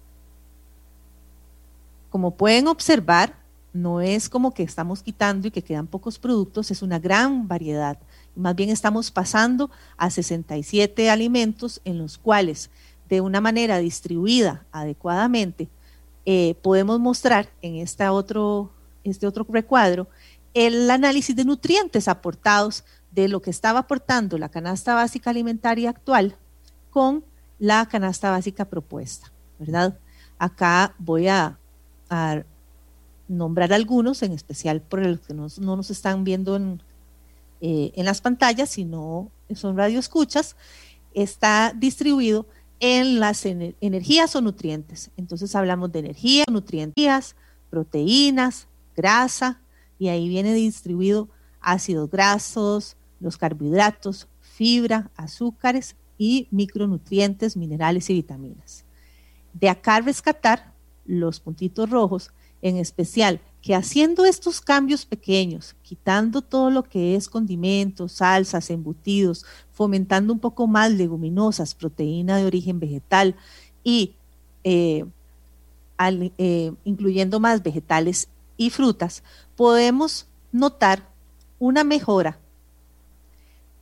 Como 2.11 2.33
pueden 2.33 2.67
observar, 2.67 3.37
no 3.73 4.01
es 4.01 4.29
como 4.29 4.53
que 4.53 4.65
estamos 4.65 5.05
quitando 5.05 5.47
y 5.47 5.53
que 5.53 5.63
quedan 5.63 5.87
pocos 5.87 6.19
productos, 6.19 6.73
es 6.73 6.83
una 6.83 6.99
gran 6.99 7.47
variedad. 7.47 7.97
Más 8.35 8.57
bien 8.57 8.71
estamos 8.71 9.13
pasando 9.13 9.71
a 9.97 10.11
67 10.11 11.09
alimentos 11.09 11.81
en 11.85 11.99
los 11.99 12.19
cuales 12.19 12.71
de 13.09 13.21
una 13.21 13.41
manera 13.41 13.79
distribuida 13.79 14.67
adecuadamente, 14.73 15.69
eh, 16.27 16.57
podemos 16.61 16.99
mostrar 16.99 17.49
en 17.63 17.77
esta 17.77 18.11
otro, 18.11 18.73
este 19.05 19.29
otro 19.29 19.47
recuadro 19.49 20.09
el 20.67 20.91
análisis 20.91 21.37
de 21.37 21.45
nutrientes 21.45 22.09
aportados 22.09 22.85
de 23.13 23.29
lo 23.29 23.41
que 23.41 23.51
estaba 23.51 23.81
aportando 23.81 24.39
la 24.39 24.49
canasta 24.49 24.93
básica 24.95 25.31
alimentaria 25.31 25.91
actual 25.91 26.37
con 26.91 27.25
la 27.61 27.87
canasta 27.87 28.33
básica 28.33 28.65
propuesta, 28.65 29.33
¿verdad? 29.61 29.97
Acá 30.37 30.95
voy 30.99 31.29
a, 31.29 31.59
nombrar 33.29 33.73
algunos, 33.75 34.23
en 34.23 34.33
especial 34.33 34.81
por 34.81 35.05
los 35.05 35.21
que 35.21 35.35
no, 35.35 35.49
nos 35.59 35.91
están 35.91 36.25
viendo 36.25 36.57
en, 36.57 36.83
eh, 37.61 37.93
en 37.95 38.07
las 38.07 38.21
pantallas, 38.21 38.71
sino 38.71 39.31
son 39.55 39.77
radioescuchas, 39.77 40.57
está 41.13 41.73
distribuido 41.77 42.47
en 42.81 43.21
las 43.21 43.45
energías 43.45 44.35
o 44.35 44.41
nutrientes. 44.41 45.11
Entonces 45.17 45.55
hablamos 45.55 45.93
de 45.93 45.99
energía, 45.99 46.45
nutrientes, 46.51 47.37
proteínas, 47.71 48.67
grasa, 48.97 49.61
y 49.99 50.09
ahí 50.09 50.29
viene 50.29 50.55
distribuido 50.55 51.29
ácidos 51.61 52.11
grasos, 52.11 52.97
los 53.21 53.37
carbohidratos, 53.37 54.29
fibra, 54.41 55.11
azúcares 55.17 55.97
y 56.17 56.49
micronutrientes, 56.51 57.57
minerales 57.57 58.09
y 58.11 58.15
vitaminas. 58.15 58.85
De 59.53 59.69
acá 59.69 60.01
rescatar 60.01 60.73
los 61.05 61.41
puntitos 61.41 61.89
rojos, 61.91 62.31
en 62.61 62.77
especial 62.77 63.41
que 63.63 63.75
haciendo 63.75 64.25
estos 64.25 64.61
cambios 64.61 65.05
pequeños, 65.05 65.75
quitando 65.83 66.43
todo 66.43 66.71
lo 66.71 66.83
que 66.85 67.17
es 67.17 67.29
condimentos, 67.29 68.13
salsas, 68.13 68.71
embutidos, 68.71 69.45
fomentando 69.73 70.33
un 70.33 70.39
poco 70.39 70.67
más 70.67 70.93
leguminosas, 70.93 71.75
proteína 71.75 72.37
de 72.37 72.47
origen 72.47 72.79
vegetal 72.79 73.37
y 73.83 74.15
eh, 74.65 75.05
eh, 75.99 76.73
incluyendo 76.85 77.41
más 77.41 77.63
vegetales 77.63 78.29
y 78.59 78.69
frutas, 78.69 79.23
podemos 79.57 80.27
notar 80.53 81.09
una 81.59 81.85
mejora 81.85 82.39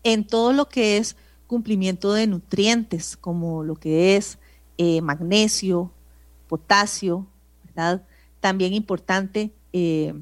en 0.04 0.24
todo 0.24 0.52
lo 0.52 0.68
que 0.68 0.98
es 0.98 1.16
cumplimiento 1.48 2.12
de 2.12 2.28
nutrientes, 2.28 3.16
como 3.16 3.64
lo 3.64 3.74
que 3.74 4.16
es 4.16 4.38
eh, 4.78 5.00
magnesio, 5.00 5.90
potasio, 6.48 7.26
¿verdad? 7.64 8.02
También 8.40 8.72
importante 8.74 9.50
eh, 9.72 10.14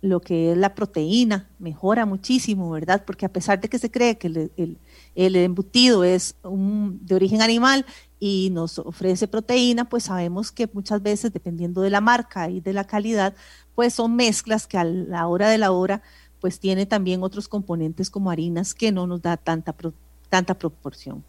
lo 0.00 0.20
que 0.20 0.52
es 0.52 0.58
la 0.58 0.74
proteína, 0.74 1.48
mejora 1.58 2.06
muchísimo, 2.06 2.70
¿verdad? 2.70 3.04
Porque 3.06 3.26
a 3.26 3.32
pesar 3.32 3.60
de 3.60 3.68
que 3.68 3.78
se 3.78 3.90
cree 3.90 4.18
que 4.18 4.26
el, 4.26 5.36
embutido 5.36 6.04
es 6.04 6.36
de 6.42 7.14
origen 7.14 7.40
animal 7.40 7.86
y 8.26 8.48
nos 8.48 8.78
ofrece 8.78 9.28
proteína, 9.28 9.84
pues 9.84 10.04
sabemos 10.04 10.50
que 10.50 10.66
muchas 10.72 11.02
veces, 11.02 11.30
dependiendo 11.30 11.82
de 11.82 11.90
la 11.90 12.00
marca 12.00 12.48
y 12.48 12.60
de 12.60 12.72
la 12.72 12.84
calidad, 12.84 13.34
pues 13.74 13.92
son 13.92 14.16
mezclas 14.16 14.66
que 14.66 14.78
a 14.78 14.84
la 14.84 15.26
hora 15.26 15.50
de 15.50 15.58
la 15.58 15.72
hora, 15.72 16.00
pues 16.40 16.58
tiene 16.58 16.86
también 16.86 17.22
otros 17.22 17.48
componentes 17.48 18.08
como 18.08 18.30
harinas 18.30 18.72
que 18.72 18.92
no 18.92 19.06
nos 19.06 19.20
da 19.20 19.36
tanta, 19.36 19.74
tanta 20.30 20.54
proporción. 20.54 21.22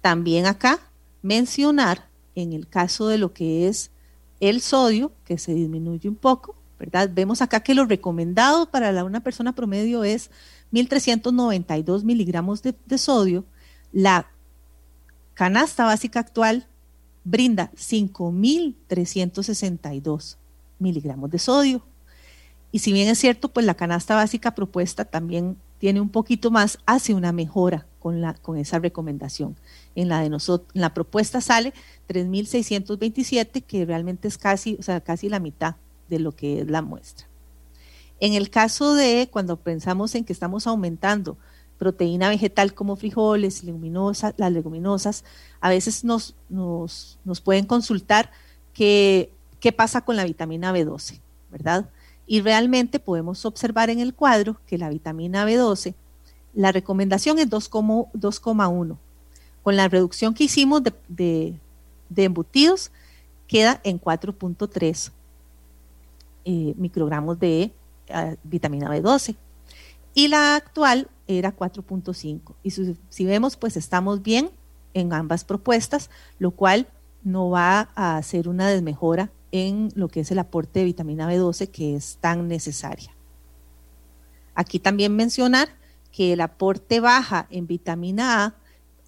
También 0.00 0.46
acá 0.46 0.80
mencionar 1.22 2.08
en 2.34 2.52
el 2.52 2.66
caso 2.66 3.06
de 3.06 3.18
lo 3.18 3.32
que 3.32 3.68
es 3.68 3.92
el 4.40 4.60
sodio, 4.60 5.12
que 5.24 5.38
se 5.38 5.54
disminuye 5.54 6.08
un 6.08 6.16
poco, 6.16 6.56
¿verdad? 6.80 7.08
Vemos 7.14 7.42
acá 7.42 7.60
que 7.60 7.76
lo 7.76 7.84
recomendado 7.84 8.68
para 8.72 9.04
una 9.04 9.20
persona 9.20 9.54
promedio 9.54 10.02
es 10.02 10.32
1.392 10.72 12.02
miligramos 12.02 12.60
de, 12.64 12.74
de 12.86 12.98
sodio. 12.98 13.44
La 13.92 14.33
canasta 15.34 15.84
básica 15.84 16.20
actual 16.20 16.66
brinda 17.24 17.70
5.362 17.76 20.36
miligramos 20.78 21.30
de 21.30 21.38
sodio. 21.38 21.82
Y 22.70 22.80
si 22.80 22.92
bien 22.92 23.08
es 23.08 23.18
cierto, 23.18 23.52
pues 23.52 23.66
la 23.66 23.74
canasta 23.74 24.16
básica 24.16 24.54
propuesta 24.54 25.04
también 25.04 25.56
tiene 25.78 26.00
un 26.00 26.08
poquito 26.08 26.50
más, 26.50 26.78
hace 26.86 27.14
una 27.14 27.32
mejora 27.32 27.86
con, 28.00 28.20
la, 28.20 28.34
con 28.34 28.56
esa 28.56 28.78
recomendación. 28.78 29.56
En 29.94 30.08
la 30.08 30.20
de 30.20 30.28
nosotros, 30.28 30.68
en 30.74 30.80
la 30.80 30.92
propuesta 30.92 31.40
sale 31.40 31.72
3.627, 32.08 33.62
que 33.62 33.84
realmente 33.84 34.28
es 34.28 34.38
casi, 34.38 34.76
o 34.80 34.82
sea, 34.82 35.00
casi 35.00 35.28
la 35.28 35.40
mitad 35.40 35.76
de 36.08 36.18
lo 36.18 36.32
que 36.32 36.60
es 36.60 36.70
la 36.70 36.82
muestra. 36.82 37.26
En 38.20 38.34
el 38.34 38.50
caso 38.50 38.94
de 38.94 39.28
cuando 39.30 39.56
pensamos 39.56 40.14
en 40.14 40.24
que 40.24 40.32
estamos 40.32 40.66
aumentando 40.66 41.36
proteína 41.78 42.28
vegetal 42.28 42.74
como 42.74 42.96
frijoles, 42.96 43.64
leguminosas, 43.64 44.34
las 44.36 44.52
leguminosas, 44.52 45.24
a 45.60 45.68
veces 45.68 46.04
nos, 46.04 46.34
nos, 46.48 47.18
nos 47.24 47.40
pueden 47.40 47.66
consultar 47.66 48.30
que, 48.72 49.30
qué 49.60 49.72
pasa 49.72 50.02
con 50.02 50.16
la 50.16 50.24
vitamina 50.24 50.72
B12, 50.72 51.20
¿verdad? 51.50 51.88
Y 52.26 52.40
realmente 52.40 52.98
podemos 53.00 53.44
observar 53.44 53.90
en 53.90 54.00
el 54.00 54.14
cuadro 54.14 54.58
que 54.66 54.78
la 54.78 54.88
vitamina 54.88 55.46
B12, 55.46 55.94
la 56.54 56.72
recomendación 56.72 57.38
es 57.38 57.50
2,1. 57.50 58.96
Con 59.62 59.76
la 59.76 59.88
reducción 59.88 60.34
que 60.34 60.44
hicimos 60.44 60.82
de, 60.82 61.58
de 62.08 62.24
embutidos, 62.24 62.90
queda 63.46 63.80
en 63.84 64.00
4.3 64.00 65.10
eh, 66.46 66.74
microgramos 66.76 67.38
de 67.38 67.72
eh, 68.08 68.36
vitamina 68.44 68.90
B12. 68.90 69.34
Y 70.14 70.28
la 70.28 70.54
actual 70.54 71.08
era 71.26 71.54
4.5. 71.54 72.54
Y 72.62 72.70
si, 72.70 73.24
vemos, 73.24 73.56
pues 73.56 73.76
estamos 73.76 74.22
bien 74.22 74.50
en 74.94 75.12
ambas 75.12 75.44
propuestas, 75.44 76.08
lo 76.38 76.52
cual 76.52 76.86
no 77.24 77.50
va 77.50 77.90
a 77.94 78.16
hacer 78.16 78.48
una 78.48 78.68
desmejora 78.68 79.32
en 79.50 79.88
lo 79.94 80.08
que 80.08 80.20
es 80.20 80.30
el 80.30 80.38
aporte 80.38 80.80
de 80.80 80.86
vitamina 80.86 81.30
B12 81.30 81.68
que 81.70 81.96
es 81.96 82.18
tan 82.20 82.48
necesaria. 82.48 83.14
Aquí 84.54 84.78
también 84.78 85.16
mencionar 85.16 85.68
que 86.12 86.32
el 86.32 86.40
aporte 86.40 87.00
baja 87.00 87.48
en 87.50 87.66
vitamina 87.66 88.44
A, 88.44 88.54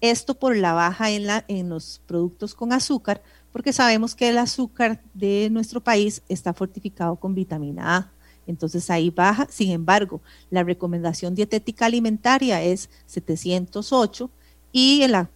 esto 0.01 0.35
por 0.35 0.55
la 0.55 0.73
baja 0.73 1.09
en, 1.09 1.25
la, 1.25 1.45
en 1.47 1.69
los 1.69 2.01
productos 2.05 2.53
con 2.53 2.73
azúcar, 2.73 3.23
porque 3.51 3.71
sabemos 3.71 4.13
que 4.13 4.29
el 4.29 4.37
azúcar 4.37 5.01
de 5.13 5.49
nuestro 5.51 5.81
país 5.81 6.21
está 6.27 6.53
fortificado 6.53 7.15
con 7.15 7.33
vitamina 7.33 7.95
A. 7.97 8.11
Entonces 8.47 8.89
ahí 8.89 9.09
baja. 9.09 9.47
Sin 9.51 9.71
embargo, 9.71 10.21
la 10.49 10.63
recomendación 10.63 11.35
dietética 11.35 11.85
alimentaria 11.85 12.63
es 12.63 12.89
708 13.05 14.29
y 14.71 15.03
en 15.03 15.11
la 15.11 15.29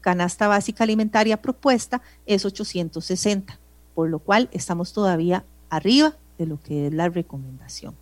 canasta 0.00 0.48
básica 0.48 0.84
alimentaria 0.84 1.40
propuesta 1.40 2.02
es 2.26 2.44
860, 2.44 3.58
por 3.94 4.08
lo 4.10 4.18
cual 4.18 4.48
estamos 4.52 4.92
todavía 4.92 5.44
arriba 5.70 6.14
de 6.38 6.46
lo 6.46 6.60
que 6.60 6.88
es 6.88 6.94
la 6.94 7.08
recomendación. 7.08 7.94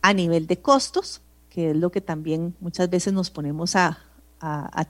A 0.00 0.14
nivel 0.14 0.46
de 0.46 0.58
costos, 0.58 1.20
que 1.50 1.70
es 1.70 1.76
lo 1.76 1.90
que 1.90 2.00
también 2.00 2.54
muchas 2.60 2.88
veces 2.88 3.12
nos 3.12 3.30
ponemos 3.30 3.76
a, 3.76 3.98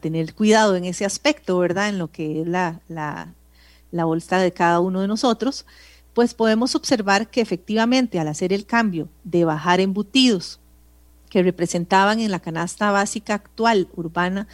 tener 0.00 0.34
cuidado 0.34 0.76
en 0.76 0.84
ese 0.84 1.06
aspecto, 1.06 1.58
¿verdad? 1.58 1.88
En 1.88 1.98
lo 1.98 2.12
que 2.12 2.42
es 2.42 2.46
la 2.46 4.04
bolsa 4.04 4.38
de 4.38 4.52
cada 4.52 4.78
uno 4.78 5.00
de 5.00 5.08
nosotros, 5.08 5.64
pues 6.18 6.34
podemos 6.34 6.74
observar 6.74 7.30
que 7.30 7.40
efectivamente 7.40 8.18
al 8.18 8.26
hacer 8.26 8.52
el 8.52 8.66
cambio 8.66 9.08
de 9.22 9.44
bajar 9.44 9.78
embutidos 9.78 10.58
que 11.30 11.44
representaban 11.44 12.18
en 12.18 12.32
la 12.32 12.40
canasta 12.40 12.90
básica 12.90 13.34
actual 13.34 13.86
urbana, 13.94 14.48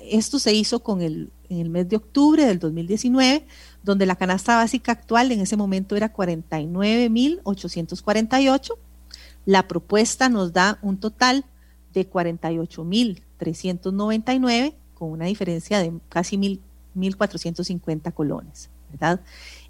esto 0.00 0.40
se 0.40 0.52
hizo 0.52 0.80
con 0.80 1.02
el, 1.02 1.30
en 1.48 1.60
el 1.60 1.70
mes 1.70 1.88
de 1.88 1.94
octubre 1.94 2.44
del 2.44 2.58
2019, 2.58 3.46
donde 3.84 4.04
la 4.04 4.16
canasta 4.16 4.56
básica 4.56 4.90
actual 4.90 5.30
en 5.30 5.42
ese 5.42 5.56
momento 5.56 5.94
era 5.94 6.12
49.848. 6.12 8.72
La 9.44 9.68
propuesta 9.68 10.28
nos 10.28 10.52
da 10.52 10.80
un 10.82 10.98
total 10.98 11.44
de 11.94 12.10
48.399 12.10 14.74
con 14.94 15.12
una 15.12 15.26
diferencia 15.26 15.78
de 15.78 15.92
casi 16.08 16.36
1.450 16.96 18.12
colones, 18.12 18.70
¿verdad? 18.90 19.20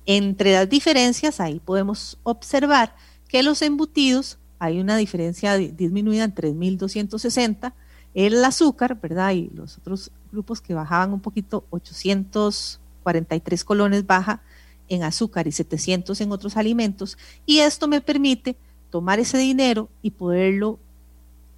Entre 0.06 0.52
las 0.52 0.68
diferencias, 0.68 1.40
ahí 1.40 1.60
podemos 1.60 2.18
observar 2.22 2.94
que 3.28 3.42
los 3.42 3.60
embutidos, 3.62 4.38
hay 4.58 4.80
una 4.80 4.96
diferencia 4.96 5.56
disminuida 5.56 6.24
en 6.24 6.34
3.260, 6.34 7.74
el 8.14 8.42
azúcar, 8.44 8.98
¿verdad? 9.00 9.32
Y 9.32 9.50
los 9.52 9.76
otros 9.78 10.10
grupos 10.32 10.60
que 10.60 10.74
bajaban 10.74 11.12
un 11.12 11.20
poquito, 11.20 11.64
843 11.70 13.64
colones 13.64 14.06
baja 14.06 14.40
en 14.88 15.02
azúcar 15.02 15.46
y 15.48 15.52
700 15.52 16.20
en 16.20 16.32
otros 16.32 16.56
alimentos. 16.56 17.18
Y 17.44 17.58
esto 17.58 17.88
me 17.88 18.00
permite 18.00 18.56
tomar 18.90 19.18
ese 19.18 19.38
dinero 19.38 19.88
y 20.02 20.12
poderlo 20.12 20.78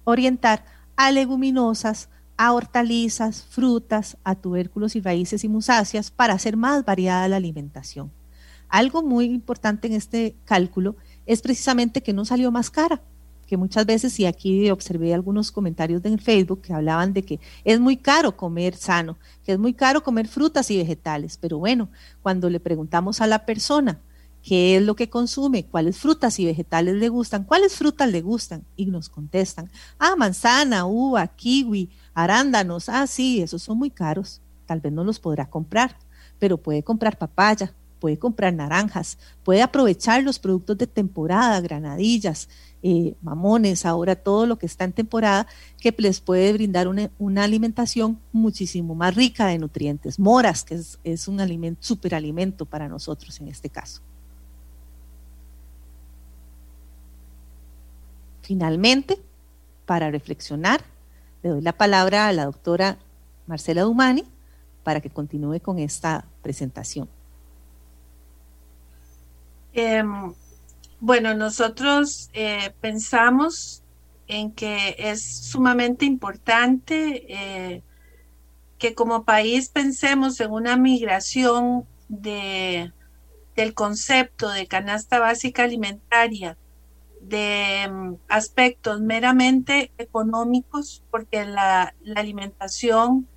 orientar 0.03 0.65
a 0.95 1.11
leguminosas, 1.11 2.09
a 2.35 2.51
hortalizas, 2.51 3.45
frutas, 3.49 4.17
a 4.23 4.33
tubérculos 4.35 4.95
y 4.95 5.01
raíces 5.01 5.43
y 5.43 5.47
musáceas 5.47 6.09
para 6.09 6.33
hacer 6.33 6.57
más 6.57 6.83
variada 6.83 7.27
la 7.27 7.37
alimentación. 7.37 8.11
Algo 8.69 9.01
muy 9.03 9.25
importante 9.25 9.87
en 9.87 9.93
este 9.93 10.35
cálculo 10.45 10.95
es 11.25 11.41
precisamente 11.41 12.01
que 12.01 12.13
no 12.13 12.23
salió 12.23 12.51
más 12.51 12.69
cara, 12.69 13.01
que 13.47 13.57
muchas 13.57 13.87
veces, 13.87 14.19
y 14.19 14.27
aquí 14.27 14.69
observé 14.69 15.11
algunos 15.11 15.51
comentarios 15.51 16.05
en 16.05 16.19
Facebook 16.19 16.61
que 16.61 16.73
hablaban 16.73 17.13
de 17.13 17.23
que 17.23 17.39
es 17.63 17.79
muy 17.79 17.97
caro 17.97 18.37
comer 18.37 18.75
sano, 18.75 19.17
que 19.43 19.53
es 19.53 19.59
muy 19.59 19.73
caro 19.73 20.03
comer 20.03 20.27
frutas 20.27 20.69
y 20.69 20.77
vegetales, 20.77 21.37
pero 21.41 21.57
bueno, 21.57 21.89
cuando 22.21 22.47
le 22.47 22.59
preguntamos 22.59 23.21
a 23.21 23.27
la 23.27 23.47
persona 23.47 23.99
qué 24.43 24.77
es 24.77 24.83
lo 24.83 24.95
que 24.95 25.09
consume, 25.09 25.65
cuáles 25.65 25.97
frutas 25.97 26.39
y 26.39 26.45
vegetales 26.45 26.93
le 26.95 27.09
gustan, 27.09 27.43
cuáles 27.43 27.75
frutas 27.75 28.09
le 28.11 28.21
gustan, 28.21 28.63
y 28.75 28.85
nos 28.85 29.09
contestan, 29.09 29.71
ah, 29.97 30.15
manzana, 30.15 30.85
uva, 30.85 31.25
kiwi, 31.25 31.89
arándanos, 32.13 32.87
ah, 32.87 33.07
sí, 33.07 33.41
esos 33.41 33.63
son 33.63 33.79
muy 33.79 33.89
caros, 33.89 34.41
tal 34.67 34.79
vez 34.79 34.93
no 34.93 35.03
los 35.03 35.19
podrá 35.19 35.49
comprar, 35.49 35.97
pero 36.37 36.57
puede 36.57 36.83
comprar 36.83 37.17
papaya, 37.17 37.73
puede 37.99 38.17
comprar 38.17 38.53
naranjas, 38.53 39.17
puede 39.43 39.61
aprovechar 39.61 40.23
los 40.23 40.39
productos 40.39 40.77
de 40.77 40.87
temporada, 40.87 41.59
granadillas, 41.61 42.49
eh, 42.81 43.15
mamones, 43.21 43.85
ahora 43.85 44.15
todo 44.15 44.45
lo 44.45 44.57
que 44.57 44.65
está 44.65 44.85
en 44.85 44.93
temporada, 44.93 45.47
que 45.79 45.93
les 45.97 46.21
puede 46.21 46.53
brindar 46.53 46.87
una, 46.87 47.43
alimentación 47.43 48.19
muchísimo 48.31 48.95
más 48.95 49.15
rica 49.15 49.47
de 49.47 49.57
nutrientes. 49.57 50.17
Moras, 50.17 50.63
que 50.63 50.75
es, 50.75 50.99
es 51.03 51.27
un 51.27 51.41
alimento, 51.41 51.81
superalimento 51.83 52.65
para 52.65 52.87
nosotros 52.87 53.39
en 53.41 53.49
este 53.49 53.69
caso. 53.69 54.01
Finalmente, 58.41 59.19
para 59.85 60.09
reflexionar, 60.09 60.81
le 61.43 61.49
doy 61.49 61.61
la 61.61 61.73
palabra 61.73 62.27
a 62.27 62.33
la 62.33 62.45
doctora 62.45 62.97
Marcela 63.45 63.83
Dumani 63.83 64.23
para 64.83 65.01
que 65.01 65.09
continúe 65.09 65.59
con 65.59 65.79
esta 65.79 66.25
presentación. 66.41 67.09
Em, 69.73 70.33
bueno, 70.99 71.33
nosotros 71.33 72.29
eh, 72.33 72.73
pensamos 72.81 73.83
en 74.27 74.51
que 74.51 74.95
es 74.97 75.23
sumamente 75.23 76.05
importante 76.05 77.25
eh, 77.29 77.83
que 78.77 78.93
como 78.95 79.23
país 79.23 79.69
pensemos 79.69 80.39
en 80.39 80.51
una 80.51 80.77
migración 80.77 81.85
de, 82.07 82.93
del 83.55 83.73
concepto 83.73 84.49
de 84.49 84.67
canasta 84.67 85.19
básica 85.19 85.63
alimentaria 85.63 86.57
de 87.21 87.87
mm, 87.89 88.13
aspectos 88.27 89.01
meramente 89.01 89.91
económicos, 89.97 91.03
porque 91.11 91.45
la, 91.45 91.93
alimentación 92.15 93.27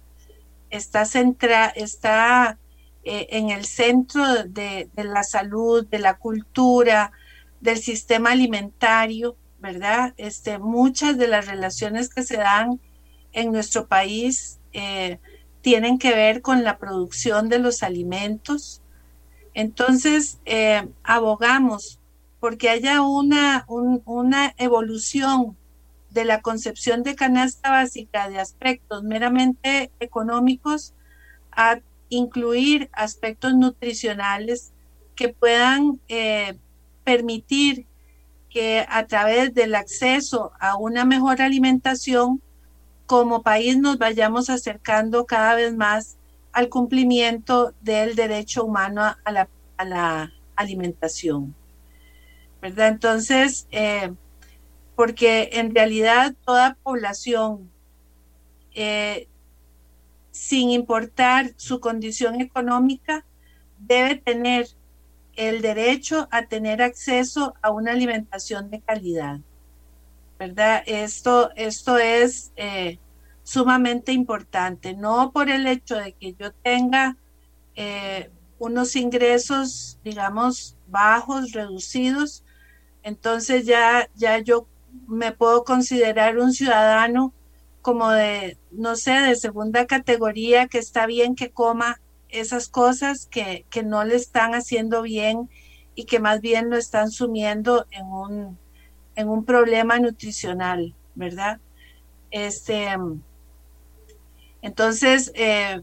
está, 0.70 1.04
centra, 1.04 1.66
está 1.66 2.58
eh, 3.04 3.26
en 3.30 3.50
el 3.50 3.64
centro 3.64 4.44
de, 4.44 4.88
la 4.94 5.24
salud, 5.24 5.86
de 5.86 5.98
la 5.98 6.18
cultura, 6.18 7.12
del 7.60 7.78
sistema 7.78 8.32
alimentario, 8.32 9.36
¿verdad? 9.58 10.14
Este, 10.16 10.58
muchas 10.58 11.18
de 11.18 11.28
las 11.28 11.46
relaciones 11.46 12.08
que 12.08 12.22
se 12.22 12.36
dan 12.36 12.80
en 13.32 13.52
nuestro 13.52 13.86
país 13.86 14.60
eh, 14.72 15.18
tienen 15.62 15.98
que 15.98 16.14
ver 16.14 16.42
con 16.42 16.64
la 16.64 16.78
producción 16.78 17.48
de 17.48 17.58
los 17.58 17.82
alimentos. 17.82 18.82
Entonces, 19.54 20.38
eh, 20.44 20.88
abogamos 21.02 22.00
porque 22.40 22.68
haya 22.68 23.02
una, 23.02 23.64
una 23.68 24.54
evolución 24.58 25.56
de 26.10 26.24
la 26.24 26.40
concepción 26.40 27.02
de 27.02 27.14
canasta 27.14 27.70
básica 27.70 28.28
de 28.28 28.38
aspectos 28.38 29.02
meramente 29.02 29.90
económicos 29.98 30.94
a 31.52 31.80
incluir 32.12 32.90
aspectos 32.92 33.54
nutricionales 33.54 34.72
que 35.16 35.30
puedan 35.30 35.98
eh, 36.08 36.58
permitir 37.04 37.86
que 38.50 38.84
a 38.86 39.06
través 39.06 39.54
del 39.54 39.74
acceso 39.74 40.52
a 40.60 40.76
una 40.76 41.06
mejor 41.06 41.40
alimentación, 41.40 42.42
como 43.06 43.42
país 43.42 43.78
nos 43.78 43.96
vayamos 43.98 44.50
acercando 44.50 45.24
cada 45.24 45.54
vez 45.54 45.74
más 45.74 46.16
al 46.52 46.68
cumplimiento 46.68 47.72
del 47.80 48.14
derecho 48.14 48.64
humano 48.64 49.02
a 49.24 49.32
la, 49.84 50.32
alimentación. 50.54 51.54
¿verdad? 52.60 52.88
Entonces, 52.88 53.66
eh, 53.72 54.12
porque 54.94 55.48
en 55.54 55.74
realidad 55.74 56.34
toda 56.44 56.76
población, 56.82 57.70
eh, 58.74 59.28
sin 60.32 60.70
importar 60.70 61.52
su 61.56 61.78
condición 61.78 62.40
económica, 62.40 63.24
debe 63.78 64.16
tener 64.16 64.66
el 65.36 65.62
derecho 65.62 66.28
a 66.30 66.46
tener 66.46 66.82
acceso 66.82 67.54
a 67.62 67.70
una 67.70 67.92
alimentación 67.92 68.70
de 68.70 68.80
calidad. 68.80 69.40
¿Verdad? 70.38 70.82
Esto, 70.86 71.52
esto 71.54 71.98
es 71.98 72.52
eh, 72.56 72.98
sumamente 73.44 74.12
importante, 74.12 74.94
no 74.94 75.30
por 75.30 75.48
el 75.48 75.66
hecho 75.66 75.96
de 75.96 76.12
que 76.12 76.34
yo 76.34 76.52
tenga 76.52 77.16
unos 78.58 78.96
ingresos, 78.96 79.98
digamos, 80.04 80.76
bajos, 80.86 81.52
reducidos, 81.52 82.44
entonces 83.02 83.66
ya, 83.66 84.08
ya 84.14 84.38
yo 84.38 84.66
me 85.08 85.32
puedo 85.32 85.64
considerar 85.64 86.38
un 86.38 86.52
ciudadano 86.52 87.32
como 87.82 88.10
de, 88.10 88.56
no 88.70 88.96
sé, 88.96 89.12
de 89.12 89.36
segunda 89.36 89.86
categoría, 89.86 90.68
que 90.68 90.78
está 90.78 91.06
bien 91.06 91.34
que 91.34 91.50
coma 91.50 92.00
esas 92.28 92.68
cosas 92.68 93.26
que, 93.26 93.66
no 93.84 94.04
le 94.04 94.16
están 94.16 94.54
haciendo 94.54 95.02
bien 95.02 95.50
y 95.94 96.04
que 96.04 96.20
más 96.20 96.40
bien 96.40 96.70
lo 96.70 96.76
están 96.76 97.10
sumiendo 97.10 97.86
en 97.90 98.06
un, 98.06 98.58
en 99.16 99.28
un 99.28 99.44
problema 99.44 99.98
nutricional, 99.98 100.94
¿verdad? 101.14 101.60
Este, 102.30 102.96
entonces, 104.62 105.32
eh, 105.34 105.82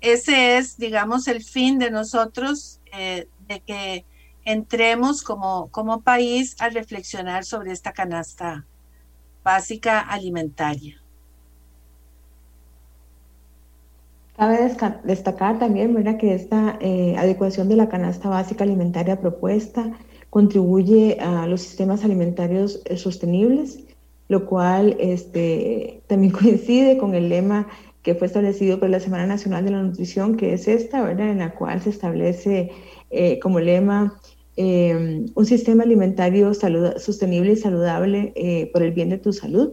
ese 0.00 0.58
es, 0.58 0.76
digamos, 0.76 1.26
el 1.26 1.42
fin 1.42 1.78
de 1.78 1.90
nosotros, 1.90 2.80
eh, 2.92 3.28
de 3.48 3.60
que 3.60 4.04
entremos 4.44 5.22
como, 5.22 5.68
como 5.68 6.02
país 6.02 6.56
a 6.60 6.68
reflexionar 6.68 7.44
sobre 7.44 7.72
esta 7.72 7.92
canasta 7.92 8.66
básica 9.44 10.00
alimentaria. 10.00 11.02
Cabe 14.36 14.74
destacar 15.04 15.58
también 15.58 15.94
¿verdad? 15.94 16.16
que 16.16 16.34
esta 16.34 16.78
eh, 16.80 17.14
adecuación 17.18 17.68
de 17.68 17.76
la 17.76 17.88
canasta 17.88 18.28
básica 18.28 18.64
alimentaria 18.64 19.20
propuesta 19.20 19.92
contribuye 20.30 21.18
a 21.20 21.46
los 21.46 21.60
sistemas 21.60 22.04
alimentarios 22.04 22.80
eh, 22.86 22.96
sostenibles, 22.96 23.84
lo 24.28 24.46
cual 24.46 24.96
este, 24.98 26.02
también 26.06 26.32
coincide 26.40 26.96
con 26.96 27.14
el 27.14 27.28
lema 27.28 27.68
que 28.02 28.14
fue 28.14 28.26
establecido 28.26 28.80
por 28.80 28.90
la 28.90 28.98
Semana 28.98 29.26
Nacional 29.26 29.64
de 29.64 29.70
la 29.70 29.82
Nutrición, 29.82 30.36
que 30.36 30.54
es 30.54 30.66
esta, 30.66 31.02
¿verdad? 31.02 31.30
en 31.30 31.38
la 31.38 31.54
cual 31.54 31.80
se 31.82 31.90
establece 31.90 32.72
eh, 33.10 33.38
como 33.38 33.60
lema 33.60 34.18
eh, 34.56 35.26
un 35.34 35.46
sistema 35.46 35.84
alimentario 35.84 36.52
sostenible 36.54 37.52
y 37.52 37.56
saludable 37.56 38.32
eh, 38.36 38.70
por 38.72 38.82
el 38.82 38.92
bien 38.92 39.10
de 39.10 39.18
tu 39.18 39.32
salud. 39.32 39.72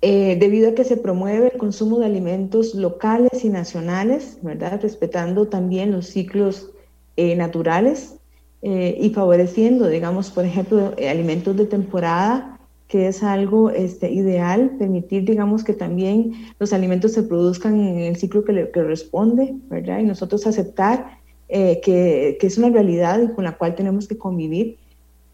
debido 0.00 0.70
a 0.70 0.74
que 0.74 0.84
se 0.84 0.96
promueve 0.96 1.50
el 1.52 1.58
consumo 1.58 1.98
de 1.98 2.06
alimentos 2.06 2.74
locales 2.74 3.44
y 3.44 3.48
nacionales, 3.48 4.38
¿verdad? 4.42 4.80
respetando 4.80 5.48
también 5.48 5.92
los 5.92 6.06
ciclos 6.06 6.70
naturales 7.16 8.14
y 8.62 9.10
favoreciendo, 9.10 9.88
digamos, 9.88 10.30
por 10.30 10.44
ejemplo, 10.44 10.94
alimentos 10.98 11.56
de 11.56 11.66
temporada 11.66 12.58
que 12.88 13.06
es 13.06 13.22
algo 13.22 13.70
este, 13.70 14.10
ideal, 14.10 14.76
permitir, 14.78 15.24
digamos, 15.24 15.62
que 15.62 15.74
también 15.74 16.32
los 16.58 16.72
alimentos 16.72 17.12
se 17.12 17.22
produzcan 17.22 17.78
en 17.78 17.98
el 17.98 18.16
ciclo 18.16 18.44
que 18.44 18.54
le 18.54 18.70
corresponde, 18.70 19.54
¿verdad? 19.68 20.00
Y 20.00 20.04
nosotros 20.04 20.46
aceptar 20.46 21.17
eh, 21.48 21.80
que, 21.82 22.36
que, 22.40 22.46
es 22.46 22.58
una 22.58 22.70
realidad 22.70 23.20
y 23.22 23.32
con 23.34 23.44
la 23.44 23.56
cual 23.56 23.74
tenemos 23.74 24.06
que 24.06 24.18
convivir. 24.18 24.78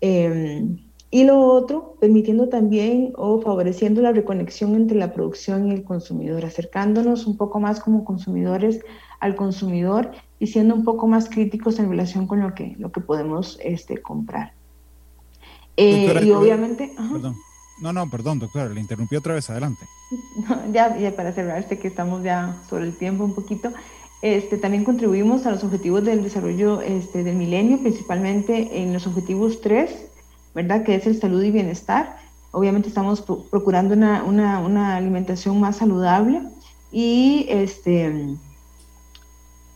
Em, 0.00 0.78
y 1.10 1.24
lo 1.24 1.40
otro, 1.40 1.96
permitiendo 2.00 2.48
también 2.48 3.12
o 3.16 3.40
favoreciendo 3.40 4.02
la 4.02 4.12
reconexión 4.12 4.74
entre 4.74 4.98
la 4.98 5.12
producción 5.12 5.68
y 5.68 5.72
el 5.72 5.84
consumidor, 5.84 6.44
acercándonos 6.44 7.26
un 7.26 7.36
poco 7.36 7.60
más 7.60 7.80
como 7.80 8.04
consumidores 8.04 8.80
al 9.20 9.36
consumidor 9.36 10.10
y 10.40 10.48
siendo 10.48 10.74
un 10.74 10.84
poco 10.84 11.06
más 11.06 11.28
críticos 11.28 11.78
en 11.78 11.88
relación 11.88 12.26
con 12.26 12.40
lo 12.40 12.54
que, 12.54 12.74
lo 12.78 12.90
que 12.90 13.00
podemos 13.00 13.58
este, 13.62 14.02
comprar. 14.02 14.54
Eh, 15.76 16.20
y 16.24 16.30
obviamente... 16.30 16.92
Perdón. 16.96 17.36
No, 17.80 17.92
no, 17.92 18.08
perdón, 18.08 18.38
doctora, 18.38 18.68
le 18.68 18.80
interrumpí 18.80 19.16
otra 19.16 19.34
vez, 19.34 19.48
adelante. 19.50 19.86
ya, 20.72 20.96
ya, 20.96 21.14
para 21.16 21.32
cerrar, 21.32 21.58
este 21.58 21.78
que 21.78 21.88
estamos 21.88 22.22
ya 22.22 22.60
sobre 22.68 22.84
el 22.84 22.96
tiempo 22.96 23.24
un 23.24 23.34
poquito, 23.34 23.72
este, 24.24 24.56
también 24.56 24.84
contribuimos 24.84 25.44
a 25.44 25.50
los 25.50 25.64
objetivos 25.64 26.02
del 26.02 26.22
desarrollo 26.22 26.80
este, 26.80 27.22
del 27.22 27.36
milenio, 27.36 27.76
principalmente 27.76 28.80
en 28.80 28.94
los 28.94 29.06
objetivos 29.06 29.60
3, 29.60 29.90
¿verdad? 30.54 30.82
Que 30.82 30.94
es 30.94 31.06
el 31.06 31.20
salud 31.20 31.42
y 31.42 31.50
bienestar. 31.50 32.16
Obviamente 32.50 32.88
estamos 32.88 33.20
procurando 33.20 33.92
una, 33.92 34.24
una, 34.24 34.60
una, 34.60 34.96
alimentación 34.96 35.60
más 35.60 35.76
saludable 35.76 36.40
y 36.90 37.44
este 37.50 38.34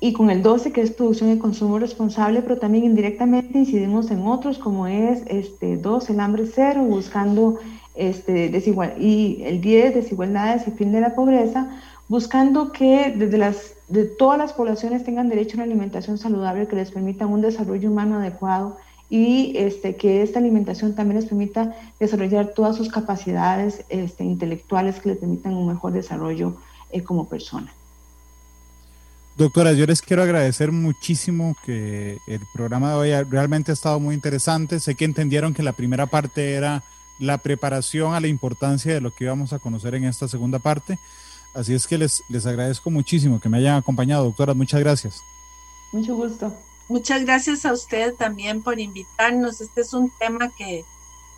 y 0.01 0.15
con 0.15 0.31
el 0.31 0.43
12, 0.43 0.73
que 0.73 0.81
es 0.81 0.93
producción 0.93 1.31
y 1.31 1.39
consumo 1.39 1.79
responsable, 1.79 2.41
pero 2.41 2.57
también 2.57 2.85
indirectamente 2.85 3.59
incidimos 3.59 4.11
en 4.11 4.27
otros, 4.27 4.57
como 4.57 4.87
es 4.87 5.25
este 5.27 5.77
2, 5.77 6.09
el 6.09 6.21
hambre 6.21 6.47
cero, 6.47 6.85
buscando 6.85 7.59
este, 7.95 8.49
desigual, 8.49 8.95
y 8.99 9.43
el 9.45 9.61
10, 9.61 9.95
desigualdades 9.95 10.67
y 10.69 10.71
fin 10.71 10.91
de 10.91 11.03
la 11.03 11.15
pobreza, 11.15 11.69
buscando 12.09 12.73
que 12.73 13.13
desde 13.17 13.39
las, 13.39 13.75
de 13.89 14.05
todas 14.05 14.39
las 14.39 14.53
poblaciones 14.53 15.05
tengan 15.05 15.29
derecho 15.29 15.53
a 15.53 15.57
una 15.57 15.65
alimentación 15.65 16.19
saludable 16.19 16.67
que 16.67 16.77
les 16.77 16.91
permita 16.91 17.27
un 17.27 17.43
desarrollo 17.43 17.91
humano 17.91 18.17
adecuado 18.17 18.79
y 19.11 19.53
este, 19.57 19.97
que 19.97 20.23
esta 20.23 20.39
alimentación 20.39 20.95
también 20.95 21.21
les 21.21 21.29
permita 21.29 21.75
desarrollar 21.99 22.53
todas 22.55 22.77
sus 22.77 22.91
capacidades 22.91 23.85
este, 23.89 24.25
intelectuales 24.25 25.01
que 25.01 25.11
les 25.11 25.19
permitan 25.19 25.55
un 25.55 25.69
mejor 25.69 25.93
desarrollo 25.93 26.57
eh, 26.91 27.03
como 27.03 27.29
persona. 27.29 27.73
Doctora, 29.37 29.73
yo 29.73 29.87
les 29.87 30.03
quiero 30.03 30.25
agradecer 30.25 30.73
muchísimo 30.73 31.57
que 31.65 32.19
el 32.27 32.41
programa 32.53 32.91
de 32.91 32.97
hoy 32.97 33.25
realmente 33.31 33.71
ha 33.71 33.75
estado 33.75 34.01
muy 34.01 34.17
interesante. 34.17 34.81
Sé 34.81 34.97
que 34.97 35.05
entendieron 35.05 35.55
que 35.55 35.63
la 35.63 35.73
primera 35.75 36.07
parte 36.07 36.55
era 36.55 36.83
la 37.21 37.39
preparación 37.39 38.15
a 38.15 38.21
la 38.21 38.27
importancia 38.27 38.93
de 38.93 39.01
lo 39.01 39.13
que 39.13 39.25
íbamos 39.25 39.53
a 39.53 39.61
conocer 39.61 39.95
en 39.95 40.05
esta 40.05 40.27
segunda 40.27 40.59
parte. 40.59 40.99
Así 41.59 41.75
es 41.75 41.87
que 41.87 41.99
les, 41.99 42.23
les 42.29 42.47
agradezco 42.47 42.91
muchísimo 42.91 43.41
que 43.41 43.49
me 43.49 43.59
hayan 43.59 43.77
acompañado, 43.77 44.25
doctora. 44.25 44.55
Muchas 44.55 44.81
gracias. 44.81 45.23
Mucho 45.93 46.15
gusto. 46.15 46.55
Muchas 46.89 47.25
gracias 47.25 47.67
a 47.67 47.73
usted 47.73 48.15
también 48.15 48.63
por 48.63 48.79
invitarnos. 48.79 49.61
Este 49.61 49.81
es 49.81 49.93
un 49.93 50.11
tema 50.19 50.51
que 50.57 50.85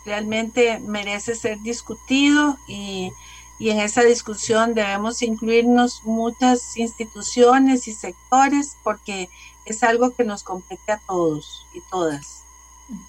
realmente 0.05 0.79
merece 0.81 1.35
ser 1.35 1.61
discutido 1.61 2.59
y 2.69 3.13
y 3.61 3.69
en 3.69 3.79
esa 3.79 4.03
discusión 4.03 4.73
debemos 4.73 5.21
incluirnos 5.21 6.03
muchas 6.05 6.79
instituciones 6.79 7.87
y 7.89 7.93
sectores 7.93 8.77
porque 8.83 9.29
es 9.67 9.83
algo 9.83 10.13
que 10.15 10.25
nos 10.25 10.43
compete 10.43 10.93
a 10.93 11.01
todos 11.07 11.67
y 11.75 11.83
todas. 11.91 12.43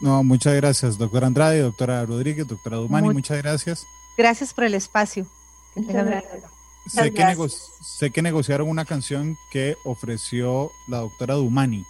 No, 0.01 0.21
muchas 0.23 0.53
gracias, 0.55 0.97
doctora 0.97 1.27
Andrade, 1.27 1.61
doctora 1.61 2.05
Rodríguez, 2.05 2.45
doctora 2.45 2.77
Dumani, 2.77 3.13
muchas 3.13 3.37
gracias. 3.37 3.87
Gracias 4.17 4.53
por 4.53 4.65
el 4.65 4.75
espacio. 4.75 5.25
Sé 6.87 7.13
que, 7.13 7.23
sé 7.81 8.11
que 8.11 8.21
negociaron 8.21 8.67
una 8.67 8.85
canción 8.85 9.37
que 9.49 9.77
ofreció 9.83 10.71
la 10.87 10.99
doctora 10.99 11.35
Dumani. 11.35 11.85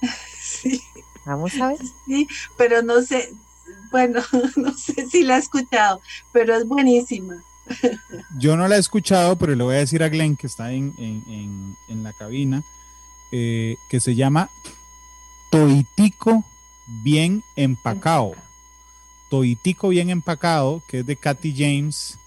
Sí. 0.42 0.82
Vamos 1.24 1.54
a 1.60 1.68
ver. 1.68 1.78
Sí, 2.04 2.28
pero 2.56 2.82
no 2.82 3.00
sé, 3.00 3.32
bueno, 3.90 4.20
no 4.56 4.74
sé 4.74 5.08
si 5.08 5.22
la 5.22 5.36
ha 5.36 5.38
escuchado, 5.38 6.00
pero 6.32 6.54
es 6.56 6.66
buenísima. 6.66 7.42
Yo 8.38 8.56
no 8.56 8.66
la 8.66 8.76
he 8.76 8.80
escuchado, 8.80 9.36
pero 9.36 9.54
le 9.54 9.62
voy 9.62 9.76
a 9.76 9.78
decir 9.78 10.02
a 10.02 10.08
Glenn, 10.08 10.36
que 10.36 10.48
está 10.48 10.72
en, 10.72 11.76
la 11.88 12.12
cabina, 12.12 12.64
eh, 13.30 13.76
que 13.88 14.00
se 14.00 14.14
llama 14.14 14.50
Toitico 15.50 16.44
Bien 16.86 17.44
Empacado. 17.54 18.34
Toitico 19.30 19.88
Bien 19.88 20.10
Empacado, 20.10 20.82
que 20.88 21.00
es 21.00 21.06
de 21.06 21.16
Katy 21.16 21.54
James. 21.56 22.18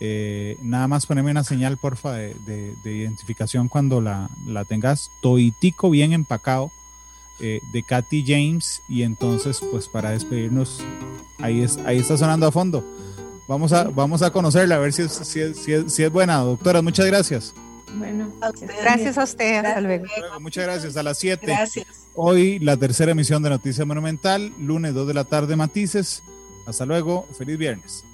Eh, 0.00 0.58
nada 0.62 0.88
más 0.88 1.06
poneme 1.06 1.30
una 1.30 1.44
señal, 1.44 1.78
porfa, 1.78 2.12
de, 2.12 2.74
identificación 2.84 3.68
cuando 3.68 4.00
la, 4.00 4.28
tengas. 4.68 5.10
Toitico 5.20 5.90
Bien 5.90 6.12
Empacado. 6.12 6.70
Eh, 7.38 7.60
de 7.70 7.82
Katy 7.82 8.24
James 8.26 8.80
y 8.88 9.02
entonces 9.02 9.60
pues 9.70 9.88
para 9.88 10.08
despedirnos 10.08 10.82
ahí, 11.38 11.60
es, 11.60 11.76
ahí 11.84 11.98
está 11.98 12.16
sonando 12.16 12.46
a 12.46 12.50
fondo 12.50 12.82
Vamos 13.48 13.72
a, 13.72 13.84
vamos 13.84 14.22
a 14.22 14.30
conocerla, 14.30 14.76
a 14.76 14.78
ver 14.78 14.92
si 14.92 15.02
es, 15.02 15.12
si 15.12 15.40
es, 15.40 15.92
si 15.92 16.02
es, 16.02 16.10
buena. 16.10 16.38
Doctora, 16.38 16.82
muchas 16.82 17.06
gracias. 17.06 17.54
Bueno, 17.94 18.28
gracias 18.82 19.16
a 19.18 19.22
usted. 19.24 19.64
Hasta 19.64 19.80
luego. 19.80 20.04
Muchas 20.40 20.64
gracias. 20.64 20.96
A 20.96 21.02
las 21.02 21.18
7. 21.18 21.46
Gracias. 21.46 21.86
Hoy 22.14 22.58
la 22.58 22.76
tercera 22.76 23.12
emisión 23.12 23.42
de 23.42 23.50
Noticias 23.50 23.86
Monumental, 23.86 24.52
lunes 24.58 24.94
2 24.94 25.06
de 25.06 25.14
la 25.14 25.24
tarde, 25.24 25.54
Matices. 25.54 26.22
Hasta 26.66 26.86
luego. 26.86 27.28
Feliz 27.38 27.56
viernes. 27.56 28.04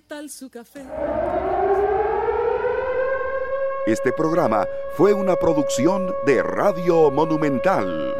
Tal 0.00 0.30
su 0.30 0.50
café? 0.50 0.84
Este 3.86 4.12
programa 4.12 4.66
fue 4.96 5.12
una 5.14 5.36
producción 5.36 6.14
de 6.26 6.42
Radio 6.42 7.10
Monumental. 7.10 8.19